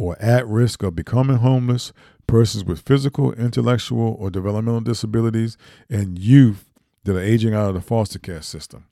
or 0.00 0.16
at 0.18 0.48
risk 0.48 0.82
of 0.82 0.96
becoming 0.96 1.36
homeless, 1.36 1.92
persons 2.26 2.64
with 2.64 2.80
physical, 2.80 3.34
intellectual, 3.34 4.16
or 4.18 4.30
developmental 4.30 4.80
disabilities, 4.80 5.58
and 5.90 6.18
youth 6.18 6.64
that 7.04 7.14
are 7.14 7.20
aging 7.20 7.52
out 7.52 7.68
of 7.68 7.74
the 7.74 7.82
foster 7.82 8.18
care 8.18 8.40
system. 8.40 8.86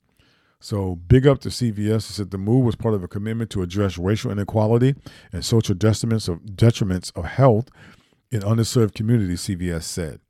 So 0.61 0.97
big 0.97 1.27
up 1.27 1.39
to 1.41 1.49
CVS. 1.49 1.97
It 1.97 2.13
said 2.13 2.31
the 2.31 2.37
move 2.37 2.63
was 2.63 2.77
part 2.77 2.93
of 2.93 3.03
a 3.03 3.09
commitment 3.09 3.49
to 3.53 3.63
address 3.63 3.97
racial 3.97 4.31
inequality 4.31 4.97
and 5.33 5.43
social 5.43 5.75
detriments 5.75 6.29
of 6.29 6.41
detriments 6.43 7.11
of 7.17 7.25
health 7.25 7.71
in 8.31 8.43
underserved 8.43 8.93
communities, 8.93 9.41
CVS 9.41 9.85
said. 9.85 10.21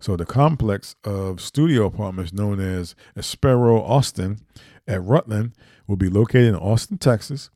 So 0.00 0.16
the 0.16 0.26
complex 0.26 0.96
of 1.04 1.40
studio 1.40 1.86
apartments 1.86 2.32
known 2.32 2.58
as 2.58 2.96
Espero 3.16 3.80
Austin 3.88 4.40
at 4.88 5.00
Rutland 5.00 5.52
will 5.86 5.96
be 5.96 6.08
located 6.08 6.48
in 6.48 6.56
Austin, 6.56 6.98
Texas, 6.98 7.50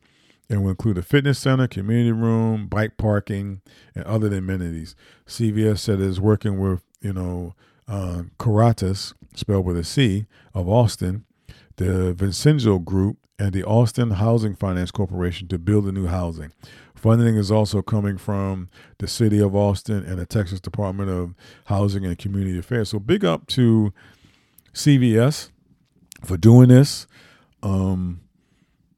and 0.49 0.63
will 0.63 0.71
include 0.71 0.97
a 0.97 1.03
fitness 1.03 1.39
center, 1.39 1.67
community 1.67 2.11
room, 2.11 2.67
bike 2.67 2.97
parking, 2.97 3.61
and 3.93 4.03
other 4.05 4.27
amenities. 4.35 4.95
CVS 5.27 5.79
said 5.79 5.99
it 5.99 6.05
is 6.05 6.19
working 6.19 6.59
with, 6.59 6.81
you 7.01 7.13
know, 7.13 7.53
uh, 7.87 8.23
spelled 9.35 9.65
with 9.65 9.77
a 9.77 9.83
C, 9.83 10.25
of 10.53 10.67
Austin, 10.67 11.25
the 11.77 12.13
Vincenzo 12.13 12.79
Group, 12.79 13.17
and 13.37 13.53
the 13.53 13.63
Austin 13.63 14.11
Housing 14.11 14.55
Finance 14.55 14.91
Corporation 14.91 15.47
to 15.47 15.57
build 15.57 15.85
the 15.85 15.91
new 15.91 16.07
housing. 16.07 16.51
Funding 16.93 17.37
is 17.37 17.49
also 17.49 17.81
coming 17.81 18.17
from 18.17 18.69
the 18.97 19.07
City 19.07 19.39
of 19.39 19.55
Austin 19.55 20.03
and 20.03 20.19
the 20.19 20.25
Texas 20.25 20.59
Department 20.59 21.09
of 21.09 21.33
Housing 21.65 22.05
and 22.05 22.17
Community 22.17 22.59
Affairs. 22.59 22.89
So 22.89 22.99
big 22.99 23.23
up 23.23 23.47
to 23.47 23.93
CVS 24.73 25.49
for 26.25 26.35
doing 26.35 26.67
this. 26.67 27.07
Um, 27.63 28.19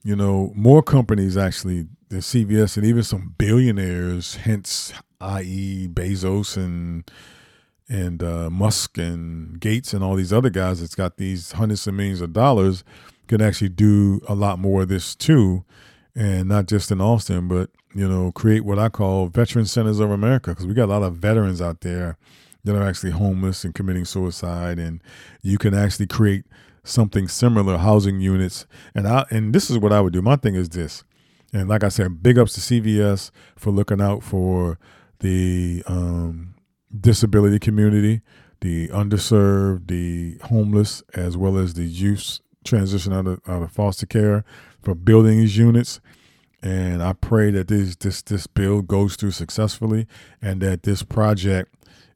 you 0.04 0.16
know, 0.16 0.52
more 0.56 0.82
companies 0.82 1.38
actually, 1.38 1.88
the 2.10 2.18
CVS 2.18 2.78
and 2.78 2.86
even 2.86 3.04
some 3.04 3.36
billionaires, 3.38 4.36
hence, 4.36 4.94
i.e., 5.20 5.88
Bezos 5.88 6.58
and 6.58 7.10
and 7.88 8.24
uh, 8.24 8.50
Musk 8.50 8.98
and 8.98 9.60
Gates 9.60 9.94
and 9.94 10.02
all 10.02 10.16
these 10.16 10.32
other 10.32 10.50
guys 10.50 10.80
that's 10.80 10.96
got 10.96 11.18
these 11.18 11.52
hundreds 11.52 11.86
of 11.88 11.94
millions 11.94 12.22
of 12.22 12.32
dollars 12.32 12.86
can 13.28 13.42
actually 13.42 13.70
do 13.70 14.22
a 14.30 14.34
lot 14.34 14.60
more 14.60 14.84
of 14.84 14.88
this 14.88 15.14
too, 15.14 15.66
and 16.16 16.48
not 16.48 16.68
just 16.68 16.90
in 16.90 17.02
Austin, 17.02 17.48
but 17.48 17.70
you 17.94 18.08
know, 18.08 18.32
create 18.32 18.64
what 18.64 18.80
I 18.80 18.90
call 18.90 19.28
veteran 19.28 19.66
centers 19.66 20.00
of 20.00 20.10
America 20.10 20.52
because 20.52 20.66
we 20.66 20.74
got 20.74 20.86
a 20.86 20.94
lot 20.94 21.04
of 21.04 21.18
veterans 21.18 21.62
out 21.62 21.82
there 21.82 22.18
that 22.64 22.76
are 22.76 22.88
actually 22.88 23.12
homeless 23.12 23.64
and 23.64 23.76
committing 23.76 24.06
suicide, 24.06 24.80
and 24.80 25.02
you 25.42 25.58
can 25.58 25.74
actually 25.74 26.08
create 26.08 26.46
something 26.84 27.28
similar 27.28 27.78
housing 27.78 28.20
units. 28.20 28.66
And 28.96 29.08
I 29.08 29.26
and 29.30 29.54
this 29.54 29.70
is 29.70 29.78
what 29.78 29.94
I 29.94 30.02
would 30.02 30.14
do. 30.14 30.22
My 30.22 30.36
thing 30.36 30.56
is 30.56 30.70
this, 30.70 31.04
and 31.54 31.68
like 31.70 31.84
I 31.84 31.90
said, 31.90 32.24
big 32.24 32.38
ups 32.38 32.54
to 32.54 32.62
CVS 32.62 33.32
for 33.56 33.72
looking 33.72 34.02
out 34.02 34.24
for 34.24 34.80
the 35.20 35.84
um, 35.88 36.56
disability 37.00 37.60
community, 37.60 38.22
the 38.62 38.88
underserved, 38.90 39.88
the 39.88 40.38
homeless, 40.48 41.04
as 41.14 41.38
well 41.38 41.58
as 41.58 41.76
the 41.76 41.84
youth 41.84 42.40
transition 42.64 43.14
out 43.14 43.28
of, 43.28 43.42
out 43.48 43.64
of 43.64 43.72
foster 43.72 44.06
care 44.06 44.44
for 44.82 44.96
building 44.96 45.40
these 45.40 45.58
units. 45.58 46.00
And 46.64 47.02
I 47.02 47.14
pray 47.14 47.50
that 47.52 47.68
this 47.68 47.96
this 47.96 48.22
this 48.22 48.46
bill 48.46 48.82
goes 48.82 49.16
through 49.16 49.32
successfully, 49.32 50.08
and 50.42 50.62
that 50.62 50.84
this 50.84 51.02
project 51.02 51.74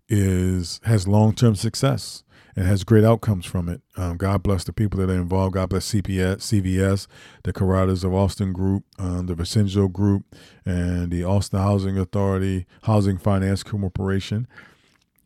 is 0.08 0.80
has 0.84 1.08
long 1.08 1.34
term 1.34 1.56
success 1.56 2.24
and 2.56 2.66
has 2.66 2.84
great 2.84 3.04
outcomes 3.04 3.46
from 3.46 3.68
it. 3.68 3.82
Um, 3.98 4.18
God 4.18 4.42
bless 4.44 4.64
the 4.64 4.74
people 4.74 5.00
that 5.00 5.10
are 5.10 5.16
involved. 5.16 5.56
God 5.56 5.70
bless 5.70 5.92
CPS, 5.92 6.38
CVS, 6.38 7.08
the 7.44 7.52
Caritas 7.52 8.04
of 8.04 8.14
Austin 8.14 8.54
Group, 8.54 8.86
um, 8.98 9.26
the 9.26 9.36
Vincenzo 9.36 9.88
Group, 9.88 10.24
and 10.66 11.12
the 11.12 11.24
Austin 11.24 11.60
Housing 11.60 11.98
Authority, 11.98 12.66
Housing 12.84 13.18
Finance 13.18 13.64
Corporation, 13.64 14.48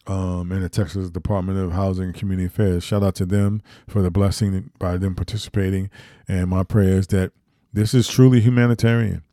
um, 0.07 0.51
and 0.51 0.63
the 0.63 0.69
Texas 0.69 1.11
Department 1.11 1.59
of 1.59 1.73
Housing 1.73 2.05
and 2.05 2.15
Community 2.15 2.47
Affairs. 2.47 2.83
Shout 2.83 3.03
out 3.03 3.15
to 3.15 3.25
them 3.25 3.61
for 3.87 4.01
the 4.01 4.09
blessing 4.09 4.71
by 4.79 4.97
them 4.97 5.13
participating. 5.13 5.89
And 6.27 6.49
my 6.49 6.63
prayer 6.63 6.97
is 6.97 7.07
that 7.07 7.31
this 7.71 7.93
is 7.93 8.07
truly 8.07 8.41
humanitarian 8.41 9.23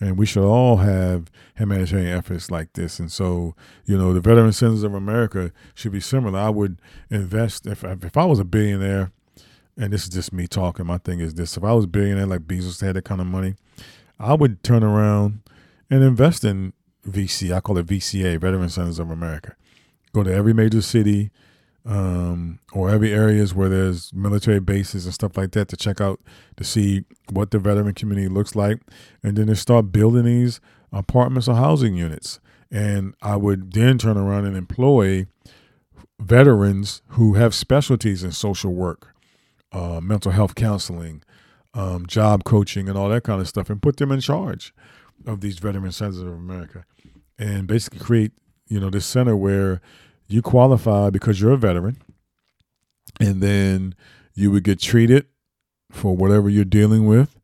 and 0.00 0.18
we 0.18 0.26
should 0.26 0.44
all 0.44 0.78
have 0.78 1.30
humanitarian 1.56 2.16
efforts 2.16 2.50
like 2.50 2.72
this. 2.74 2.98
And 2.98 3.10
so, 3.10 3.54
you 3.84 3.96
know, 3.96 4.12
the 4.12 4.20
Veteran 4.20 4.52
Centers 4.52 4.82
of 4.82 4.94
America 4.94 5.52
should 5.74 5.92
be 5.92 6.00
similar. 6.00 6.38
I 6.38 6.50
would 6.50 6.80
invest 7.10 7.66
if 7.66 7.84
if 7.84 8.16
I 8.16 8.24
was 8.24 8.38
a 8.38 8.44
billionaire, 8.44 9.12
and 9.76 9.92
this 9.92 10.04
is 10.04 10.10
just 10.10 10.32
me 10.32 10.46
talking. 10.46 10.86
My 10.86 10.98
thing 10.98 11.20
is 11.20 11.34
this: 11.34 11.56
if 11.56 11.64
I 11.64 11.72
was 11.72 11.84
a 11.84 11.88
billionaire 11.88 12.26
like 12.26 12.42
Bezos 12.42 12.80
had 12.80 12.96
that 12.96 13.04
kind 13.04 13.20
of 13.20 13.26
money, 13.26 13.54
I 14.18 14.34
would 14.34 14.62
turn 14.62 14.82
around 14.82 15.40
and 15.90 16.02
invest 16.02 16.44
in 16.44 16.72
VC. 17.08 17.54
I 17.54 17.60
call 17.60 17.78
it 17.78 17.86
VCA, 17.86 18.38
Veteran 18.38 18.68
Centers 18.68 18.98
of 18.98 19.10
America. 19.10 19.54
Go 20.12 20.22
to 20.22 20.32
every 20.32 20.52
major 20.52 20.82
city 20.82 21.30
um, 21.86 22.58
or 22.72 22.90
every 22.90 23.12
areas 23.12 23.54
where 23.54 23.68
there's 23.68 24.12
military 24.12 24.58
bases 24.58 25.04
and 25.04 25.14
stuff 25.14 25.36
like 25.36 25.52
that 25.52 25.68
to 25.68 25.76
check 25.76 26.00
out 26.00 26.20
to 26.56 26.64
see 26.64 27.04
what 27.30 27.52
the 27.52 27.58
veteran 27.58 27.94
community 27.94 28.28
looks 28.28 28.56
like, 28.56 28.80
and 29.22 29.36
then 29.36 29.46
to 29.46 29.56
start 29.56 29.92
building 29.92 30.24
these 30.24 30.60
apartments 30.92 31.48
or 31.48 31.54
housing 31.54 31.94
units. 31.94 32.40
And 32.70 33.14
I 33.22 33.36
would 33.36 33.72
then 33.72 33.98
turn 33.98 34.16
around 34.16 34.46
and 34.46 34.56
employ 34.56 35.26
veterans 36.18 37.02
who 37.10 37.34
have 37.34 37.54
specialties 37.54 38.24
in 38.24 38.32
social 38.32 38.72
work, 38.72 39.14
uh, 39.70 40.00
mental 40.00 40.32
health 40.32 40.56
counseling, 40.56 41.22
um, 41.72 42.06
job 42.06 42.42
coaching, 42.42 42.88
and 42.88 42.98
all 42.98 43.08
that 43.10 43.22
kind 43.22 43.40
of 43.40 43.46
stuff, 43.46 43.70
and 43.70 43.80
put 43.80 43.98
them 43.98 44.10
in 44.10 44.20
charge 44.20 44.74
of 45.24 45.40
these 45.40 45.60
veteran 45.60 45.92
centers 45.92 46.18
of 46.18 46.28
America, 46.28 46.84
and 47.38 47.68
basically 47.68 48.00
create 48.00 48.32
you 48.68 48.80
know 48.80 48.90
this 48.90 49.06
center 49.06 49.36
where 49.36 49.80
you 50.28 50.42
qualify 50.42 51.10
because 51.10 51.40
you're 51.40 51.52
a 51.52 51.58
veteran, 51.58 52.02
and 53.20 53.40
then 53.40 53.94
you 54.34 54.50
would 54.50 54.64
get 54.64 54.80
treated 54.80 55.26
for 55.90 56.16
whatever 56.16 56.48
you're 56.48 56.64
dealing 56.64 57.06
with, 57.06 57.38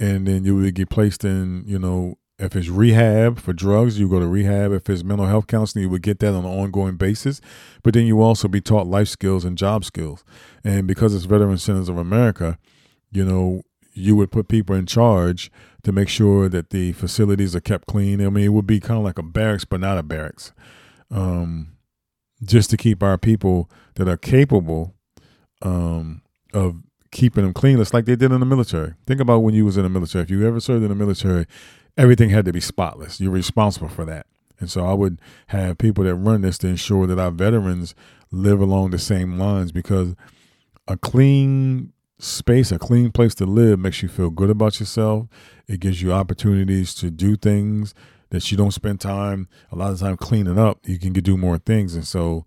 and 0.00 0.26
then 0.26 0.44
you 0.44 0.56
would 0.56 0.74
get 0.74 0.90
placed 0.90 1.24
in, 1.24 1.64
you 1.66 1.78
know, 1.78 2.16
if 2.38 2.54
it's 2.54 2.68
rehab 2.68 3.40
for 3.40 3.52
drugs, 3.52 3.98
you 3.98 4.08
go 4.08 4.20
to 4.20 4.26
rehab. 4.26 4.70
If 4.70 4.88
it's 4.88 5.02
mental 5.02 5.26
health 5.26 5.48
counseling, 5.48 5.82
you 5.82 5.88
would 5.90 6.02
get 6.02 6.20
that 6.20 6.34
on 6.34 6.44
an 6.44 6.58
ongoing 6.58 6.94
basis. 6.96 7.40
But 7.82 7.94
then 7.94 8.06
you 8.06 8.22
also 8.22 8.46
be 8.46 8.60
taught 8.60 8.86
life 8.86 9.08
skills 9.08 9.44
and 9.44 9.58
job 9.58 9.84
skills. 9.84 10.24
And 10.62 10.86
because 10.86 11.16
it's 11.16 11.24
Veteran 11.24 11.58
Centers 11.58 11.88
of 11.88 11.98
America, 11.98 12.56
you 13.10 13.24
know, 13.24 13.62
you 13.92 14.14
would 14.14 14.30
put 14.30 14.46
people 14.46 14.76
in 14.76 14.86
charge 14.86 15.50
to 15.82 15.90
make 15.90 16.08
sure 16.08 16.48
that 16.48 16.70
the 16.70 16.92
facilities 16.92 17.56
are 17.56 17.60
kept 17.60 17.88
clean. 17.88 18.24
I 18.24 18.28
mean, 18.28 18.44
it 18.44 18.52
would 18.52 18.66
be 18.66 18.78
kind 18.78 18.98
of 18.98 19.04
like 19.04 19.18
a 19.18 19.22
barracks, 19.24 19.64
but 19.64 19.80
not 19.80 19.98
a 19.98 20.04
barracks. 20.04 20.52
Um, 21.10 21.77
just 22.42 22.70
to 22.70 22.76
keep 22.76 23.02
our 23.02 23.18
people 23.18 23.70
that 23.94 24.08
are 24.08 24.16
capable 24.16 24.94
um, 25.62 26.22
of 26.54 26.82
keeping 27.10 27.44
them 27.44 27.54
clean. 27.54 27.80
It's 27.80 27.94
like 27.94 28.04
they 28.04 28.16
did 28.16 28.32
in 28.32 28.40
the 28.40 28.46
military. 28.46 28.94
Think 29.06 29.20
about 29.20 29.40
when 29.40 29.54
you 29.54 29.64
was 29.64 29.76
in 29.76 29.82
the 29.82 29.88
military. 29.88 30.22
If 30.22 30.30
you 30.30 30.46
ever 30.46 30.60
served 30.60 30.82
in 30.82 30.90
the 30.90 30.94
military, 30.94 31.46
everything 31.96 32.30
had 32.30 32.44
to 32.44 32.52
be 32.52 32.60
spotless. 32.60 33.20
You're 33.20 33.32
responsible 33.32 33.88
for 33.88 34.04
that. 34.04 34.26
And 34.60 34.70
so 34.70 34.86
I 34.86 34.92
would 34.92 35.20
have 35.48 35.78
people 35.78 36.04
that 36.04 36.14
run 36.14 36.42
this 36.42 36.58
to 36.58 36.68
ensure 36.68 37.06
that 37.06 37.18
our 37.18 37.30
veterans 37.30 37.94
live 38.30 38.60
along 38.60 38.90
the 38.90 38.98
same 38.98 39.38
lines 39.38 39.72
because 39.72 40.14
a 40.86 40.96
clean 40.96 41.92
space, 42.18 42.72
a 42.72 42.78
clean 42.78 43.12
place 43.12 43.34
to 43.36 43.46
live 43.46 43.78
makes 43.78 44.02
you 44.02 44.08
feel 44.08 44.30
good 44.30 44.50
about 44.50 44.80
yourself. 44.80 45.28
It 45.68 45.80
gives 45.80 46.02
you 46.02 46.12
opportunities 46.12 46.94
to 46.94 47.10
do 47.10 47.36
things 47.36 47.94
that 48.30 48.50
you 48.50 48.56
don't 48.56 48.72
spend 48.72 49.00
time 49.00 49.48
a 49.72 49.76
lot 49.76 49.92
of 49.92 50.00
time 50.00 50.16
cleaning 50.16 50.58
up, 50.58 50.80
you 50.86 50.98
can 50.98 51.12
do 51.12 51.36
more 51.36 51.58
things. 51.58 51.94
And 51.94 52.06
so 52.06 52.44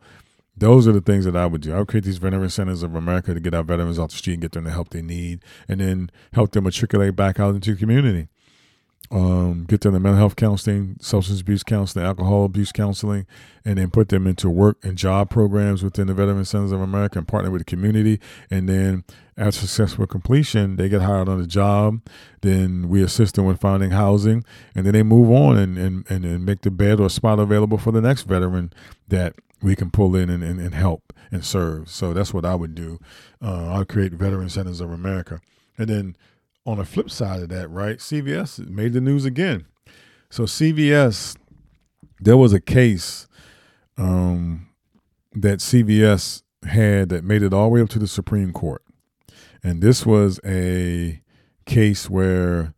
those 0.55 0.87
are 0.87 0.91
the 0.91 1.01
things 1.01 1.25
that 1.25 1.35
I 1.35 1.45
would 1.45 1.61
do. 1.61 1.73
I 1.73 1.79
would 1.79 1.87
create 1.87 2.03
these 2.03 2.17
veteran 2.17 2.49
centers 2.49 2.83
of 2.83 2.95
America 2.95 3.33
to 3.33 3.39
get 3.39 3.53
our 3.53 3.63
veterans 3.63 3.97
off 3.97 4.11
the 4.11 4.17
street 4.17 4.33
and 4.33 4.41
get 4.41 4.51
them 4.51 4.65
the 4.65 4.71
help 4.71 4.89
they 4.89 5.01
need, 5.01 5.43
and 5.67 5.79
then 5.81 6.11
help 6.33 6.51
them 6.51 6.65
matriculate 6.65 7.15
back 7.15 7.39
out 7.39 7.55
into 7.55 7.73
the 7.73 7.79
community 7.79 8.27
um, 9.11 9.65
get 9.65 9.81
them 9.81 9.93
the 9.93 9.99
mental 9.99 10.17
health 10.17 10.37
counseling, 10.37 10.95
substance 11.01 11.41
abuse 11.41 11.63
counseling, 11.63 12.05
alcohol 12.05 12.45
abuse 12.45 12.71
counseling, 12.71 13.27
and 13.65 13.77
then 13.77 13.91
put 13.91 14.07
them 14.07 14.25
into 14.25 14.49
work 14.49 14.77
and 14.83 14.97
job 14.97 15.29
programs 15.29 15.83
within 15.83 16.07
the 16.07 16.13
Veteran 16.13 16.45
Centers 16.45 16.71
of 16.71 16.79
America 16.79 17.19
and 17.19 17.27
partner 17.27 17.51
with 17.51 17.59
the 17.59 17.65
community. 17.65 18.21
And 18.49 18.69
then 18.69 19.03
after 19.37 19.59
successful 19.59 20.07
completion, 20.07 20.77
they 20.77 20.87
get 20.87 21.01
hired 21.01 21.27
on 21.27 21.41
a 21.41 21.45
job. 21.45 22.01
Then 22.39 22.87
we 22.87 23.03
assist 23.03 23.35
them 23.35 23.45
with 23.45 23.59
finding 23.59 23.91
housing, 23.91 24.45
and 24.73 24.85
then 24.85 24.93
they 24.93 25.03
move 25.03 25.29
on 25.29 25.57
and, 25.57 25.77
and, 25.77 26.09
and, 26.09 26.23
and 26.23 26.45
make 26.45 26.61
the 26.61 26.71
bed 26.71 27.01
or 27.01 27.09
spot 27.09 27.37
available 27.37 27.77
for 27.77 27.91
the 27.91 28.01
next 28.01 28.23
veteran 28.23 28.71
that 29.09 29.35
we 29.61 29.75
can 29.75 29.91
pull 29.91 30.15
in 30.15 30.29
and, 30.29 30.41
and, 30.41 30.59
and 30.61 30.73
help 30.73 31.13
and 31.31 31.43
serve. 31.43 31.89
So 31.89 32.13
that's 32.13 32.33
what 32.33 32.45
I 32.45 32.55
would 32.55 32.75
do. 32.75 32.97
Uh, 33.41 33.73
I'll 33.73 33.85
create 33.85 34.13
Veteran 34.13 34.49
Centers 34.49 34.79
of 34.79 34.89
America. 34.89 35.41
And 35.77 35.89
then 35.89 36.15
on 36.65 36.77
the 36.77 36.85
flip 36.85 37.09
side 37.09 37.41
of 37.41 37.49
that, 37.49 37.69
right, 37.69 37.97
CVS 37.97 38.67
made 38.69 38.93
the 38.93 39.01
news 39.01 39.25
again. 39.25 39.65
So 40.29 40.43
CVS, 40.43 41.35
there 42.19 42.37
was 42.37 42.53
a 42.53 42.61
case 42.61 43.27
um, 43.97 44.69
that 45.33 45.59
CVS 45.59 46.43
had 46.63 47.09
that 47.09 47.23
made 47.23 47.43
it 47.43 47.53
all 47.53 47.65
the 47.65 47.69
way 47.69 47.81
up 47.81 47.89
to 47.89 47.99
the 47.99 48.07
Supreme 48.07 48.53
Court, 48.53 48.83
and 49.63 49.81
this 49.81 50.05
was 50.05 50.39
a 50.45 51.21
case 51.65 52.09
where 52.09 52.73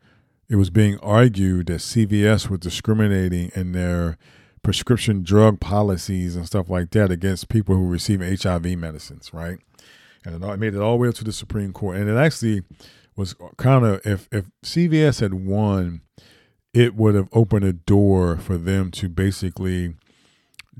it 0.50 0.56
was 0.56 0.70
being 0.70 0.98
argued 1.00 1.68
that 1.68 1.80
CVS 1.80 2.50
was 2.50 2.60
discriminating 2.60 3.52
in 3.56 3.72
their 3.72 4.18
prescription 4.62 5.24
drug 5.24 5.60
policies 5.60 6.36
and 6.36 6.46
stuff 6.46 6.70
like 6.70 6.92
that 6.92 7.12
against 7.12 7.50
people 7.50 7.76
who 7.76 7.88
receive 7.88 8.22
HIV 8.22 8.78
medicines, 8.78 9.34
right? 9.34 9.58
And 10.26 10.42
it 10.42 10.58
made 10.58 10.74
it 10.74 10.82
all 10.82 10.94
the 10.94 10.98
way 10.98 11.08
up 11.10 11.16
to 11.16 11.24
the 11.24 11.34
Supreme 11.34 11.74
Court, 11.74 11.98
and 11.98 12.10
it 12.10 12.16
actually 12.16 12.64
was 13.16 13.36
kind 13.58 13.86
of 13.86 14.06
if 14.06 14.28
if 14.32 14.46
CVS 14.64 15.22
had 15.22 15.34
won, 15.34 16.02
it 16.74 16.96
would 16.96 17.16
have 17.16 17.30
opened 17.32 17.66
a 17.66 17.74
door 17.74 18.38
for 18.38 18.58
them 18.58 18.92
to 18.92 19.10
basically 19.10 19.96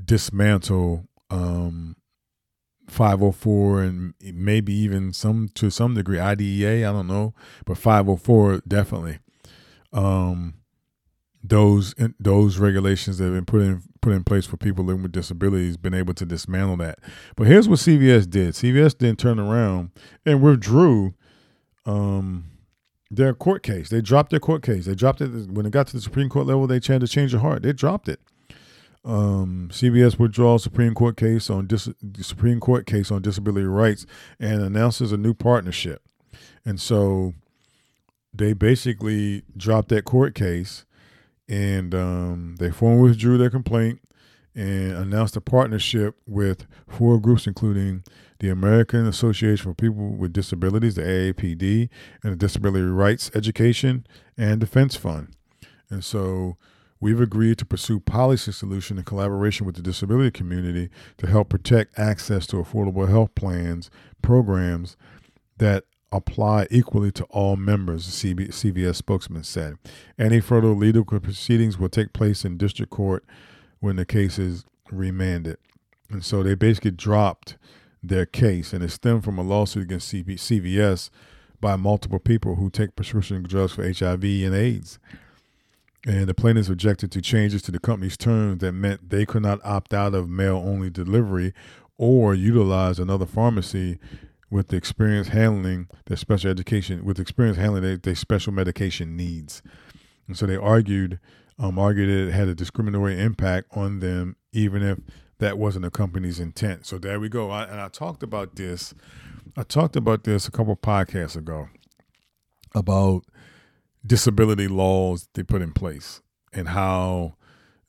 dismantle 0.04 1.08
um, 1.30 1.96
504 2.88 3.82
and 3.82 4.14
maybe 4.22 4.74
even 4.74 5.14
some 5.14 5.50
to 5.56 5.70
some 5.70 5.96
degree 5.96 6.20
IDEA. 6.20 6.88
I 6.88 6.92
don't 6.92 7.08
know, 7.08 7.34
but 7.66 7.78
504 7.78 8.62
definitely. 8.68 9.20
Um, 9.92 10.56
those 11.44 11.94
those 12.20 12.58
regulations 12.58 13.18
that 13.18 13.26
have 13.26 13.34
been 13.34 13.46
put 13.46 13.62
in 13.62 13.84
put 14.02 14.14
in 14.14 14.24
place 14.24 14.46
for 14.46 14.58
people 14.58 14.86
living 14.86 15.04
with 15.04 15.12
disabilities 15.12 15.78
been 15.78 15.94
able 15.94 16.14
to 16.14 16.26
dismantle 16.26 16.78
that. 16.78 17.00
But 17.36 17.48
here's 17.48 17.68
what 17.68 17.80
CVS 17.80 18.30
did. 18.30 18.54
CVS 18.54 18.98
then 18.98 19.16
turned 19.16 19.40
around 19.40 19.92
and 20.26 20.42
withdrew 20.42 21.14
um, 21.86 22.46
their 23.12 23.34
court 23.34 23.64
case. 23.64 23.90
They 23.90 24.02
dropped 24.02 24.32
their 24.32 24.40
court 24.40 24.64
case. 24.64 24.86
They 24.86 24.96
dropped 24.96 25.22
it 25.22 25.30
when 25.52 25.66
it 25.66 25.72
got 25.72 25.88
to 25.88 25.94
the 25.94 26.02
Supreme 26.02 26.30
Court 26.30 26.48
level. 26.48 26.68
They 26.68 26.80
tried 26.80 27.02
to 27.02 27.08
change 27.08 27.32
their 27.32 27.42
heart. 27.42 27.64
They 27.64 27.74
dropped 27.74 28.10
it. 28.10 28.20
Um, 29.06 29.70
CVS 29.72 30.18
withdraws 30.18 30.64
Supreme 30.64 30.94
Court 30.94 31.18
case 31.18 31.50
on 31.50 31.68
dis- 31.68 31.90
Supreme 32.22 32.60
Court 32.60 32.86
case 32.86 33.12
on 33.12 33.22
disability 33.22 33.66
rights 33.66 34.06
and 34.40 34.62
announces 34.62 35.12
a 35.12 35.18
new 35.18 35.34
partnership. 35.34 36.02
And 36.66 36.80
so 36.80 37.34
they 38.34 38.54
basically 38.54 39.44
dropped 39.58 39.90
that 39.90 40.06
court 40.06 40.36
case 40.36 40.86
and 41.50 41.94
um, 41.94 42.56
they 42.60 42.72
formally 42.72 43.10
withdrew 43.10 43.38
their 43.38 43.50
complaint 43.50 44.00
and 44.56 44.94
announced 44.94 45.36
a 45.36 45.42
partnership 45.42 46.16
with 46.26 46.66
four 46.88 47.20
groups, 47.20 47.46
including 47.48 48.04
the 48.44 48.50
American 48.50 49.06
Association 49.06 49.64
for 49.64 49.74
People 49.74 50.10
with 50.18 50.34
Disabilities, 50.34 50.96
the 50.96 51.02
AAPD, 51.02 51.88
and 52.22 52.34
the 52.34 52.36
Disability 52.36 52.84
Rights 52.84 53.32
Education 53.34 54.06
and 54.38 54.60
Defense 54.60 54.98
Fund. 54.98 55.30
And 55.90 56.04
so 56.04 56.58
we've 57.00 57.22
agreed 57.22 57.58
to 57.60 57.66
pursue 57.66 58.02
policy 58.02 58.52
solution 58.52 58.98
in 58.98 59.06
collaboration 59.06 59.66
with 59.66 59.76
the 59.76 59.82
disability 59.82 60.30
community 60.30 60.90
to 61.20 61.28
help 61.28 61.48
protect 61.48 61.98
access 61.98 62.46
to 62.48 62.58
affordable 62.58 63.08
health 63.08 63.34
plans, 63.34 63.90
programs 64.22 64.98
that 65.60 65.86
apply 66.12 66.68
equally 66.70 67.14
to 67.14 67.24
all 67.30 67.56
members, 67.56 68.22
the 68.22 68.36
CB, 68.36 68.50
CVS 68.50 68.98
spokesman 68.98 69.46
said. 69.46 69.78
Any 70.20 70.42
further 70.42 70.68
legal 70.68 71.06
proceedings 71.06 71.80
will 71.80 71.88
take 71.88 72.12
place 72.12 72.44
in 72.44 72.58
district 72.58 72.92
court 72.92 73.24
when 73.80 73.96
the 73.96 74.06
case 74.06 74.38
is 74.38 74.66
remanded. 74.92 75.60
And 76.10 76.26
so 76.26 76.44
they 76.44 76.56
basically 76.56 76.92
dropped 76.92 77.56
their 78.04 78.26
case, 78.26 78.74
and 78.74 78.84
it 78.84 78.90
stemmed 78.90 79.24
from 79.24 79.40
a 79.40 79.44
lawsuit 79.44 79.84
against 79.84 80.14
CVS 80.14 81.10
by 81.62 81.78
multiple 81.78 82.20
people 82.20 82.56
who 82.56 82.70
take 82.70 82.96
prescription 82.96 83.42
drugs 83.44 83.72
for 83.72 83.84
HIV 83.84 84.24
and 84.24 84.54
AIDS. 84.54 85.00
And 86.06 86.28
the 86.28 86.34
plaintiffs 86.34 86.68
objected 86.68 87.12
to 87.14 87.22
changes 87.22 87.62
to 87.64 87.72
the 87.72 87.80
company's 87.80 88.18
terms 88.18 88.60
that 88.60 88.74
meant 88.74 89.10
they 89.10 89.26
could 89.26 89.44
not 89.44 89.62
opt 89.64 89.94
out 89.94 90.14
of 90.14 90.30
mail 90.30 90.58
only 90.58 90.90
delivery 90.90 91.54
or 91.98 92.36
utilize 92.36 93.00
another 93.00 93.26
pharmacy 93.26 93.98
with 94.50 94.68
the 94.68 94.76
experience 94.76 95.30
handling 95.30 95.88
their 96.06 96.18
special 96.18 96.52
education, 96.52 97.06
with 97.06 97.20
experience 97.20 97.58
handling 97.58 97.84
their, 97.84 97.98
their 97.98 98.16
special 98.16 98.52
medication 98.52 99.16
needs. 99.16 99.62
And 100.28 100.38
so 100.38 100.46
they 100.46 100.58
argued, 100.58 101.20
um, 101.58 101.80
argued 101.80 102.10
it 102.10 102.34
had 102.34 102.50
a 102.50 102.56
discriminatory 102.56 103.20
impact 103.20 103.70
on 103.72 104.00
them, 104.00 104.36
even 104.52 104.84
if 104.84 105.00
that 105.44 105.58
wasn't 105.58 105.84
the 105.84 105.92
company's 105.92 106.40
intent. 106.40 106.86
So 106.86 106.98
there 106.98 107.20
we 107.20 107.28
go. 107.28 107.52
I, 107.52 107.64
and 107.66 107.82
I 107.82 107.90
talked 107.90 108.24
about 108.24 108.56
this. 108.56 108.94
I 109.58 109.64
talked 109.64 109.98
about 109.98 110.24
this 110.24 110.48
a 110.48 110.52
couple 110.52 110.76
podcasts 110.78 111.36
ago 111.36 111.68
about 112.74 113.24
disability 114.06 114.70
laws 114.70 115.28
they 115.34 115.44
put 115.44 115.62
in 115.62 115.74
place 115.74 116.22
and 116.54 116.70
how 116.70 117.36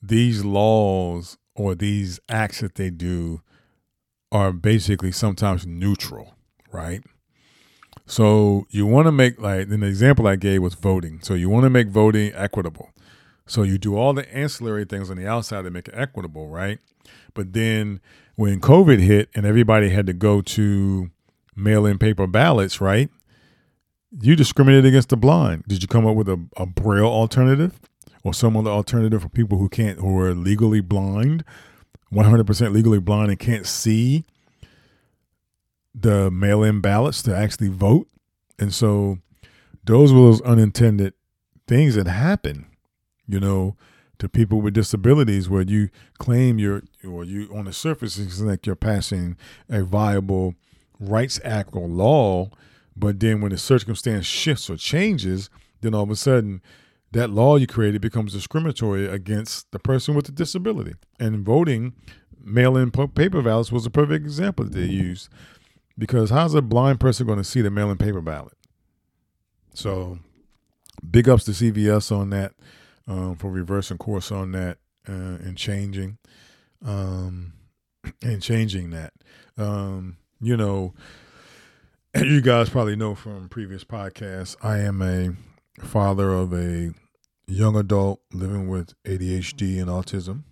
these 0.03 0.45
laws 0.45 1.39
or 1.55 1.77
these 1.77 2.19
acts 2.29 2.61
that 2.61 2.75
they 2.75 2.91
do 2.91 3.41
are 4.33 4.53
basically 4.53 5.13
sometimes 5.13 5.65
neutral, 5.65 6.35
right? 6.73 7.05
So 8.05 8.67
you 8.71 8.85
want 8.85 9.07
to 9.07 9.13
make 9.13 9.41
like 9.41 9.69
an 9.69 9.85
example 9.85 10.27
I 10.27 10.35
gave 10.35 10.61
was 10.61 10.75
voting. 10.75 11.21
So 11.23 11.35
you 11.35 11.49
want 11.49 11.65
to 11.65 11.71
make 11.71 11.87
voting 11.87 12.33
equitable. 12.35 12.91
So 13.47 13.63
you 13.63 13.79
do 13.79 13.97
all 13.97 14.13
the 14.13 14.29
ancillary 14.35 14.85
things 14.85 15.09
on 15.09 15.19
the 15.19 15.27
outside 15.29 15.63
to 15.63 15.71
make 15.71 15.87
it 15.87 15.95
equitable, 15.97 16.49
right? 16.49 16.81
But 17.35 17.53
then 17.53 18.01
when 18.37 18.61
COVID 18.61 19.01
hit 19.01 19.29
and 19.35 19.45
everybody 19.45 19.91
had 19.91 20.07
to 20.07 20.13
go 20.13 20.41
to 20.41 21.11
mail 21.57 21.87
in 21.87 21.99
paper 21.99 22.27
ballots, 22.27 22.81
right? 22.81 23.11
You 24.21 24.37
discriminated 24.37 24.87
against 24.87 25.09
the 25.09 25.17
blind. 25.17 25.65
Did 25.67 25.83
you 25.83 25.89
come 25.89 26.07
up 26.07 26.17
with 26.17 26.29
a, 26.29 26.45
a 26.57 26.67
braille 26.67 27.07
alternative 27.07 27.81
or 28.23 28.33
some 28.33 28.57
other 28.57 28.71
alternative 28.71 29.23
for 29.23 29.29
people 29.29 29.59
who 29.59 29.69
can't, 29.69 29.99
who 29.99 30.19
are 30.21 30.35
legally 30.35 30.81
blind, 30.81 31.45
100% 32.13 32.73
legally 32.73 33.01
blind 33.01 33.31
and 33.31 33.39
can't 33.39 33.67
see 33.67 34.25
the 35.95 36.31
mail 36.31 36.63
in 36.63 36.81
ballots 36.81 37.23
to 37.23 37.37
actually 37.37 37.69
vote? 37.69 38.09
And 38.59 38.73
so 38.73 39.19
those 39.85 40.13
were 40.13 40.21
those 40.21 40.41
unintended 40.43 41.15
things 41.67 41.97
that 41.97 42.07
happen, 42.07 42.67
you 43.27 43.41
know, 43.41 43.77
to 44.19 44.29
people 44.29 44.61
with 44.61 44.75
disabilities 44.75 45.49
where 45.49 45.63
you 45.63 45.89
claim 46.19 46.59
you're 46.59 46.83
or 47.07 47.25
you 47.25 47.49
on 47.55 47.65
the 47.65 47.73
surface 47.73 48.19
it's 48.19 48.41
like 48.41 48.67
you're 48.67 48.77
passing 48.77 49.37
a 49.69 49.83
viable 49.83 50.55
rights 51.01 51.41
act 51.45 51.75
or 51.75 51.89
law, 51.89 52.49
but 52.97 53.21
then 53.21 53.41
when 53.41 53.51
the 53.51 53.59
circumstance 53.59 54.27
shifts 54.27 54.71
or 54.71 54.77
changes, 54.77 55.51
then 55.81 55.95
all 55.95 56.05
of 56.05 56.11
a 56.11 56.17
sudden 56.17 56.63
that 57.13 57.31
law 57.31 57.57
you 57.57 57.67
created 57.67 58.01
becomes 58.01 58.33
discriminatory 58.33 59.07
against 59.07 59.71
the 59.71 59.79
person 59.79 60.15
with 60.15 60.27
the 60.27 60.33
disability. 60.33 60.95
And 61.19 61.45
voting 61.45 61.95
mail-in 62.43 62.91
paper 62.91 63.43
ballots 63.43 63.73
was 63.73 63.87
a 63.87 63.91
perfect 63.91 64.25
example 64.25 64.65
that 64.65 64.75
they 64.75 64.87
used 64.87 65.29
because 65.97 66.31
how's 66.31 66.55
a 66.55 66.63
blind 66.63 67.01
person 67.01 67.27
going 67.27 67.39
to 67.39 67.45
see 67.45 67.61
the 67.61 67.71
mail-in 67.71 67.99
paper 67.99 68.21
ballot? 68.21 68.57
So 69.75 70.19
big 71.09 71.29
ups 71.29 71.45
to 71.45 71.53
CVS 71.53 72.15
on 72.15 72.31
that 72.31 72.53
um, 73.07 73.37
for 73.37 73.51
reversing 73.51 73.99
course 73.99 74.33
on 74.33 74.53
that 74.53 74.79
uh, 75.09 75.13
and 75.13 75.57
changing 75.57 76.19
um, 76.85 77.53
and 78.23 78.43
changing 78.43 78.91
that. 78.91 79.13
Um, 79.57 80.17
you 80.41 80.57
know, 80.57 80.95
you 82.15 82.41
guys 82.41 82.69
probably 82.71 82.97
know 82.97 83.15
from 83.15 83.49
previous 83.49 83.85
podcasts, 83.85 84.57
I 84.63 84.79
am 84.79 85.03
a 85.03 85.35
father 85.85 86.33
of 86.33 86.53
a 86.53 86.93
young 87.47 87.77
adult 87.77 88.21
living 88.33 88.69
with 88.69 88.95
ADHD 89.05 89.81
and 89.81 89.89
autism. 89.89 90.45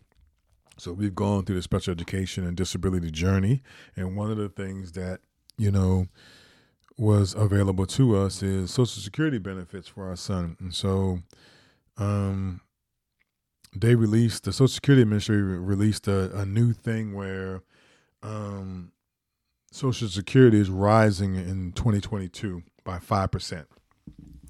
So 0.78 0.92
we've 0.92 1.14
gone 1.14 1.44
through 1.44 1.56
the 1.56 1.62
special 1.62 1.92
education 1.92 2.46
and 2.46 2.56
disability 2.56 3.10
journey. 3.10 3.62
And 3.94 4.16
one 4.16 4.30
of 4.30 4.36
the 4.36 4.48
things 4.48 4.92
that, 4.92 5.20
you 5.56 5.70
know, 5.70 6.06
was 6.98 7.34
available 7.34 7.86
to 7.86 8.16
us 8.16 8.42
is 8.42 8.70
Social 8.70 9.00
Security 9.02 9.38
benefits 9.38 9.88
for 9.88 10.08
our 10.08 10.16
son. 10.16 10.56
And 10.58 10.74
so 10.74 11.20
um, 11.96 12.60
they 13.74 13.94
released, 13.94 14.44
the 14.44 14.52
Social 14.52 14.68
Security 14.68 15.02
Administration 15.02 15.64
released 15.64 16.08
a, 16.08 16.36
a 16.38 16.46
new 16.46 16.72
thing 16.72 17.14
where 17.14 17.62
um, 18.22 18.92
Social 19.70 20.08
Security 20.08 20.60
is 20.60 20.70
rising 20.70 21.36
in 21.36 21.72
2022 21.72 22.62
by 22.84 22.98
5%. 22.98 23.64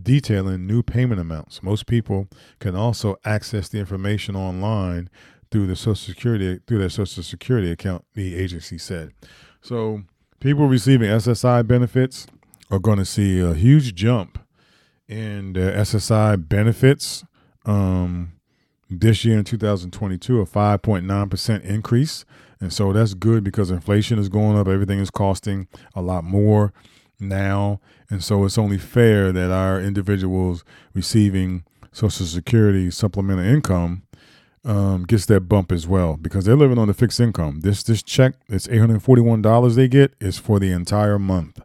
detailing 0.00 0.66
new 0.66 0.82
payment 0.82 1.20
amounts. 1.20 1.62
Most 1.62 1.86
people 1.86 2.28
can 2.58 2.74
also 2.74 3.16
access 3.24 3.68
the 3.68 3.78
information 3.78 4.36
online 4.36 5.08
through 5.50 5.66
the 5.66 5.76
Social 5.76 5.94
Security 5.94 6.60
through 6.66 6.78
their 6.78 6.90
Social 6.90 7.22
Security 7.22 7.70
account, 7.70 8.04
the 8.14 8.36
agency 8.36 8.78
said. 8.78 9.12
So 9.60 10.02
people 10.40 10.66
receiving 10.66 11.08
SSI 11.08 11.66
benefits 11.66 12.26
are 12.70 12.78
going 12.78 12.98
to 12.98 13.04
see 13.04 13.40
a 13.40 13.54
huge 13.54 13.94
jump 13.94 14.38
in 15.08 15.52
their 15.52 15.72
SSI 15.72 16.48
benefits 16.48 17.24
um, 17.64 18.32
this 18.90 19.24
year 19.24 19.38
in 19.38 19.44
2022, 19.44 20.40
a 20.40 20.46
5.9% 20.46 21.64
increase. 21.64 22.24
And 22.60 22.72
so 22.72 22.92
that's 22.92 23.14
good 23.14 23.44
because 23.44 23.70
inflation 23.70 24.18
is 24.18 24.28
going 24.28 24.56
up, 24.56 24.68
everything 24.68 24.98
is 24.98 25.10
costing 25.10 25.68
a 25.94 26.00
lot 26.00 26.24
more 26.24 26.72
now. 27.20 27.80
And 28.08 28.22
so 28.24 28.44
it's 28.44 28.58
only 28.58 28.78
fair 28.78 29.32
that 29.32 29.50
our 29.50 29.80
individuals 29.80 30.64
receiving 30.94 31.64
Social 31.92 32.26
Security 32.26 32.90
supplemental 32.90 33.44
income 33.44 34.02
um, 34.64 35.04
gets 35.04 35.26
that 35.26 35.42
bump 35.42 35.70
as 35.70 35.86
well 35.86 36.16
because 36.16 36.44
they're 36.44 36.56
living 36.56 36.78
on 36.78 36.90
a 36.90 36.94
fixed 36.94 37.20
income. 37.20 37.60
This 37.60 37.82
this 37.82 38.02
check, 38.02 38.34
this 38.48 38.68
eight 38.68 38.78
hundred 38.78 39.02
forty 39.02 39.22
one 39.22 39.40
dollars 39.40 39.76
they 39.76 39.88
get 39.88 40.14
is 40.20 40.38
for 40.38 40.58
the 40.58 40.72
entire 40.72 41.18
month. 41.18 41.60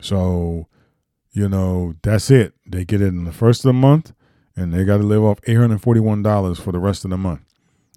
So, 0.00 0.68
you 1.32 1.48
know, 1.48 1.94
that's 2.02 2.30
it. 2.30 2.52
They 2.66 2.84
get 2.84 3.00
it 3.00 3.08
in 3.08 3.24
the 3.24 3.32
first 3.32 3.64
of 3.64 3.70
the 3.70 3.72
month, 3.72 4.12
and 4.54 4.72
they 4.72 4.84
got 4.84 4.98
to 4.98 5.02
live 5.02 5.24
off 5.24 5.40
eight 5.46 5.56
hundred 5.56 5.80
forty 5.80 6.00
one 6.00 6.22
dollars 6.22 6.60
for 6.60 6.72
the 6.72 6.78
rest 6.78 7.04
of 7.04 7.10
the 7.10 7.16
month. 7.16 7.40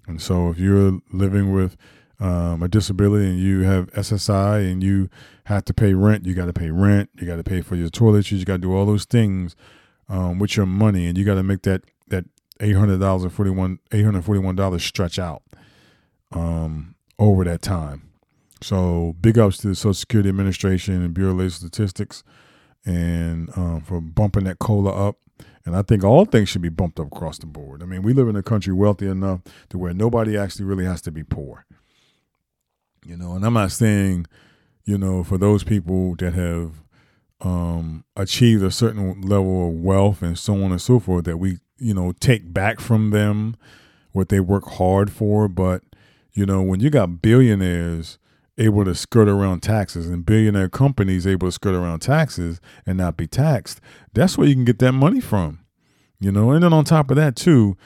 And 0.06 0.20
so, 0.20 0.50
if 0.50 0.58
you're 0.58 1.00
living 1.12 1.52
with 1.52 1.76
um, 2.20 2.62
a 2.62 2.68
disability 2.68 3.26
and 3.26 3.38
you 3.38 3.62
have 3.62 3.90
SSI 3.92 4.70
and 4.70 4.82
you 4.82 5.10
have 5.44 5.64
to 5.64 5.74
pay 5.74 5.94
rent, 5.94 6.24
you 6.24 6.34
got 6.34 6.46
to 6.46 6.52
pay 6.52 6.70
rent. 6.70 7.10
You 7.14 7.26
got 7.26 7.36
to 7.36 7.44
pay 7.44 7.60
for 7.60 7.74
your 7.74 7.88
toiletries. 7.88 8.38
You 8.38 8.44
got 8.44 8.54
to 8.54 8.58
do 8.58 8.74
all 8.74 8.86
those 8.86 9.04
things 9.04 9.56
um, 10.08 10.38
with 10.38 10.56
your 10.56 10.66
money, 10.66 11.06
and 11.06 11.18
you 11.18 11.24
got 11.24 11.34
to 11.34 11.42
make 11.42 11.62
that 11.62 11.82
that 12.08 12.24
eight 12.60 12.76
hundred 12.76 13.00
dollars 13.00 13.32
forty 13.32 13.50
one 13.50 13.78
eight 13.90 14.04
hundred 14.04 14.24
forty 14.24 14.40
one 14.40 14.54
dollars 14.54 14.84
stretch 14.84 15.18
out 15.18 15.42
um, 16.32 16.94
over 17.18 17.44
that 17.44 17.62
time. 17.62 18.08
So 18.60 19.16
big 19.20 19.38
ups 19.38 19.58
to 19.58 19.68
the 19.68 19.74
Social 19.74 19.94
Security 19.94 20.28
Administration 20.28 21.02
and 21.02 21.12
Bureau 21.12 21.32
of 21.32 21.38
Labor 21.38 21.50
Statistics, 21.50 22.22
and 22.84 23.50
um, 23.56 23.80
for 23.80 24.00
bumping 24.00 24.44
that 24.44 24.58
cola 24.58 25.08
up. 25.08 25.16
And 25.64 25.76
I 25.76 25.82
think 25.82 26.02
all 26.02 26.24
things 26.24 26.48
should 26.48 26.62
be 26.62 26.68
bumped 26.68 26.98
up 26.98 27.06
across 27.06 27.38
the 27.38 27.46
board. 27.46 27.82
I 27.82 27.86
mean, 27.86 28.02
we 28.02 28.12
live 28.12 28.28
in 28.28 28.36
a 28.36 28.42
country 28.42 28.72
wealthy 28.72 29.06
enough 29.06 29.40
to 29.70 29.78
where 29.78 29.94
nobody 29.94 30.36
actually 30.36 30.64
really 30.64 30.84
has 30.84 31.00
to 31.02 31.12
be 31.12 31.22
poor. 31.22 31.66
You 33.04 33.16
know, 33.16 33.32
and 33.32 33.44
I'm 33.44 33.54
not 33.54 33.72
saying, 33.72 34.26
you 34.84 34.98
know, 34.98 35.22
for 35.22 35.38
those 35.38 35.64
people 35.64 36.16
that 36.16 36.34
have 36.34 36.82
um, 37.40 38.04
achieved 38.16 38.62
a 38.62 38.70
certain 38.70 39.20
level 39.20 39.68
of 39.68 39.74
wealth 39.74 40.22
and 40.22 40.38
so 40.38 40.54
on 40.54 40.72
and 40.72 40.80
so 40.80 40.98
forth 40.98 41.24
that 41.24 41.38
we, 41.38 41.58
you 41.78 41.94
know, 41.94 42.12
take 42.12 42.52
back 42.52 42.80
from 42.80 43.10
them 43.10 43.56
what 44.12 44.28
they 44.28 44.40
work 44.40 44.64
hard 44.64 45.10
for. 45.10 45.48
But, 45.48 45.82
you 46.32 46.46
know, 46.46 46.62
when 46.62 46.80
you 46.80 46.90
got 46.90 47.22
billionaires 47.22 48.18
able 48.62 48.84
to 48.84 48.94
skirt 48.94 49.28
around 49.28 49.62
taxes 49.62 50.08
and 50.08 50.24
billionaire 50.24 50.68
companies 50.68 51.26
able 51.26 51.48
to 51.48 51.52
skirt 51.52 51.74
around 51.74 52.00
taxes 52.00 52.60
and 52.86 52.98
not 52.98 53.16
be 53.16 53.26
taxed, 53.26 53.80
that's 54.12 54.38
where 54.38 54.46
you 54.46 54.54
can 54.54 54.64
get 54.64 54.78
that 54.78 54.92
money 54.92 55.20
from. 55.20 55.60
You 56.20 56.30
know, 56.30 56.52
and 56.52 56.62
then 56.62 56.72
on 56.72 56.84
top 56.84 57.10
of 57.10 57.16
that, 57.16 57.34
too, 57.34 57.76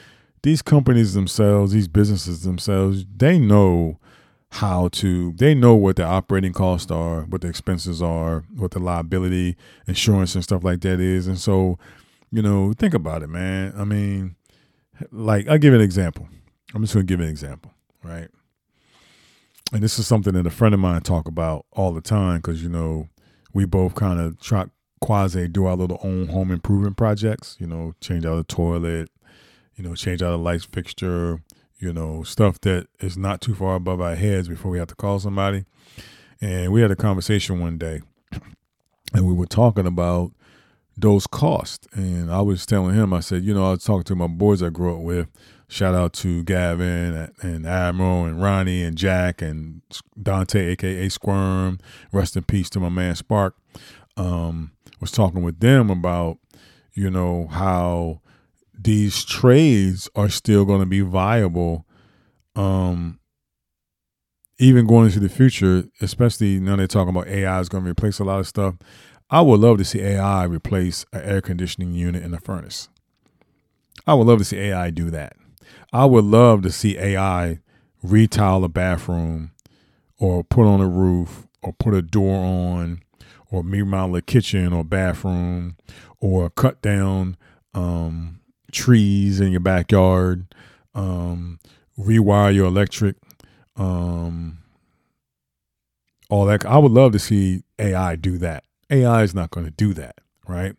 these 0.43 0.63
companies 0.63 1.15
themselves, 1.15 1.73
these 1.73 1.89
businesses 1.89 2.43
themselves, 2.43 3.05
they 3.17 3.39
know 3.39 3.99
how 4.51 4.89
to 4.89 5.33
they 5.33 5.55
know 5.55 5.75
what 5.75 5.97
the 5.97 6.05
operating 6.05 6.53
costs 6.53 6.91
are, 6.91 7.23
what 7.23 7.41
the 7.41 7.49
expenses 7.49 8.01
are, 8.01 8.45
what 8.55 8.71
the 8.71 8.79
liability 8.79 9.57
insurance 9.87 10.35
and 10.35 10.45
stuff 10.45 10.65
like 10.65 10.81
that 10.83 11.01
is. 11.01 11.27
And 11.27 11.39
so, 11.39 11.79
you 12.31 12.43
know, 12.43 12.73
think 12.73 12.95
about 12.95 13.23
it, 13.23 13.29
man. 13.29 13.75
I 13.77 13.85
mean, 13.85 14.37
like 15.11 15.49
I'll 15.49 15.59
give 15.59 15.75
an 15.75 15.81
example. 15.81 16.29
I'm 16.75 16.83
just 16.83 16.95
gonna 16.95 17.05
give 17.05 17.21
an 17.21 17.29
example, 17.29 17.73
right? 18.03 18.29
And 19.73 19.83
this 19.83 19.99
is 19.99 20.07
something 20.07 20.35
that 20.35 20.47
a 20.47 20.51
friend 20.51 20.75
of 20.75 20.81
mine 20.81 21.01
talk 21.03 21.27
about 21.27 21.67
all 21.73 21.93
the 21.93 22.01
time 22.01 22.39
because 22.39 22.63
you 22.63 22.69
know 22.69 23.09
we 23.53 23.65
both 23.65 23.95
kind 23.95 24.21
of 24.21 24.41
try 24.41 24.67
quasi 25.01 25.49
do 25.49 25.67
our 25.67 25.77
little 25.77 25.99
own 26.03 26.29
home 26.29 26.51
improvement 26.51 26.97
projects. 26.97 27.57
You 27.59 27.67
know, 27.67 27.95
change 28.01 28.25
out 28.25 28.39
a 28.39 28.45
toilet, 28.45 29.11
you 29.77 29.85
know, 29.85 29.95
change 29.95 30.23
out 30.23 30.33
a 30.33 30.37
light 30.37 30.67
fixture, 30.73 31.43
you 31.79 31.93
know, 31.93 32.23
stuff 32.23 32.61
that 32.63 32.87
is 33.01 33.17
not 33.17 33.41
too 33.41 33.55
far 33.55 33.77
above 33.77 34.01
our 34.01 34.15
heads 34.15 34.49
before 34.49 34.71
we 34.71 34.79
have 34.79 34.89
to 34.89 34.95
call 34.95 35.19
somebody. 35.19 35.65
And 36.41 36.73
we 36.73 36.81
had 36.81 36.91
a 36.91 36.97
conversation 36.97 37.61
one 37.61 37.79
day, 37.79 38.03
and 39.15 39.27
we 39.27 39.33
were 39.33 39.47
talking 39.47 39.87
about 39.87 40.33
those 40.97 41.27
costs. 41.27 41.87
And 41.93 42.31
I 42.31 42.41
was 42.41 42.67
telling 42.67 42.95
him, 42.95 43.13
I 43.13 43.21
said, 43.21 43.43
you 43.43 43.55
know, 43.55 43.67
I 43.67 43.71
was 43.71 43.85
talking 43.85 44.05
to 44.05 44.15
my 44.15 44.27
boys 44.27 44.63
I 44.63 44.69
grew 44.69 44.95
up 44.95 45.01
with. 45.01 45.29
Shout 45.69 45.95
out 45.95 46.13
to 46.15 46.45
Gavin 46.45 47.33
and 47.43 47.67
Admiral 47.67 48.25
and 48.25 48.41
Ronnie 48.41 48.85
and 48.85 48.97
Jack 48.97 49.43
and 49.43 49.83
Dante, 50.21 50.73
aka 50.73 51.09
Squirm. 51.09 51.81
Rest 52.13 52.37
in 52.37 52.45
peace 52.45 52.71
to 52.71 52.81
my 52.81 52.89
man 52.89 53.17
Spark. 53.17 53.57
Um, 54.17 54.73
was 55.01 55.11
talking 55.11 55.43
with 55.43 55.61
them 55.61 55.91
about, 55.91 56.39
you 56.95 57.11
know, 57.11 57.49
how 57.49 58.21
these 58.79 59.25
trades 59.25 60.09
are 60.15 60.29
still 60.29 60.65
going 60.65 60.81
to 60.81 60.87
be 60.87 61.01
viable 61.01 61.87
um 62.55 63.19
even 64.59 64.87
going 64.87 65.07
into 65.07 65.21
the 65.21 65.29
future 65.29 65.85
especially 66.01 66.59
now 66.59 66.77
they're 66.77 66.87
talking 66.87 67.11
about 67.11 67.29
ai 67.29 67.61
is 67.61 67.69
going 67.69 67.85
to 67.85 67.91
replace 67.91 68.19
a 68.19 68.25
lot 68.25 68.41
of 68.41 68.47
stuff 68.47 68.75
i 69.31 69.41
would 69.41 69.61
love 69.61 69.79
to 69.79 69.85
see 69.85 70.01
ai 70.01 70.45
replace 70.45 71.05
an 71.13 71.23
air 71.23 71.41
conditioning 71.41 71.93
unit 71.93 72.23
in 72.23 72.35
a 72.35 72.41
furnace 72.41 72.89
i 74.07 74.15
would 74.15 74.27
love 74.27 74.39
to 74.39 74.45
see 74.45 74.59
ai 74.59 74.91
do 74.91 75.11
that 75.11 75.37
i 75.93 76.05
would 76.05 76.25
love 76.25 76.63
to 76.63 76.71
see 76.71 76.99
ai 76.99 77.59
retile 78.03 78.65
a 78.65 78.69
bathroom 78.69 79.51
or 80.19 80.45
put 80.45 80.67
on 80.67 80.81
a 80.81 80.89
roof 80.89 81.47
or 81.63 81.73
put 81.73 81.95
a 81.95 82.03
door 82.03 82.37
on 82.37 83.01
or 83.51 83.63
remodel 83.63 84.17
a 84.17 84.23
kitchen 84.23 84.73
or 84.73 84.85
bathroom 84.85 85.77
or 86.21 86.51
cut 86.51 86.81
down 86.83 87.37
um, 87.75 88.41
trees 88.73 89.41
in 89.41 89.51
your 89.51 89.61
backyard, 89.61 90.55
um, 90.95 91.59
rewire 91.99 92.55
your 92.55 92.67
electric, 92.67 93.17
um, 93.77 94.59
all 96.31 96.47
that. 96.47 96.65
I 96.65 96.79
would 96.79 96.93
love 96.93 97.13
to 97.13 97.19
see 97.19 97.63
AI 97.79 98.17
do 98.17 98.39
that. 98.39 98.65
AI 98.91 99.23
is 99.23 99.35
not 99.35 99.51
going 99.51 99.67
to 99.67 99.73
do 99.73 99.93
that, 99.95 100.17
right? 100.49 100.75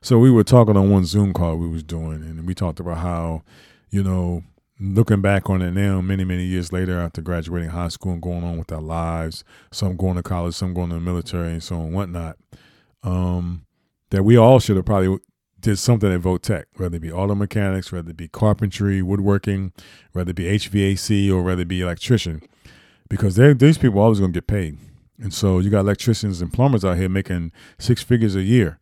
So 0.00 0.18
we 0.18 0.30
were 0.30 0.44
talking 0.44 0.76
on 0.76 0.90
one 0.90 1.04
Zoom 1.04 1.32
call 1.32 1.56
we 1.56 1.68
was 1.68 1.82
doing, 1.82 2.22
and 2.22 2.46
we 2.46 2.54
talked 2.54 2.80
about 2.80 2.98
how, 2.98 3.42
you 3.90 4.02
know, 4.02 4.42
looking 4.80 5.20
back 5.20 5.48
on 5.48 5.62
it 5.62 5.72
now, 5.72 6.00
many 6.00 6.24
many 6.24 6.44
years 6.44 6.72
later, 6.72 6.98
after 6.98 7.20
graduating 7.20 7.70
high 7.70 7.88
school 7.88 8.12
and 8.12 8.22
going 8.22 8.44
on 8.44 8.58
with 8.58 8.72
our 8.72 8.80
lives, 8.80 9.44
some 9.70 9.96
going 9.96 10.16
to 10.16 10.22
college, 10.22 10.54
some 10.54 10.74
going 10.74 10.90
to 10.90 10.96
the 10.96 11.00
military, 11.00 11.52
and 11.52 11.62
so 11.62 11.76
on 11.76 11.86
and 11.86 11.94
whatnot. 11.94 12.36
Um, 13.02 13.66
that 14.10 14.24
we 14.24 14.36
all 14.36 14.60
should 14.60 14.76
have 14.76 14.84
probably 14.84 15.18
did 15.58 15.78
something 15.78 16.12
at 16.12 16.20
Votech, 16.20 16.64
whether 16.76 16.96
it 16.96 17.00
be 17.00 17.10
auto 17.10 17.34
mechanics, 17.34 17.90
whether 17.92 18.10
it 18.10 18.16
be 18.16 18.28
carpentry, 18.28 19.00
woodworking, 19.00 19.72
whether 20.12 20.30
it 20.30 20.36
be 20.36 20.44
HVAC, 20.44 21.32
or 21.32 21.42
whether 21.42 21.62
it 21.62 21.68
be 21.68 21.80
electrician, 21.80 22.42
because 23.08 23.36
these 23.36 23.78
people 23.78 24.00
are 24.00 24.02
always 24.02 24.18
going 24.18 24.32
to 24.32 24.36
get 24.36 24.46
paid. 24.46 24.78
And 25.18 25.32
so 25.32 25.60
you 25.60 25.70
got 25.70 25.80
electricians 25.80 26.40
and 26.40 26.52
plumbers 26.52 26.84
out 26.84 26.96
here 26.96 27.08
making 27.08 27.52
six 27.78 28.02
figures 28.02 28.34
a 28.34 28.42
year. 28.42 28.80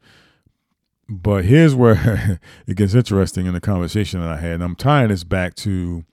But 1.10 1.44
here's 1.44 1.74
where 1.74 2.40
it 2.66 2.76
gets 2.76 2.94
interesting 2.94 3.46
in 3.46 3.54
the 3.54 3.60
conversation 3.60 4.20
that 4.20 4.30
I 4.30 4.36
had. 4.36 4.52
And 4.52 4.62
I'm 4.62 4.76
tying 4.76 5.08
this 5.08 5.24
back 5.24 5.54
to 5.56 6.04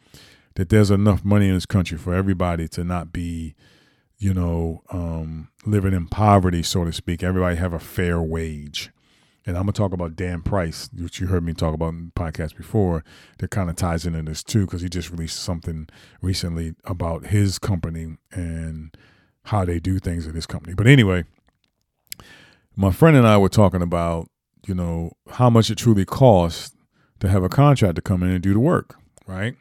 that 0.55 0.69
there's 0.69 0.89
enough 0.89 1.23
money 1.23 1.47
in 1.47 1.53
this 1.53 1.67
country 1.67 1.97
for 1.97 2.15
everybody 2.15 2.67
to 2.69 2.83
not 2.83 3.13
be, 3.13 3.53
you 4.17 4.33
know, 4.33 4.81
um, 4.91 5.49
living 5.65 5.93
in 5.93 6.07
poverty, 6.07 6.63
so 6.63 6.83
to 6.83 6.91
speak. 6.91 7.21
Everybody 7.21 7.57
have 7.57 7.73
a 7.73 7.79
fair 7.79 8.21
wage 8.21 8.89
and 9.47 9.55
I'm 9.55 9.63
gonna 9.63 9.71
talk 9.71 9.93
about 9.93 10.17
Dan 10.17 10.41
Price, 10.41 10.89
which 10.93 11.21
you 11.21 11.27
heard 11.27 11.43
me 11.43 11.53
talk 11.53 11.73
about 11.73 11.93
in 11.93 12.11
the 12.13 12.21
podcast 12.21 12.57
before, 12.57 13.05
that 13.39 13.49
kind 13.49 13.69
of 13.69 13.77
ties 13.77 14.05
into 14.05 14.21
this 14.21 14.43
too, 14.43 14.65
because 14.65 14.81
he 14.81 14.89
just 14.89 15.09
released 15.09 15.39
something 15.39 15.87
recently 16.21 16.75
about 16.83 17.27
his 17.27 17.57
company 17.57 18.17
and 18.33 18.95
how 19.43 19.63
they 19.63 19.79
do 19.79 19.99
things 19.99 20.27
at 20.27 20.35
his 20.35 20.45
company. 20.45 20.73
But 20.73 20.85
anyway, 20.85 21.23
my 22.75 22.91
friend 22.91 23.15
and 23.15 23.25
I 23.25 23.37
were 23.37 23.47
talking 23.47 23.81
about, 23.81 24.29
you 24.67 24.75
know, 24.75 25.13
how 25.31 25.49
much 25.49 25.69
it 25.69 25.77
truly 25.77 26.05
costs 26.05 26.75
to 27.19 27.27
have 27.27 27.43
a 27.43 27.49
contractor 27.49 28.01
come 28.01 28.23
in 28.23 28.29
and 28.29 28.41
do 28.41 28.53
the 28.53 28.59
work, 28.59 28.95
right? 29.25 29.55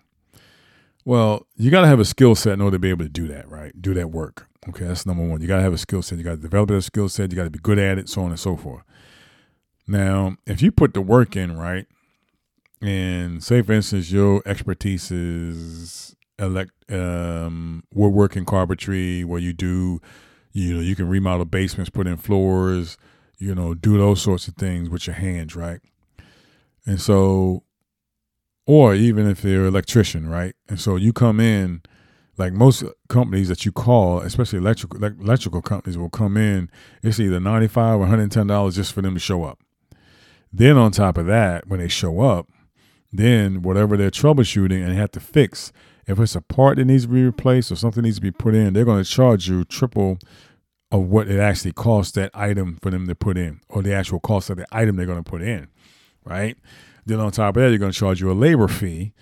Well, 1.04 1.46
you 1.56 1.70
got 1.70 1.82
to 1.82 1.86
have 1.86 2.00
a 2.00 2.04
skill 2.04 2.34
set 2.34 2.54
in 2.54 2.60
order 2.60 2.74
to 2.74 2.80
be 2.80 2.90
able 2.90 3.04
to 3.04 3.10
do 3.10 3.28
that, 3.28 3.48
right? 3.48 3.80
Do 3.80 3.94
that 3.94 4.10
work. 4.10 4.48
Okay, 4.68 4.86
that's 4.86 5.06
number 5.06 5.24
one. 5.24 5.40
You 5.40 5.46
got 5.46 5.56
to 5.56 5.62
have 5.62 5.72
a 5.72 5.78
skill 5.78 6.02
set. 6.02 6.18
You 6.18 6.24
got 6.24 6.32
to 6.32 6.36
develop 6.36 6.70
that 6.70 6.82
skill 6.82 7.08
set. 7.08 7.30
You 7.30 7.36
got 7.36 7.44
to 7.44 7.50
be 7.50 7.60
good 7.60 7.78
at 7.78 7.98
it, 7.98 8.08
so 8.08 8.22
on 8.22 8.30
and 8.30 8.40
so 8.40 8.56
forth. 8.56 8.82
Now, 9.86 10.36
if 10.46 10.60
you 10.62 10.72
put 10.72 10.94
the 10.94 11.00
work 11.00 11.36
in, 11.36 11.56
right, 11.56 11.86
and 12.82 13.42
say 13.42 13.62
for 13.62 13.72
instance 13.72 14.10
your 14.10 14.42
expertise 14.46 15.10
is 15.10 16.14
elect 16.38 16.70
um 16.92 17.82
woodworking 17.94 18.44
carpentry 18.44 19.24
where 19.24 19.40
you 19.40 19.52
do 19.52 20.00
you 20.52 20.74
know 20.74 20.80
you 20.80 20.94
can 20.94 21.08
remodel 21.08 21.46
basements 21.46 21.90
put 21.90 22.06
in 22.06 22.16
floors 22.16 22.98
you 23.38 23.54
know 23.54 23.74
do 23.74 23.98
those 23.98 24.22
sorts 24.22 24.48
of 24.48 24.54
things 24.54 24.88
with 24.88 25.06
your 25.06 25.16
hands 25.16 25.56
right? 25.56 25.80
And 26.84 27.00
so 27.00 27.64
or 28.66 28.94
even 28.94 29.28
if 29.28 29.44
you're 29.44 29.62
an 29.62 29.68
electrician 29.68 30.28
right? 30.28 30.54
And 30.68 30.80
so 30.80 30.96
you 30.96 31.12
come 31.12 31.40
in 31.40 31.82
like 32.38 32.52
most 32.52 32.84
companies 33.08 33.48
that 33.48 33.64
you 33.64 33.72
call 33.72 34.20
especially 34.20 34.58
electrical 34.58 35.02
electrical 35.02 35.62
companies 35.62 35.96
will 35.96 36.10
come 36.10 36.36
in 36.36 36.70
it's 37.02 37.18
either 37.18 37.40
95 37.40 37.94
or 37.94 37.98
110 37.98 38.46
dollars 38.46 38.76
just 38.76 38.92
for 38.92 39.02
them 39.02 39.14
to 39.14 39.20
show 39.20 39.44
up. 39.44 39.58
Then 40.52 40.78
on 40.78 40.90
top 40.90 41.18
of 41.18 41.26
that, 41.26 41.68
when 41.68 41.80
they 41.80 41.88
show 41.88 42.20
up, 42.20 42.48
then 43.12 43.62
whatever 43.62 43.96
they're 43.96 44.10
troubleshooting 44.10 44.84
and 44.84 44.96
have 44.96 45.12
to 45.12 45.20
fix, 45.20 45.72
if 46.06 46.18
it's 46.18 46.36
a 46.36 46.40
part 46.40 46.76
that 46.76 46.84
needs 46.84 47.04
to 47.04 47.08
be 47.10 47.24
replaced 47.24 47.72
or 47.72 47.76
something 47.76 48.02
needs 48.02 48.16
to 48.16 48.22
be 48.22 48.30
put 48.30 48.54
in, 48.54 48.72
they're 48.72 48.84
going 48.84 49.02
to 49.02 49.10
charge 49.10 49.48
you 49.48 49.64
triple 49.64 50.18
of 50.92 51.02
what 51.02 51.28
it 51.28 51.40
actually 51.40 51.72
costs 51.72 52.12
that 52.12 52.30
item 52.32 52.78
for 52.80 52.90
them 52.90 53.06
to 53.08 53.14
put 53.14 53.36
in, 53.36 53.60
or 53.68 53.82
the 53.82 53.92
actual 53.92 54.20
cost 54.20 54.50
of 54.50 54.56
the 54.56 54.66
item 54.70 54.96
they're 54.96 55.06
going 55.06 55.22
to 55.22 55.30
put 55.30 55.42
in, 55.42 55.68
right? 56.24 56.56
Then 57.04 57.20
on 57.20 57.32
top 57.32 57.56
of 57.56 57.62
that, 57.62 57.70
you're 57.70 57.78
going 57.78 57.92
to 57.92 57.98
charge 57.98 58.20
you 58.20 58.30
a 58.30 58.34
labor 58.34 58.68
fee 58.68 59.12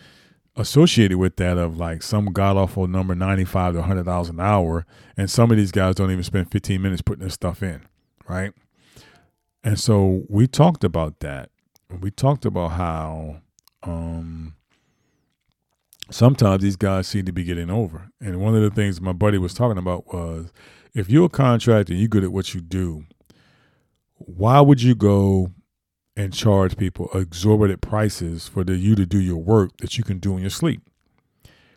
associated 0.57 1.19
with 1.19 1.37
that 1.37 1.59
of 1.59 1.79
like 1.79 2.03
some 2.03 2.27
god 2.27 2.57
awful 2.57 2.87
number, 2.87 3.15
ninety 3.15 3.45
five 3.45 3.75
to 3.75 3.83
hundred 3.83 4.05
dollars 4.05 4.29
an 4.29 4.41
hour, 4.41 4.87
and 5.17 5.31
some 5.31 5.51
of 5.51 5.57
these 5.57 5.73
guys 5.73 5.95
don't 5.95 6.11
even 6.11 6.23
spend 6.23 6.51
fifteen 6.51 6.83
minutes 6.83 7.03
putting 7.03 7.25
this 7.25 7.35
stuff 7.35 7.63
in, 7.63 7.83
right? 8.29 8.53
And 9.63 9.81
so 9.81 10.25
we 10.29 10.47
talked 10.47 10.85
about 10.85 11.21
that. 11.21 11.51
We 12.01 12.11
talked 12.11 12.45
about 12.45 12.73
how 12.73 13.41
um, 13.83 14.55
sometimes 16.11 16.63
these 16.63 16.77
guys 16.77 17.07
seem 17.07 17.25
to 17.25 17.33
be 17.33 17.45
getting 17.45 17.71
over. 17.71 18.11
And 18.21 18.41
one 18.41 18.55
of 18.55 18.63
the 18.63 18.71
things 18.71 19.01
my 19.01 19.13
buddy 19.13 19.39
was 19.39 19.55
talking 19.55 19.79
about 19.79 20.13
was 20.13 20.53
if 20.95 21.11
you're 21.11 21.27
a 21.27 21.31
contractor 21.31 21.93
and 21.93 22.01
you're 22.01 22.09
good 22.09 22.25
at 22.25 22.33
what 22.33 22.55
you 22.55 22.61
do, 22.61 23.05
why 24.15 24.61
would 24.61 24.81
you 24.81 24.95
go 24.95 25.51
and 26.17 26.33
charge 26.33 26.77
people 26.77 27.11
exorbitant 27.13 27.81
prices 27.81 28.47
for 28.47 28.63
the, 28.63 28.77
you 28.77 28.95
to 28.95 29.05
do 29.05 29.21
your 29.21 29.37
work 29.37 29.77
that 29.79 29.99
you 29.99 30.05
can 30.05 30.19
do 30.19 30.37
in 30.37 30.41
your 30.41 30.51
sleep? 30.51 30.83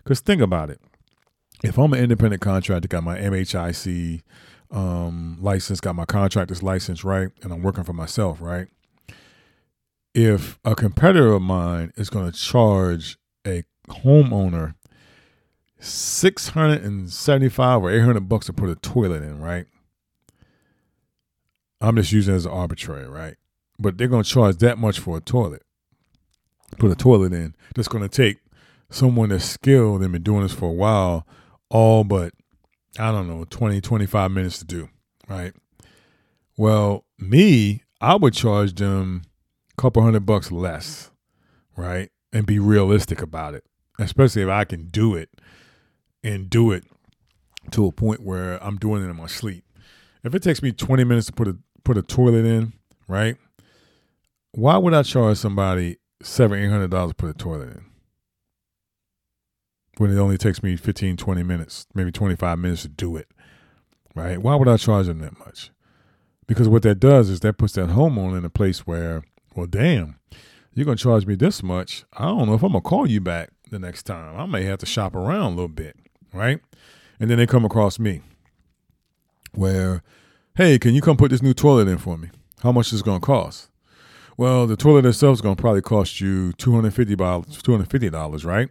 Because 0.03 0.19
think 0.19 0.41
about 0.41 0.69
it. 0.69 0.79
If 1.63 1.77
I'm 1.77 1.91
an 1.93 1.99
independent 1.99 2.41
contractor, 2.41 2.87
got 2.87 3.03
my 3.03 3.17
MHIC, 3.17 4.21
um, 4.69 5.37
license, 5.41 5.79
got 5.79 5.95
my 5.95 6.05
contractor's 6.05 6.61
license, 6.61 7.03
right? 7.03 7.29
And 7.41 7.51
I'm 7.51 7.63
working 7.63 7.83
for 7.83 7.93
myself, 7.93 8.39
right? 8.39 8.67
If 10.13 10.59
a 10.63 10.75
competitor 10.75 11.33
of 11.33 11.41
mine 11.41 11.91
is 11.95 12.09
going 12.09 12.31
to 12.31 12.37
charge 12.37 13.17
a 13.45 13.63
homeowner 13.89 14.75
675 15.79 17.83
or 17.83 17.91
800 17.91 18.27
bucks 18.27 18.47
to 18.47 18.53
put 18.53 18.69
a 18.69 18.75
toilet 18.75 19.23
in, 19.23 19.39
right? 19.39 19.65
I'm 21.79 21.95
just 21.95 22.11
using 22.11 22.35
as 22.35 22.45
an 22.45 22.51
arbitrary, 22.51 23.07
right? 23.07 23.35
But 23.79 23.97
they're 23.97 24.07
going 24.07 24.23
to 24.23 24.29
charge 24.29 24.57
that 24.57 24.79
much 24.79 24.99
for 24.99 25.17
a 25.17 25.21
toilet. 25.21 25.61
Put 26.79 26.91
a 26.91 26.95
toilet 26.95 27.33
in. 27.33 27.55
That's 27.75 27.87
going 27.87 28.07
to 28.07 28.09
take 28.09 28.37
someone 28.89 29.29
that's 29.29 29.45
skilled 29.45 30.01
and 30.01 30.11
been 30.11 30.23
doing 30.23 30.41
this 30.43 30.53
for 30.53 30.69
a 30.69 30.73
while, 30.73 31.27
all 31.69 32.03
but 32.03 32.33
I 32.97 33.11
don't 33.11 33.27
know, 33.27 33.45
20, 33.49 33.81
25 33.81 34.31
minutes 34.31 34.59
to 34.59 34.65
do, 34.65 34.89
right? 35.27 35.53
Well, 36.57 37.05
me, 37.19 37.83
I 38.01 38.15
would 38.15 38.33
charge 38.33 38.73
them 38.73 39.21
a 39.77 39.81
couple 39.81 40.01
hundred 40.01 40.25
bucks 40.25 40.51
less, 40.51 41.11
right? 41.75 42.09
And 42.33 42.47
be 42.47 42.59
realistic 42.59 43.21
about 43.21 43.53
it, 43.53 43.63
especially 43.99 44.41
if 44.41 44.49
I 44.49 44.63
can 44.63 44.87
do 44.87 45.15
it 45.15 45.29
and 46.23 46.49
do 46.49 46.71
it 46.71 46.83
to 47.71 47.85
a 47.85 47.91
point 47.91 48.21
where 48.21 48.63
I'm 48.63 48.77
doing 48.77 49.03
it 49.03 49.09
in 49.09 49.15
my 49.15 49.27
sleep. 49.27 49.63
If 50.23 50.33
it 50.35 50.43
takes 50.43 50.61
me 50.61 50.71
20 50.71 51.03
minutes 51.03 51.27
to 51.27 51.33
put 51.33 51.47
a 51.47 51.57
put 51.83 51.97
a 51.97 52.01
toilet 52.01 52.45
in, 52.45 52.73
right? 53.07 53.37
Why 54.51 54.77
would 54.77 54.93
I 54.93 55.03
charge 55.03 55.37
somebody 55.37 55.97
seven, 56.21 56.59
eight 56.59 56.69
hundred 56.69 56.91
dollars 56.91 57.11
to 57.11 57.15
put 57.15 57.29
a 57.29 57.33
toilet 57.33 57.69
in? 57.69 57.85
When 59.97 60.11
it 60.11 60.19
only 60.19 60.37
takes 60.37 60.61
me 60.61 60.75
15, 60.75 61.17
20 61.17 61.43
minutes, 61.43 61.87
maybe 61.95 62.11
25 62.11 62.59
minutes 62.59 62.83
to 62.83 62.87
do 62.87 63.15
it. 63.15 63.27
Right? 64.15 64.39
Why 64.41 64.55
would 64.55 64.67
I 64.67 64.77
charge 64.77 65.07
them 65.07 65.19
that 65.19 65.39
much? 65.39 65.71
Because 66.47 66.67
what 66.67 66.83
that 66.83 66.99
does 66.99 67.29
is 67.29 67.39
that 67.41 67.57
puts 67.57 67.73
that 67.73 67.89
homeowner 67.89 68.37
in 68.37 68.45
a 68.45 68.49
place 68.49 68.87
where, 68.87 69.23
well, 69.55 69.65
damn, 69.65 70.19
you're 70.73 70.85
gonna 70.85 70.97
charge 70.97 71.25
me 71.25 71.35
this 71.35 71.61
much. 71.63 72.05
I 72.13 72.25
don't 72.25 72.47
know 72.47 72.53
if 72.53 72.63
I'm 72.63 72.71
gonna 72.71 72.81
call 72.81 73.09
you 73.09 73.19
back 73.21 73.49
the 73.69 73.79
next 73.79 74.03
time. 74.03 74.39
I 74.39 74.45
may 74.45 74.63
have 74.63 74.79
to 74.79 74.85
shop 74.85 75.15
around 75.15 75.53
a 75.53 75.55
little 75.55 75.67
bit, 75.67 75.97
right? 76.37 76.59
And 77.19 77.29
then 77.29 77.37
they 77.37 77.47
come 77.47 77.65
across 77.65 77.99
me 77.99 78.21
where, 79.53 80.03
hey, 80.55 80.77
can 80.77 80.93
you 80.93 81.01
come 81.01 81.17
put 81.17 81.31
this 81.31 81.41
new 81.41 81.53
toilet 81.53 81.87
in 81.87 81.97
for 81.97 82.17
me? 82.17 82.29
How 82.63 82.71
much 82.71 82.93
is 82.93 83.01
it 83.01 83.05
gonna 83.05 83.19
cost? 83.19 83.69
Well, 84.37 84.67
the 84.67 84.77
toilet 84.77 85.05
itself 85.05 85.33
is 85.33 85.41
gonna 85.41 85.55
probably 85.55 85.81
cost 85.81 86.21
you 86.21 86.53
two 86.53 86.73
hundred 86.73 86.93
fifty 86.93 87.15
dollars. 87.15 87.61
Two 87.61 87.71
hundred 87.71 87.89
fifty 87.89 88.09
dollars, 88.09 88.45
right? 88.45 88.69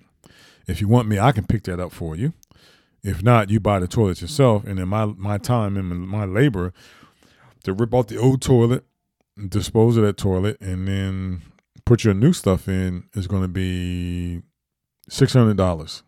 If 0.66 0.80
you 0.80 0.88
want 0.88 1.08
me, 1.08 1.18
I 1.18 1.32
can 1.32 1.46
pick 1.46 1.64
that 1.64 1.80
up 1.80 1.92
for 1.92 2.16
you. 2.16 2.32
If 3.02 3.22
not, 3.22 3.50
you 3.50 3.60
buy 3.60 3.78
the 3.78 3.86
toilet 3.86 4.20
yourself, 4.20 4.64
and 4.64 4.78
then 4.78 4.88
my 4.88 5.06
my 5.06 5.38
time 5.38 5.76
and 5.76 6.08
my 6.08 6.24
labor 6.24 6.72
to 7.64 7.72
rip 7.72 7.94
out 7.94 8.08
the 8.08 8.16
old 8.16 8.42
toilet, 8.42 8.84
dispose 9.48 9.96
of 9.96 10.04
that 10.04 10.16
toilet, 10.16 10.56
and 10.60 10.86
then 10.86 11.42
put 11.84 12.04
your 12.04 12.14
new 12.14 12.32
stuff 12.32 12.68
in 12.68 13.04
is 13.14 13.26
going 13.26 13.42
to 13.42 13.48
be 13.48 14.42
six 15.08 15.32
hundred 15.32 15.56
dollars. 15.56 16.02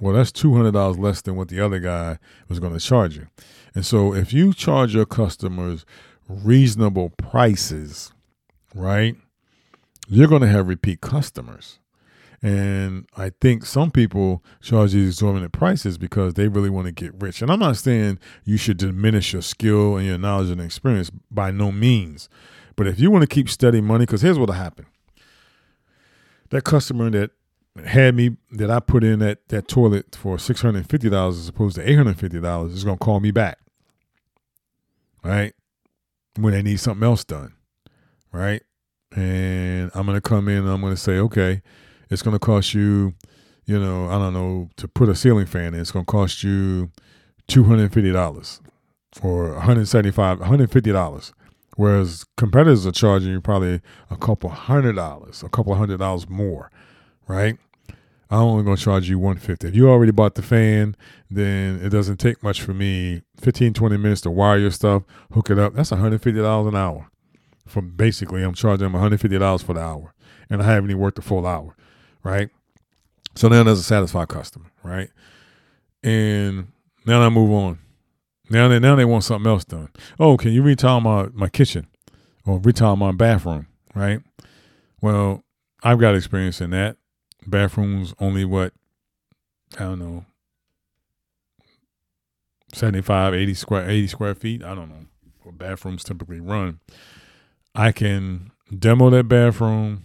Well, 0.00 0.14
that's 0.14 0.32
two 0.32 0.54
hundred 0.54 0.72
dollars 0.72 0.98
less 0.98 1.20
than 1.20 1.36
what 1.36 1.48
the 1.48 1.60
other 1.60 1.78
guy 1.78 2.18
was 2.48 2.58
going 2.58 2.72
to 2.72 2.80
charge 2.80 3.16
you. 3.16 3.28
And 3.74 3.84
so, 3.84 4.14
if 4.14 4.32
you 4.32 4.52
charge 4.52 4.94
your 4.94 5.06
customers 5.06 5.84
reasonable 6.28 7.10
prices, 7.10 8.12
right, 8.74 9.16
you're 10.08 10.28
going 10.28 10.42
to 10.42 10.48
have 10.48 10.68
repeat 10.68 11.00
customers. 11.00 11.78
And 12.42 13.06
I 13.18 13.32
think 13.40 13.66
some 13.66 13.90
people 13.90 14.42
charge 14.62 14.92
these 14.92 15.08
exorbitant 15.08 15.52
prices 15.52 15.98
because 15.98 16.34
they 16.34 16.48
really 16.48 16.70
want 16.70 16.86
to 16.86 16.92
get 16.92 17.12
rich. 17.20 17.42
And 17.42 17.50
I'm 17.50 17.58
not 17.58 17.76
saying 17.76 18.18
you 18.44 18.56
should 18.56 18.78
diminish 18.78 19.34
your 19.34 19.42
skill 19.42 19.98
and 19.98 20.06
your 20.06 20.16
knowledge 20.16 20.48
and 20.48 20.60
experience 20.60 21.10
by 21.30 21.50
no 21.50 21.70
means. 21.70 22.30
But 22.76 22.86
if 22.86 22.98
you 22.98 23.10
want 23.10 23.22
to 23.22 23.26
keep 23.34 23.50
steady 23.50 23.82
money, 23.82 24.06
because 24.06 24.22
here's 24.22 24.38
what'll 24.38 24.54
happen 24.54 24.86
that 26.48 26.64
customer 26.64 27.10
that 27.10 27.30
had 27.86 28.14
me 28.14 28.36
that 28.52 28.70
I 28.70 28.80
put 28.80 29.04
in 29.04 29.18
that 29.20 29.48
that 29.48 29.68
toilet 29.68 30.14
for 30.14 30.38
six 30.38 30.62
hundred 30.62 30.78
and 30.78 30.90
fifty 30.90 31.08
dollars 31.10 31.38
as 31.38 31.48
opposed 31.48 31.76
to 31.76 31.88
eight 31.88 31.96
hundred 31.96 32.10
and 32.10 32.20
fifty 32.20 32.40
dollars 32.40 32.72
is 32.72 32.84
gonna 32.84 32.96
call 32.96 33.20
me 33.20 33.30
back, 33.30 33.58
right? 35.24 35.54
When 36.36 36.52
they 36.52 36.62
need 36.62 36.80
something 36.80 37.04
else 37.04 37.24
done, 37.24 37.54
right? 38.32 38.62
And 39.14 39.90
I'm 39.94 40.06
gonna 40.06 40.20
come 40.20 40.48
in 40.48 40.58
and 40.58 40.68
I'm 40.68 40.80
gonna 40.80 40.96
say, 40.96 41.18
okay, 41.18 41.62
it's 42.10 42.22
gonna 42.22 42.38
cost 42.38 42.74
you, 42.74 43.14
you 43.64 43.78
know, 43.78 44.08
I 44.08 44.18
don't 44.18 44.32
know, 44.32 44.68
to 44.76 44.88
put 44.88 45.08
a 45.08 45.14
ceiling 45.14 45.46
fan 45.46 45.74
in, 45.74 45.80
it's 45.80 45.90
gonna 45.90 46.04
cost 46.04 46.42
you 46.42 46.90
two 47.48 47.64
hundred 47.64 47.84
and 47.84 47.92
fifty 47.92 48.12
dollars 48.12 48.60
or 49.22 49.52
one 49.54 49.62
hundred 49.62 49.88
seventy 49.88 50.12
five, 50.12 50.38
one 50.40 50.48
hundred 50.48 50.70
fifty 50.70 50.92
dollars. 50.92 51.32
Whereas 51.76 52.26
competitors 52.36 52.86
are 52.86 52.92
charging 52.92 53.30
you 53.32 53.40
probably 53.40 53.80
a 54.10 54.16
couple 54.16 54.50
hundred 54.50 54.96
dollars, 54.96 55.42
a 55.42 55.48
couple 55.48 55.74
hundred 55.74 55.98
dollars 55.98 56.28
more, 56.28 56.70
right? 57.26 57.58
I'm 58.30 58.42
only 58.42 58.64
going 58.64 58.76
to 58.76 58.82
charge 58.82 59.08
you 59.08 59.18
150. 59.18 59.66
If 59.66 59.74
you 59.74 59.90
already 59.90 60.12
bought 60.12 60.36
the 60.36 60.42
fan, 60.42 60.96
then 61.28 61.80
it 61.82 61.88
doesn't 61.88 62.18
take 62.18 62.42
much 62.42 62.62
for 62.62 62.72
me 62.72 63.22
15, 63.40 63.74
20 63.74 63.96
minutes 63.96 64.20
to 64.20 64.30
wire 64.30 64.58
your 64.58 64.70
stuff, 64.70 65.02
hook 65.32 65.50
it 65.50 65.58
up. 65.58 65.74
That's 65.74 65.90
$150 65.90 66.68
an 66.68 66.76
hour. 66.76 67.10
For 67.66 67.82
basically, 67.82 68.42
I'm 68.42 68.54
charging 68.54 68.90
them 68.90 69.00
$150 69.00 69.62
for 69.64 69.74
the 69.74 69.80
hour, 69.80 70.14
and 70.48 70.62
I 70.62 70.66
haven't 70.66 70.90
even 70.90 71.00
worked 71.00 71.18
a 71.18 71.22
full 71.22 71.46
hour, 71.46 71.76
right? 72.22 72.50
So 73.34 73.48
now 73.48 73.62
there's 73.62 73.78
a 73.78 73.84
satisfied 73.84 74.28
customer, 74.28 74.66
right? 74.82 75.10
And 76.02 76.68
now 77.06 77.20
I 77.22 77.28
move 77.28 77.50
on. 77.50 77.78
Now 78.48 78.66
they 78.68 78.80
now 78.80 78.96
they 78.96 79.04
want 79.04 79.22
something 79.22 79.48
else 79.48 79.64
done. 79.64 79.90
Oh, 80.18 80.36
can 80.36 80.52
you 80.52 80.62
retile 80.62 81.00
my 81.00 81.28
my 81.32 81.48
kitchen 81.48 81.86
or 82.44 82.58
retile 82.58 82.96
my 82.96 83.12
bathroom? 83.12 83.68
Right. 83.94 84.20
Well, 85.00 85.44
I've 85.82 86.00
got 86.00 86.16
experience 86.16 86.60
in 86.60 86.70
that. 86.70 86.96
Bathrooms 87.46 88.14
only 88.18 88.44
what 88.44 88.72
I 89.76 89.84
don't 89.84 89.98
know 89.98 90.24
75, 92.72 93.34
80 93.34 93.54
square 93.54 93.88
80 93.88 94.06
square 94.06 94.34
feet. 94.34 94.62
I 94.62 94.74
don't 94.74 94.88
know 94.88 95.06
what 95.42 95.58
bathrooms 95.58 96.04
typically 96.04 96.40
run. 96.40 96.80
I 97.74 97.92
can 97.92 98.52
demo 98.76 99.10
that 99.10 99.28
bathroom 99.28 100.04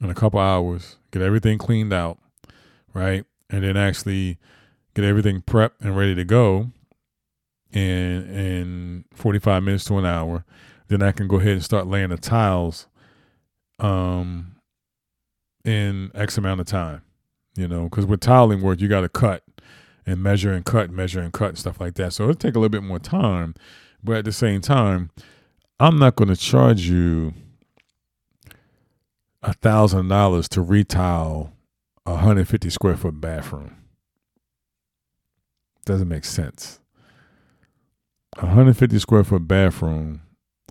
in 0.00 0.10
a 0.10 0.14
couple 0.14 0.40
hours, 0.40 0.96
get 1.10 1.22
everything 1.22 1.58
cleaned 1.58 1.92
out, 1.92 2.18
right? 2.92 3.24
And 3.50 3.64
then 3.64 3.76
actually 3.76 4.38
get 4.94 5.04
everything 5.04 5.42
prepped 5.42 5.80
and 5.80 5.96
ready 5.96 6.14
to 6.14 6.24
go 6.24 6.70
in 7.72 7.80
in 7.82 9.04
45 9.12 9.62
minutes 9.62 9.84
to 9.86 9.98
an 9.98 10.06
hour. 10.06 10.44
Then 10.88 11.02
I 11.02 11.12
can 11.12 11.28
go 11.28 11.36
ahead 11.36 11.52
and 11.52 11.64
start 11.64 11.86
laying 11.86 12.10
the 12.10 12.18
tiles 12.18 12.86
um 13.80 14.53
in 15.64 16.10
X 16.14 16.38
amount 16.38 16.60
of 16.60 16.66
time. 16.66 17.02
You 17.56 17.68
know, 17.68 17.84
because 17.84 18.06
with 18.06 18.20
tiling 18.20 18.62
work, 18.62 18.80
you 18.80 18.88
got 18.88 19.02
to 19.02 19.08
cut 19.08 19.44
and 20.06 20.22
measure 20.22 20.52
and 20.52 20.64
cut, 20.64 20.90
measure 20.90 21.20
and 21.20 21.32
cut 21.32 21.50
and 21.50 21.58
stuff 21.58 21.80
like 21.80 21.94
that. 21.94 22.12
So 22.12 22.24
it'll 22.24 22.34
take 22.34 22.56
a 22.56 22.58
little 22.58 22.68
bit 22.68 22.82
more 22.82 22.98
time. 22.98 23.54
But 24.02 24.16
at 24.16 24.24
the 24.24 24.32
same 24.32 24.60
time, 24.60 25.10
I'm 25.80 25.98
not 25.98 26.16
going 26.16 26.28
to 26.28 26.36
charge 26.36 26.82
you 26.82 27.32
a 29.42 29.52
thousand 29.52 30.08
dollars 30.08 30.48
to 30.50 30.60
retile 30.60 31.52
a 32.06 32.12
150 32.12 32.70
square 32.70 32.96
foot 32.96 33.20
bathroom. 33.20 33.76
Doesn't 35.86 36.08
make 36.08 36.24
sense. 36.24 36.80
A 38.38 38.46
150 38.46 38.98
square 38.98 39.24
foot 39.24 39.46
bathroom, 39.46 40.22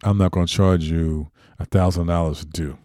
I'm 0.03 0.17
not 0.17 0.31
going 0.31 0.47
to 0.47 0.53
charge 0.53 0.83
you 0.83 1.29
a 1.59 1.65
thousand 1.65 2.07
dollars 2.07 2.39
to 2.39 2.45
do. 2.47 2.77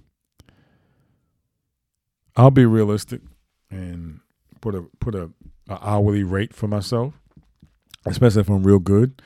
I'll 2.38 2.52
be 2.52 2.64
realistic 2.64 3.20
and 3.68 4.20
put 4.60 4.76
a 4.76 4.82
put 5.00 5.16
a, 5.16 5.30
a, 5.68 5.78
hourly 5.84 6.22
rate 6.22 6.54
for 6.54 6.68
myself, 6.68 7.14
especially 8.06 8.42
if 8.42 8.48
I'm 8.48 8.62
real 8.62 8.78
good, 8.78 9.20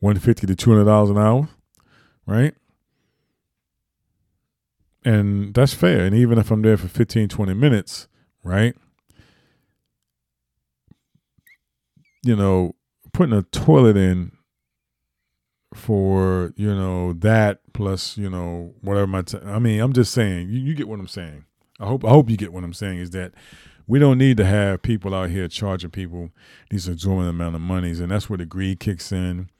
150 0.00 0.46
to 0.46 0.56
200 0.56 0.84
dollars 0.84 1.10
an 1.10 1.18
hour, 1.18 1.48
right? 2.26 2.54
And 5.04 5.52
that's 5.52 5.74
fair. 5.74 6.06
And 6.06 6.16
even 6.16 6.38
if 6.38 6.50
I'm 6.50 6.62
there 6.62 6.78
for 6.78 6.88
15, 6.88 7.28
20 7.28 7.52
minutes, 7.52 8.08
right? 8.42 8.74
You 12.22 12.34
know, 12.34 12.74
putting 13.12 13.36
a 13.36 13.42
toilet 13.42 13.98
in 13.98 14.32
for 15.74 16.54
you 16.56 16.72
know 16.72 17.12
that 17.12 17.60
plus 17.72 18.16
you 18.16 18.30
know 18.30 18.72
whatever 18.80 19.08
my 19.08 19.22
t- 19.22 19.38
I 19.44 19.58
mean 19.58 19.80
I'm 19.80 19.92
just 19.92 20.12
saying 20.12 20.48
you, 20.48 20.60
you 20.60 20.74
get 20.74 20.86
what 20.86 21.00
I'm 21.00 21.08
saying 21.08 21.44
I 21.80 21.86
hope 21.86 22.04
I 22.04 22.10
hope 22.10 22.30
you 22.30 22.36
get 22.36 22.52
what 22.52 22.64
I'm 22.64 22.72
saying 22.72 22.98
is 22.98 23.10
that 23.10 23.32
we 23.86 23.98
don't 23.98 24.18
need 24.18 24.36
to 24.38 24.44
have 24.44 24.82
people 24.82 25.14
out 25.14 25.30
here 25.30 25.48
charging 25.48 25.90
people 25.90 26.30
these 26.70 26.88
exorbitant 26.88 27.30
amount 27.30 27.54
of 27.54 27.60
monies 27.60 28.00
and 28.00 28.10
that's 28.10 28.28
where 28.28 28.38
the 28.38 28.46
greed 28.46 28.80
kicks 28.80 29.12
in. 29.12 29.50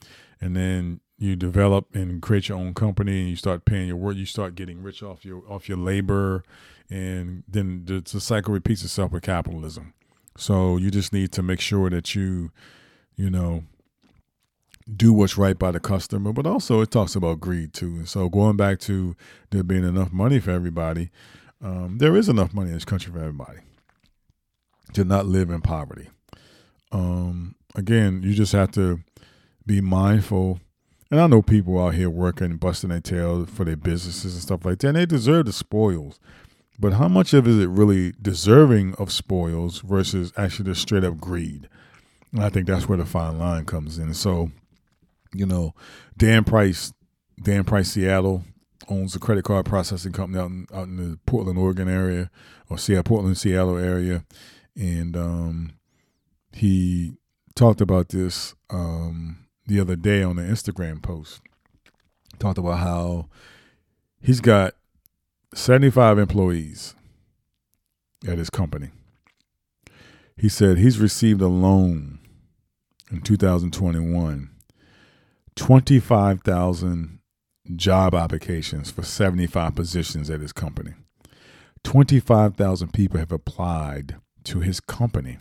And 0.40 0.56
then 0.56 1.00
you 1.18 1.36
develop 1.36 1.94
and 1.94 2.20
create 2.20 2.48
your 2.48 2.58
own 2.58 2.74
company 2.74 3.20
and 3.20 3.30
you 3.30 3.36
start 3.36 3.64
paying 3.64 3.88
your 3.88 3.96
work 3.96 4.16
you 4.16 4.26
start 4.26 4.54
getting 4.54 4.82
rich 4.82 5.02
off 5.02 5.24
your 5.24 5.42
off 5.48 5.68
your 5.68 5.78
labor 5.78 6.44
and 6.90 7.44
then 7.48 7.84
the, 7.84 8.00
the 8.00 8.20
cycle 8.20 8.52
repeats 8.52 8.82
itself 8.82 9.12
with 9.12 9.22
capitalism. 9.22 9.94
So 10.36 10.76
you 10.76 10.90
just 10.90 11.12
need 11.12 11.32
to 11.32 11.42
make 11.42 11.60
sure 11.60 11.90
that 11.90 12.14
you 12.14 12.50
you 13.16 13.30
know 13.30 13.64
do 14.92 15.12
what's 15.12 15.38
right 15.38 15.58
by 15.58 15.70
the 15.70 15.80
customer, 15.80 16.32
but 16.32 16.46
also 16.46 16.80
it 16.80 16.90
talks 16.90 17.16
about 17.16 17.40
greed 17.40 17.72
too. 17.72 17.94
And 17.96 18.08
so 18.08 18.28
going 18.28 18.56
back 18.56 18.80
to 18.80 19.16
there 19.50 19.62
being 19.62 19.84
enough 19.84 20.12
money 20.12 20.40
for 20.40 20.50
everybody, 20.50 21.10
um, 21.64 21.98
there 21.98 22.16
is 22.16 22.28
enough 22.28 22.52
money 22.52 22.68
in 22.68 22.74
this 22.74 22.84
country 22.84 23.12
for 23.12 23.18
everybody 23.18 23.58
to 24.92 25.04
not 25.04 25.26
live 25.26 25.50
in 25.50 25.62
poverty. 25.62 26.10
Um, 26.92 27.56
again, 27.74 28.22
you 28.22 28.34
just 28.34 28.52
have 28.52 28.70
to 28.72 29.00
be 29.66 29.80
mindful. 29.80 30.60
And 31.10 31.20
I 31.20 31.26
know 31.26 31.42
people 31.42 31.82
out 31.82 31.94
here 31.94 32.10
working, 32.10 32.58
busting 32.58 32.90
their 32.90 33.00
tail 33.00 33.46
for 33.46 33.64
their 33.64 33.76
businesses 33.76 34.34
and 34.34 34.42
stuff 34.42 34.64
like 34.64 34.78
that, 34.80 34.88
and 34.88 34.96
they 34.96 35.06
deserve 35.06 35.46
the 35.46 35.52
spoils. 35.52 36.20
But 36.78 36.94
how 36.94 37.08
much 37.08 37.32
of 37.32 37.46
it 37.46 37.50
is 37.52 37.58
it 37.60 37.68
really 37.68 38.12
deserving 38.20 38.94
of 38.96 39.10
spoils 39.10 39.80
versus 39.80 40.32
actually 40.36 40.66
just 40.66 40.82
straight 40.82 41.04
up 41.04 41.18
greed? 41.18 41.68
And 42.32 42.44
I 42.44 42.50
think 42.50 42.66
that's 42.66 42.88
where 42.88 42.98
the 42.98 43.06
fine 43.06 43.38
line 43.38 43.64
comes 43.64 43.98
in. 43.98 44.12
So 44.12 44.50
you 45.32 45.46
know, 45.46 45.74
Dan 46.16 46.44
Price, 46.44 46.92
Dan 47.42 47.64
Price 47.64 47.90
Seattle 47.90 48.44
owns 48.88 49.14
a 49.14 49.18
credit 49.18 49.44
card 49.44 49.66
processing 49.66 50.12
company 50.12 50.42
out 50.42 50.50
in, 50.50 50.66
out 50.72 50.88
in 50.88 50.96
the 50.96 51.18
Portland, 51.26 51.58
Oregon 51.58 51.88
area, 51.88 52.30
or 52.68 52.78
Seattle, 52.78 53.04
Portland, 53.04 53.38
Seattle 53.38 53.76
area, 53.76 54.24
and 54.76 55.16
um, 55.16 55.72
he 56.52 57.16
talked 57.54 57.80
about 57.80 58.08
this 58.08 58.54
um, 58.70 59.46
the 59.66 59.80
other 59.80 59.96
day 59.96 60.22
on 60.22 60.36
the 60.36 60.42
Instagram 60.42 61.02
post. 61.02 61.40
Talked 62.38 62.58
about 62.58 62.78
how 62.78 63.28
he's 64.20 64.40
got 64.40 64.74
75 65.54 66.18
employees 66.18 66.94
at 68.26 68.38
his 68.38 68.50
company. 68.50 68.90
He 70.36 70.48
said 70.48 70.78
he's 70.78 70.98
received 70.98 71.40
a 71.40 71.48
loan 71.48 72.18
in 73.10 73.20
2021 73.20 74.50
25,000 75.56 77.20
job 77.74 78.14
applications 78.14 78.90
for 78.90 79.02
75 79.02 79.74
positions 79.74 80.30
at 80.30 80.40
his 80.40 80.52
company. 80.52 80.92
25,000 81.82 82.92
people 82.92 83.18
have 83.18 83.32
applied 83.32 84.16
to 84.44 84.60
his 84.60 84.80
company. 84.80 85.38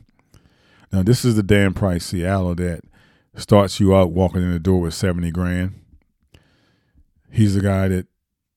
Now, 0.91 1.03
this 1.03 1.26
is 1.26 1.36
the 1.36 1.43
Dan 1.43 1.74
Price 1.74 2.05
Seattle 2.05 2.55
that 2.55 2.82
starts 3.36 3.80
you 3.80 3.95
out 3.95 4.11
walking 4.11 4.41
in 4.41 4.51
the 4.51 4.59
door 4.59 4.82
with 4.82 4.93
70 4.93 5.32
grand. 5.32 5.74
He's 7.32 7.55
the 7.55 7.61
guy 7.61 7.88
that 7.88 8.07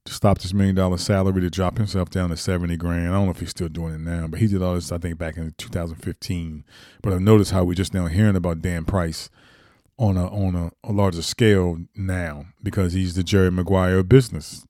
stopped 0.05 0.43
his 0.43 0.55
million 0.55 0.75
dollar 0.75 0.99
salary 0.99 1.41
to 1.41 1.51
drop 1.51 1.79
himself 1.79 2.11
down 2.11 2.31
to 2.31 2.37
70 2.37 2.77
grand. 2.77 3.09
I 3.09 3.13
don't 3.13 3.25
know 3.25 3.31
if 3.31 3.41
he's 3.41 3.51
still 3.51 3.69
doing 3.69 3.95
it 3.95 4.01
now, 4.01 4.27
but 4.27 4.41
he 4.41 4.47
did 4.47 4.63
all 4.63 4.75
this, 4.75 4.93
I 4.93 4.99
think, 4.99 5.19
back 5.19 5.37
in 5.37 5.55
2015. 5.57 6.65
But 7.03 7.13
I've 7.13 7.21
noticed 7.21 7.53
how 7.53 7.65
we're 7.65 7.75
just 7.75 7.95
now 7.95 8.07
hearing 8.07 8.37
about 8.37 8.63
Dan 8.63 8.85
Price 8.85 9.31
on 9.99 10.17
a 10.17 10.27
on 10.27 10.55
a, 10.55 10.71
a 10.85 10.93
larger 10.93 11.23
scale 11.23 11.79
now 11.95 12.47
because 12.63 12.93
he's 12.93 13.15
the 13.15 13.23
Jerry 13.23 13.51
Maguire 13.51 13.99
of 13.99 14.09
business. 14.09 14.67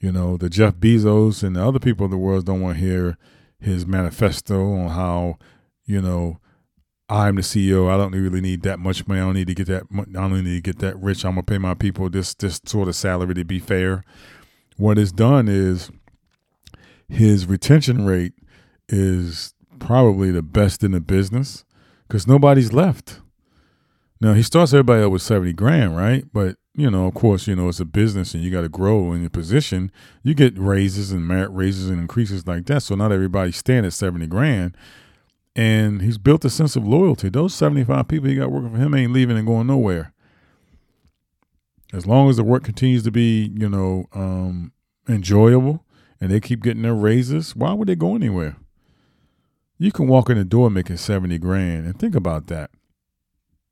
You 0.00 0.12
know, 0.12 0.36
the 0.36 0.48
Jeff 0.48 0.74
Bezos 0.74 1.42
and 1.42 1.56
the 1.56 1.64
other 1.66 1.80
people 1.80 2.04
of 2.04 2.10
the 2.10 2.18
world 2.18 2.46
don't 2.46 2.60
want 2.60 2.78
to 2.78 2.84
hear 2.84 3.18
his 3.58 3.84
manifesto 3.84 4.72
on 4.74 4.90
how, 4.90 5.38
you 5.86 6.00
know, 6.00 6.38
I'm 7.08 7.36
the 7.36 7.42
CEO. 7.42 7.90
I 7.90 7.96
don't 7.96 8.12
really 8.12 8.40
need 8.40 8.62
that 8.62 8.78
much 8.78 9.06
money. 9.08 9.20
I 9.20 9.24
don't 9.24 9.34
need 9.34 9.48
to 9.48 9.54
get 9.54 9.66
that. 9.66 9.84
I 9.90 10.04
don't 10.12 10.44
need 10.44 10.56
to 10.56 10.60
get 10.60 10.78
that 10.80 10.98
rich. 11.00 11.24
I'm 11.24 11.32
gonna 11.32 11.42
pay 11.42 11.58
my 11.58 11.74
people 11.74 12.10
this 12.10 12.34
this 12.34 12.60
sort 12.66 12.88
of 12.88 12.94
salary 12.94 13.34
to 13.34 13.44
be 13.44 13.58
fair. 13.58 14.04
What 14.76 14.98
is 14.98 15.10
done 15.10 15.48
is 15.48 15.90
his 17.08 17.46
retention 17.46 18.04
rate 18.04 18.34
is 18.88 19.54
probably 19.78 20.30
the 20.30 20.42
best 20.42 20.84
in 20.84 20.92
the 20.92 21.00
business 21.00 21.64
because 22.06 22.26
nobody's 22.26 22.72
left. 22.72 23.20
Now 24.20 24.34
he 24.34 24.42
starts 24.42 24.72
everybody 24.72 25.02
up 25.02 25.12
with 25.12 25.22
seventy 25.22 25.52
grand, 25.52 25.96
right? 25.96 26.24
But 26.32 26.56
you 26.74 26.90
know, 26.90 27.06
of 27.06 27.14
course, 27.14 27.46
you 27.46 27.56
know 27.56 27.68
it's 27.68 27.80
a 27.80 27.84
business 27.84 28.34
and 28.34 28.42
you 28.42 28.50
got 28.50 28.62
to 28.62 28.68
grow 28.68 29.12
in 29.12 29.20
your 29.20 29.30
position. 29.30 29.90
You 30.22 30.34
get 30.34 30.58
raises 30.58 31.12
and 31.12 31.26
merit 31.26 31.50
raises 31.50 31.88
and 31.88 32.00
increases 32.00 32.46
like 32.46 32.66
that. 32.66 32.82
So 32.82 32.94
not 32.94 33.12
everybody's 33.12 33.56
staying 33.56 33.84
at 33.84 33.92
seventy 33.92 34.26
grand 34.26 34.76
and 35.58 36.02
he's 36.02 36.18
built 36.18 36.44
a 36.44 36.50
sense 36.50 36.76
of 36.76 36.86
loyalty. 36.86 37.28
Those 37.28 37.52
75 37.52 38.06
people 38.06 38.28
he 38.28 38.36
got 38.36 38.52
working 38.52 38.70
for 38.70 38.76
him 38.76 38.94
ain't 38.94 39.12
leaving 39.12 39.36
and 39.36 39.44
going 39.44 39.66
nowhere. 39.66 40.12
As 41.92 42.06
long 42.06 42.30
as 42.30 42.36
the 42.36 42.44
work 42.44 42.62
continues 42.62 43.02
to 43.02 43.10
be, 43.10 43.50
you 43.52 43.68
know, 43.68 44.06
um, 44.14 44.72
enjoyable 45.08 45.84
and 46.20 46.30
they 46.30 46.38
keep 46.38 46.62
getting 46.62 46.82
their 46.82 46.94
raises, 46.94 47.56
why 47.56 47.72
would 47.72 47.88
they 47.88 47.96
go 47.96 48.14
anywhere? 48.14 48.56
You 49.78 49.90
can 49.90 50.06
walk 50.06 50.30
in 50.30 50.38
the 50.38 50.44
door 50.44 50.70
making 50.70 50.98
70 50.98 51.36
grand 51.38 51.86
and 51.86 51.98
think 51.98 52.14
about 52.14 52.46
that. 52.46 52.70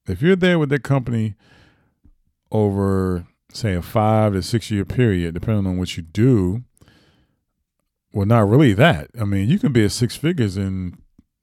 If 0.09 0.23
you're 0.23 0.37
there 0.37 0.59
with 0.59 0.69
that 0.71 0.83
company 0.83 1.35
over, 2.51 3.27
say, 3.53 3.75
a 3.75 3.83
five 3.83 4.33
to 4.33 4.43
six 4.43 4.71
year 4.71 4.85
period, 4.85 5.35
depending 5.35 5.67
on 5.67 5.79
what 5.79 5.97
you 5.97 6.03
do, 6.03 6.65
well, 8.13 8.27
not 8.27 8.49
really 8.49 8.73
that. 8.73 9.11
I 9.21 9.25
mean, 9.25 9.49
you 9.49 9.59
can 9.59 9.73
be 9.73 9.85
at 9.85 9.93
six 9.93 10.17
figures 10.17 10.57
in 10.57 10.97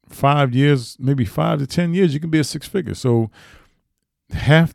five 0.10 0.54
years, 0.54 0.98
maybe 1.00 1.26
five 1.26 1.60
to 1.60 1.68
ten 1.68 1.94
years, 1.94 2.14
you 2.14 2.20
can 2.20 2.30
be 2.30 2.40
a 2.40 2.44
six 2.44 2.68
figure. 2.68 2.96
So 2.96 3.30
half, 4.32 4.74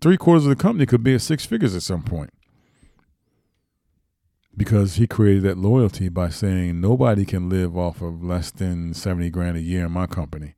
three 0.00 0.16
quarters 0.16 0.44
of 0.44 0.50
the 0.50 0.62
company 0.62 0.86
could 0.86 1.02
be 1.02 1.14
at 1.14 1.22
six 1.22 1.44
figures 1.44 1.74
at 1.74 1.82
some 1.82 2.02
point 2.02 2.30
because 4.56 4.94
he 4.94 5.06
created 5.06 5.42
that 5.42 5.58
loyalty 5.58 6.08
by 6.08 6.30
saying 6.30 6.80
nobody 6.80 7.24
can 7.24 7.48
live 7.48 7.76
off 7.76 8.00
of 8.00 8.24
less 8.24 8.50
than 8.50 8.94
seventy 8.94 9.30
grand 9.30 9.56
a 9.56 9.60
year 9.60 9.86
in 9.86 9.92
my 9.92 10.06
company, 10.06 10.54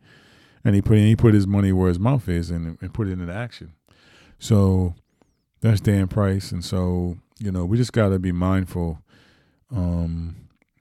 and 0.64 0.74
he 0.74 0.82
put 0.82 0.98
he 0.98 1.16
put 1.16 1.34
his 1.34 1.46
money 1.46 1.72
where 1.72 1.88
his 1.88 1.98
mouth 1.98 2.28
is 2.28 2.50
and, 2.50 2.78
and 2.80 2.94
put 2.94 3.08
it 3.08 3.12
into 3.12 3.32
action. 3.32 3.72
So 4.38 4.94
that's 5.60 5.80
Dan 5.80 6.08
Price, 6.08 6.52
and 6.52 6.64
so 6.64 7.18
you 7.38 7.50
know 7.50 7.64
we 7.64 7.76
just 7.76 7.92
got 7.92 8.10
to 8.10 8.18
be 8.18 8.32
mindful 8.32 9.02
um, 9.70 10.36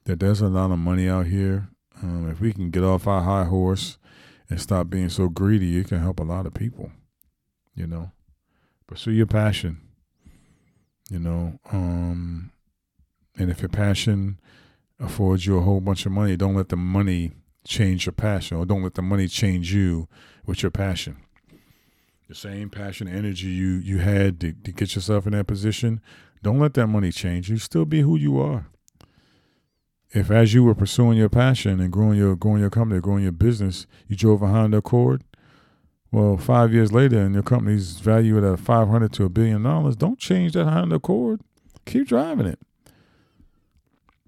that 0.05 0.19
there's 0.19 0.41
a 0.41 0.47
lot 0.47 0.71
of 0.71 0.79
money 0.79 1.07
out 1.07 1.27
here 1.27 1.69
um, 2.01 2.29
if 2.29 2.39
we 2.39 2.53
can 2.53 2.69
get 2.69 2.83
off 2.83 3.07
our 3.07 3.21
high 3.21 3.45
horse 3.45 3.97
and 4.49 4.61
stop 4.61 4.89
being 4.89 5.09
so 5.09 5.29
greedy, 5.29 5.77
it 5.77 5.87
can 5.87 5.99
help 5.99 6.19
a 6.19 6.23
lot 6.23 6.45
of 6.45 6.53
people. 6.53 6.91
You 7.75 7.87
know, 7.87 8.11
pursue 8.85 9.11
your 9.11 9.25
passion. 9.25 9.81
You 11.09 11.19
know, 11.19 11.59
um, 11.71 12.51
and 13.37 13.49
if 13.49 13.61
your 13.61 13.69
passion 13.69 14.39
affords 14.99 15.45
you 15.45 15.57
a 15.57 15.61
whole 15.61 15.79
bunch 15.79 16.05
of 16.05 16.11
money, 16.11 16.35
don't 16.35 16.55
let 16.55 16.69
the 16.69 16.75
money 16.75 17.31
change 17.67 18.05
your 18.05 18.13
passion, 18.13 18.57
or 18.57 18.65
don't 18.65 18.83
let 18.83 18.95
the 18.95 19.01
money 19.01 19.27
change 19.27 19.73
you 19.73 20.07
with 20.45 20.63
your 20.63 20.71
passion. 20.71 21.17
The 22.27 22.35
same 22.35 22.69
passion, 22.69 23.07
energy 23.07 23.47
you 23.47 23.75
you 23.75 23.99
had 23.99 24.39
to, 24.41 24.53
to 24.53 24.71
get 24.71 24.95
yourself 24.95 25.25
in 25.25 25.33
that 25.33 25.47
position, 25.47 26.01
don't 26.43 26.59
let 26.59 26.73
that 26.75 26.87
money 26.87 27.11
change 27.11 27.49
you. 27.49 27.57
Still 27.57 27.85
be 27.85 28.01
who 28.01 28.17
you 28.17 28.39
are 28.39 28.67
if 30.11 30.31
as 30.31 30.53
you 30.53 30.63
were 30.63 30.75
pursuing 30.75 31.17
your 31.17 31.29
passion 31.29 31.79
and 31.79 31.91
growing 31.91 32.17
your 32.17 32.35
growing 32.35 32.61
your 32.61 32.69
company, 32.69 32.99
growing 33.01 33.23
your 33.23 33.31
business, 33.31 33.87
you 34.07 34.15
drove 34.15 34.41
a 34.41 34.47
Honda 34.47 34.77
Accord, 34.77 35.23
well, 36.11 36.37
five 36.37 36.73
years 36.73 36.91
later, 36.91 37.19
and 37.19 37.33
your 37.33 37.43
company's 37.43 37.99
valued 37.99 38.43
at 38.43 38.59
five 38.59 38.87
hundred 38.87 39.13
to 39.13 39.25
a 39.25 39.29
billion 39.29 39.63
dollars, 39.63 39.95
don't 39.95 40.19
change 40.19 40.53
that 40.53 40.65
Honda 40.65 40.95
Accord. 40.95 41.41
Keep 41.85 42.07
driving 42.07 42.45
it. 42.45 42.59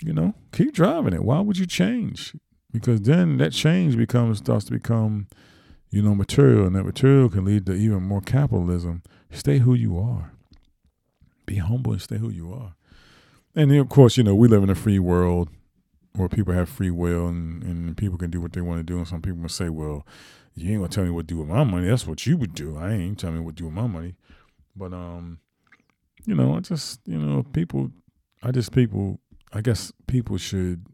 You 0.01 0.13
know, 0.13 0.33
keep 0.51 0.73
driving 0.73 1.13
it. 1.13 1.23
Why 1.23 1.39
would 1.39 1.57
you 1.57 1.65
change? 1.65 2.35
Because 2.71 3.01
then 3.01 3.37
that 3.37 3.51
change 3.51 3.97
becomes 3.97 4.39
starts 4.39 4.65
to 4.65 4.71
become, 4.71 5.27
you 5.89 6.01
know, 6.01 6.13
material, 6.13 6.67
and 6.67 6.75
that 6.75 6.83
material 6.83 7.29
can 7.29 7.45
lead 7.45 7.65
to 7.65 7.73
even 7.73 8.03
more 8.03 8.21
capitalism. 8.21 9.01
Stay 9.31 9.59
who 9.59 9.73
you 9.73 9.97
are. 9.97 10.31
Be 11.45 11.55
humble 11.55 11.93
and 11.93 12.01
stay 12.01 12.17
who 12.17 12.29
you 12.29 12.53
are. 12.53 12.75
And 13.55 13.71
then, 13.71 13.79
of 13.79 13.89
course, 13.89 14.17
you 14.17 14.23
know, 14.23 14.35
we 14.35 14.47
live 14.47 14.61
in 14.61 14.69
a 14.69 14.75
free 14.75 14.99
world 14.99 15.49
where 16.13 16.29
people 16.29 16.53
have 16.53 16.69
free 16.69 16.91
will 16.91 17.27
and, 17.27 17.63
and 17.63 17.97
people 17.97 18.17
can 18.17 18.29
do 18.29 18.41
what 18.41 18.53
they 18.53 18.61
want 18.61 18.79
to 18.79 18.83
do. 18.83 18.97
And 18.97 19.07
some 19.07 19.21
people 19.21 19.39
will 19.41 19.49
say, 19.49 19.69
well, 19.69 20.05
you 20.55 20.71
ain't 20.71 20.79
gonna 20.79 20.89
tell 20.89 21.03
me 21.05 21.09
what 21.09 21.27
to 21.27 21.33
do 21.33 21.39
with 21.39 21.47
my 21.47 21.63
money. 21.63 21.87
That's 21.87 22.05
what 22.05 22.25
you 22.25 22.37
would 22.37 22.53
do. 22.53 22.77
I 22.77 22.91
ain't 22.91 23.19
telling 23.19 23.37
me 23.37 23.41
what 23.41 23.55
to 23.55 23.63
do 23.63 23.65
with 23.65 23.73
my 23.73 23.87
money. 23.87 24.15
But 24.75 24.93
um, 24.93 25.39
you 26.25 26.35
know, 26.35 26.55
I 26.55 26.59
just 26.59 26.99
you 27.05 27.17
know, 27.17 27.43
people 27.43 27.91
I 28.43 28.51
just 28.51 28.71
people 28.71 29.19
I 29.53 29.61
guess 29.61 29.91
people 30.07 30.37
should 30.37 30.85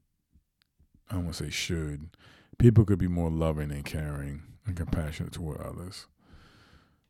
I 1.09 1.15
don't 1.15 1.25
wanna 1.25 1.33
say 1.33 1.49
should. 1.49 2.09
People 2.57 2.85
could 2.85 2.99
be 2.99 3.07
more 3.07 3.29
loving 3.29 3.71
and 3.71 3.85
caring 3.85 4.43
and 4.65 4.75
compassionate 4.75 5.33
toward 5.33 5.61
others. 5.61 6.07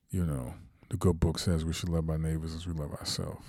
You 0.09 0.25
know, 0.25 0.55
the 0.89 0.97
good 0.97 1.19
book 1.19 1.39
says 1.39 1.65
we 1.65 1.73
should 1.73 1.89
love 1.89 2.09
our 2.09 2.17
neighbors 2.17 2.53
as 2.55 2.67
we 2.67 2.73
love 2.73 2.93
ourselves 2.93 3.45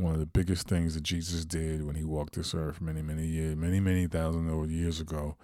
one 0.00 0.14
of 0.14 0.20
the 0.20 0.26
biggest 0.26 0.66
things 0.66 0.94
that 0.94 1.02
Jesus 1.02 1.44
did 1.44 1.86
when 1.86 1.94
he 1.94 2.04
walked 2.04 2.34
this 2.34 2.54
earth 2.54 2.80
many, 2.80 3.02
many 3.02 3.26
years, 3.26 3.56
many, 3.56 3.80
many 3.80 4.06
thousand 4.06 4.50
over 4.50 4.66
years 4.66 5.00
ago 5.00 5.36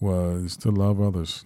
was 0.00 0.56
to 0.58 0.70
love 0.70 1.00
others. 1.00 1.44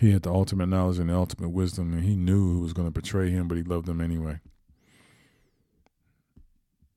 He 0.00 0.10
had 0.10 0.22
the 0.22 0.32
ultimate 0.32 0.66
knowledge 0.66 0.98
and 0.98 1.08
the 1.08 1.14
ultimate 1.14 1.50
wisdom, 1.50 1.92
and 1.92 2.04
he 2.04 2.16
knew 2.16 2.54
who 2.54 2.60
was 2.60 2.72
going 2.72 2.88
to 2.88 2.92
betray 2.92 3.30
him, 3.30 3.46
but 3.46 3.56
he 3.56 3.62
loved 3.62 3.86
them 3.86 4.00
anyway. 4.00 4.40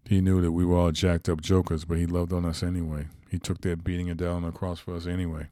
He 0.06 0.20
knew 0.20 0.42
that 0.42 0.52
we 0.52 0.66
were 0.66 0.78
all 0.78 0.92
jacked 0.92 1.30
up 1.30 1.42
jokers, 1.42 1.86
but 1.86 1.98
he 1.98 2.06
loved 2.06 2.34
on 2.34 2.44
us 2.44 2.64
anyway. 2.64 3.08
He 3.30 3.40
took 3.40 3.62
that 3.62 3.84
beating 3.84 4.08
it 4.08 4.18
down 4.18 4.38
on 4.38 4.42
the 4.44 4.52
cross 4.52 4.80
for 4.80 4.96
us 4.96 5.06
anyway. 5.06 5.48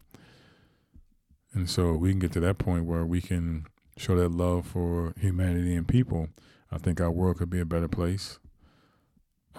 And 1.53 1.69
so 1.69 1.93
we 1.93 2.09
can 2.09 2.19
get 2.19 2.31
to 2.33 2.39
that 2.41 2.57
point 2.57 2.85
where 2.85 3.05
we 3.05 3.21
can 3.21 3.65
show 3.97 4.15
that 4.17 4.31
love 4.31 4.67
for 4.67 5.13
humanity 5.19 5.75
and 5.75 5.87
people 5.87 6.29
I 6.71 6.77
think 6.77 6.99
our 6.99 7.11
world 7.11 7.37
could 7.37 7.49
be 7.49 7.61
a 7.61 7.65
better 7.65 7.87
place. 7.87 8.39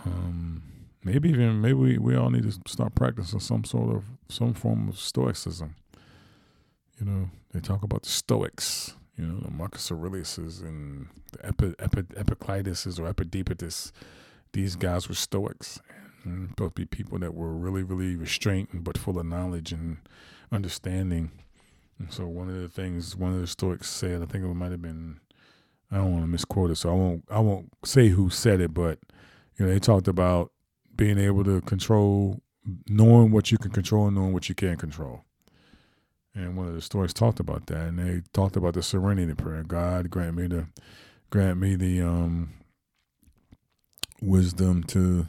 Um, 0.05 0.63
maybe 1.03 1.31
even 1.31 1.61
maybe 1.61 1.75
we, 1.75 1.99
we 1.99 2.15
all 2.15 2.31
need 2.31 2.43
to 2.43 2.59
start 2.67 2.95
practicing 2.95 3.41
some 3.41 3.65
sort 3.65 3.97
of 3.97 4.05
some 4.29 4.53
form 4.53 4.89
of 4.89 4.99
stoicism. 4.99 5.77
You 7.01 7.07
know, 7.07 7.31
they 7.53 7.61
talk 7.61 7.83
about 7.83 8.03
the 8.03 8.11
Stoics. 8.11 8.95
You 9.17 9.25
know, 9.25 9.41
the 9.41 9.51
Marcus 9.51 9.89
Aureliuses 9.91 10.61
and 10.61 11.09
the 11.33 11.47
Epi, 11.47 11.75
Epi, 11.79 12.03
Epicletus 12.03 12.99
or 12.99 13.09
Epictetus. 13.09 13.91
These 14.53 14.77
guys 14.77 15.09
were 15.09 15.15
Stoics. 15.15 15.81
And 16.27 16.75
be 16.75 16.85
people 16.85 17.19
that 17.21 17.35
were 17.35 17.53
really, 17.53 17.85
really 17.85 18.17
restrained 18.17 18.69
but 18.73 18.99
full 18.99 19.19
of 19.19 19.27
knowledge 19.27 19.73
and 19.73 19.99
understanding. 20.51 21.31
And 21.99 22.13
so 22.13 22.27
one 22.27 22.49
of 22.49 22.61
the 22.61 22.69
things 22.69 23.17
one 23.17 23.33
of 23.33 23.41
the 23.41 23.47
Stoics 23.47 23.89
said, 23.89 24.23
I 24.23 24.27
think 24.27 24.45
it 24.45 24.49
might 24.49 24.73
have 24.73 24.83
been 24.83 25.21
I 25.91 25.97
don't 25.97 26.13
want 26.13 26.25
to 26.25 26.29
misquote 26.29 26.71
it, 26.71 26.77
so 26.77 26.91
I 26.91 26.95
won't 26.95 27.25
I 27.31 27.39
won't 27.39 27.73
say 27.85 28.09
who 28.09 28.29
said 28.29 28.61
it, 28.61 28.75
but 28.75 28.99
you 29.57 29.65
know 29.65 29.73
they 29.73 29.79
talked 29.79 30.09
about 30.09 30.51
being 30.95 31.19
able 31.19 31.45
to 31.45 31.61
control, 31.61 32.41
knowing 32.89 33.31
what 33.31 33.53
you 33.53 33.59
can 33.59 33.71
control, 33.71 34.07
and 34.07 34.17
knowing 34.17 34.33
what 34.33 34.49
you 34.49 34.55
can't 34.55 34.79
control. 34.79 35.25
and 36.35 36.57
one 36.57 36.67
of 36.67 36.75
the 36.75 36.83
Stoics 36.83 37.13
talked 37.15 37.41
about 37.41 37.67
that, 37.67 37.87
and 37.89 37.99
they 37.99 38.23
talked 38.33 38.57
about 38.57 38.75
the 38.75 38.83
serenity 38.83 39.35
prayer. 39.35 39.63
God 39.63 40.11
grant 40.11 40.35
me 40.37 40.49
the 40.49 40.67
grant 41.31 41.59
me 41.59 41.77
the 41.77 42.03
um, 42.03 42.55
wisdom 44.21 44.83
to 44.85 45.27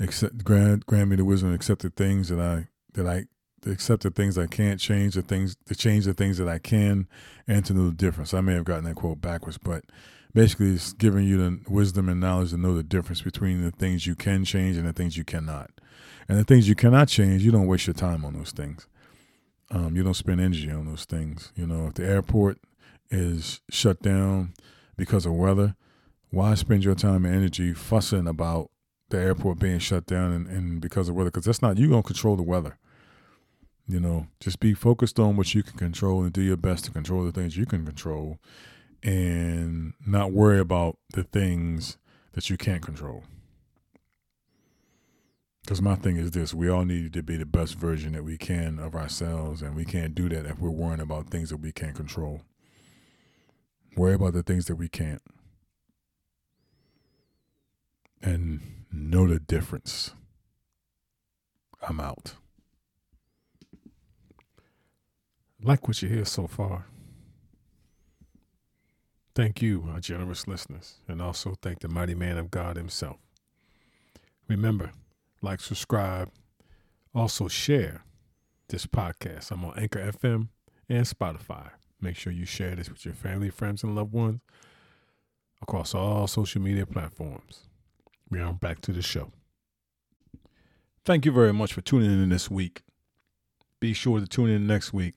accept 0.00 0.44
grant 0.44 0.86
grant 0.86 1.10
me 1.10 1.16
the 1.16 1.24
wisdom 1.24 1.50
to 1.50 1.54
accept 1.54 1.82
the 1.82 1.90
things 1.90 2.28
that 2.28 2.40
I 2.40 2.68
that 2.94 3.06
I 3.06 3.24
accept 3.66 4.02
the 4.02 4.10
things 4.10 4.38
I 4.38 4.46
can't 4.46 4.80
change, 4.80 5.14
the 5.14 5.22
things 5.22 5.56
to 5.66 5.74
change 5.74 6.04
the 6.04 6.14
things 6.14 6.38
that 6.38 6.48
I 6.48 6.58
can, 6.58 7.08
and 7.46 7.64
to 7.66 7.74
know 7.74 7.86
the 7.86 7.96
difference. 7.96 8.34
I 8.34 8.40
may 8.40 8.54
have 8.54 8.64
gotten 8.64 8.84
that 8.84 8.96
quote 8.96 9.20
backwards, 9.20 9.58
but 9.58 9.84
basically, 10.34 10.72
it's 10.72 10.92
giving 10.92 11.26
you 11.26 11.36
the 11.36 11.60
wisdom 11.70 12.08
and 12.08 12.20
knowledge 12.20 12.50
to 12.50 12.56
know 12.56 12.74
the 12.74 12.82
difference 12.82 13.22
between 13.22 13.62
the 13.62 13.70
things 13.70 14.06
you 14.06 14.14
can 14.14 14.44
change 14.44 14.76
and 14.76 14.86
the 14.86 14.92
things 14.92 15.16
you 15.16 15.24
cannot. 15.24 15.70
And 16.28 16.38
the 16.38 16.44
things 16.44 16.68
you 16.68 16.74
cannot 16.74 17.08
change, 17.08 17.42
you 17.42 17.50
don't 17.50 17.66
waste 17.66 17.86
your 17.86 17.94
time 17.94 18.24
on 18.24 18.34
those 18.34 18.52
things. 18.52 18.86
Um, 19.70 19.96
you 19.96 20.02
don't 20.02 20.14
spend 20.14 20.40
energy 20.40 20.70
on 20.70 20.86
those 20.86 21.04
things. 21.04 21.52
You 21.56 21.66
know, 21.66 21.88
if 21.88 21.94
the 21.94 22.06
airport 22.06 22.58
is 23.10 23.60
shut 23.70 24.02
down 24.02 24.54
because 24.96 25.26
of 25.26 25.32
weather, 25.34 25.74
why 26.30 26.54
spend 26.54 26.84
your 26.84 26.94
time 26.94 27.24
and 27.24 27.34
energy 27.34 27.72
fussing 27.72 28.26
about 28.26 28.70
the 29.10 29.18
airport 29.18 29.58
being 29.58 29.78
shut 29.78 30.06
down 30.06 30.32
and, 30.32 30.46
and 30.46 30.80
because 30.80 31.08
of 31.08 31.14
weather? 31.14 31.30
Because 31.30 31.44
that's 31.44 31.62
not 31.62 31.78
you 31.78 31.88
gonna 31.90 32.02
control 32.02 32.36
the 32.36 32.42
weather. 32.42 32.78
You 33.86 34.00
know, 34.00 34.26
just 34.40 34.60
be 34.60 34.74
focused 34.74 35.18
on 35.18 35.36
what 35.36 35.54
you 35.54 35.62
can 35.62 35.78
control 35.78 36.22
and 36.22 36.32
do 36.32 36.42
your 36.42 36.58
best 36.58 36.84
to 36.84 36.90
control 36.90 37.24
the 37.24 37.32
things 37.32 37.56
you 37.56 37.64
can 37.64 37.86
control 37.86 38.38
and 39.02 39.94
not 40.06 40.32
worry 40.32 40.58
about 40.58 40.98
the 41.14 41.24
things 41.24 41.96
that 42.32 42.50
you 42.50 42.56
can't 42.56 42.82
control. 42.82 43.24
Because 45.62 45.82
my 45.82 45.96
thing 45.96 46.16
is 46.16 46.30
this 46.30 46.54
we 46.54 46.68
all 46.68 46.84
need 46.84 47.12
to 47.12 47.22
be 47.22 47.36
the 47.36 47.44
best 47.44 47.74
version 47.74 48.12
that 48.12 48.24
we 48.24 48.38
can 48.38 48.78
of 48.78 48.94
ourselves, 48.94 49.60
and 49.60 49.74
we 49.74 49.84
can't 49.84 50.14
do 50.14 50.28
that 50.30 50.46
if 50.46 50.58
we're 50.58 50.70
worrying 50.70 51.00
about 51.00 51.30
things 51.30 51.50
that 51.50 51.58
we 51.58 51.72
can't 51.72 51.94
control. 51.94 52.42
Worry 53.96 54.14
about 54.14 54.32
the 54.32 54.42
things 54.42 54.66
that 54.66 54.76
we 54.76 54.88
can't. 54.88 55.22
And 58.22 58.60
know 58.92 59.26
the 59.26 59.38
difference. 59.38 60.14
I'm 61.86 62.00
out. 62.00 62.34
Like 65.62 65.86
what 65.88 66.02
you 66.02 66.08
hear 66.08 66.24
so 66.24 66.46
far. 66.46 66.86
Thank 69.34 69.62
you, 69.62 69.88
our 69.92 70.00
generous 70.00 70.48
listeners, 70.48 70.96
and 71.06 71.22
also 71.22 71.54
thank 71.62 71.80
the 71.80 71.88
mighty 71.88 72.14
man 72.14 72.38
of 72.38 72.50
God 72.50 72.76
himself. 72.76 73.18
Remember, 74.48 74.90
like, 75.42 75.60
subscribe, 75.60 76.30
also 77.14 77.46
share 77.46 78.02
this 78.68 78.86
podcast. 78.86 79.52
I'm 79.52 79.64
on 79.64 79.78
Anchor 79.78 80.00
FM 80.00 80.48
and 80.88 81.06
Spotify. 81.06 81.70
Make 82.00 82.16
sure 82.16 82.32
you 82.32 82.44
share 82.46 82.74
this 82.74 82.88
with 82.88 83.04
your 83.04 83.14
family, 83.14 83.50
friends, 83.50 83.84
and 83.84 83.94
loved 83.94 84.12
ones 84.12 84.40
across 85.62 85.94
all 85.94 86.26
social 86.26 86.60
media 86.60 86.86
platforms. 86.86 87.67
Are 88.32 88.52
back 88.52 88.80
to 88.82 88.92
the 88.92 89.02
show. 89.02 89.32
Thank 91.04 91.24
you 91.24 91.32
very 91.32 91.52
much 91.52 91.72
for 91.72 91.80
tuning 91.80 92.10
in 92.10 92.28
this 92.28 92.50
week. 92.50 92.82
Be 93.80 93.92
sure 93.92 94.20
to 94.20 94.26
tune 94.26 94.50
in 94.50 94.66
next 94.66 94.92
week. 94.92 95.16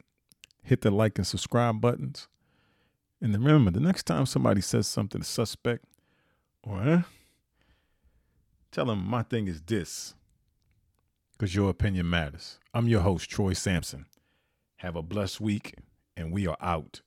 Hit 0.64 0.82
the 0.82 0.91
like 0.91 1.18
and 1.18 1.28
subscribe 1.28 1.82
buttons. 1.82 2.28
And 3.22 3.34
remember, 3.34 3.72
the 3.72 3.80
next 3.80 4.03
time 4.03 4.26
somebody 4.26 4.62
says 4.62 4.88
something 4.88 5.22
suspect 5.24 5.86
or 6.64 6.82
eh, 6.82 7.01
tell 8.72 8.86
them 8.86 9.05
my 9.05 9.24
thing 9.24 9.47
is 9.47 9.62
this 9.62 10.16
because 11.34 11.55
your 11.55 11.70
opinion 11.70 12.09
matters. 12.09 12.59
I'm 12.74 12.88
your 12.88 13.01
host, 13.01 13.30
Troy 13.30 13.53
Sampson. 13.53 14.05
Have 14.78 14.95
a 14.95 15.03
blessed 15.03 15.41
week, 15.41 15.76
and 16.16 16.32
we 16.32 16.47
are 16.47 16.57
out. 16.62 17.01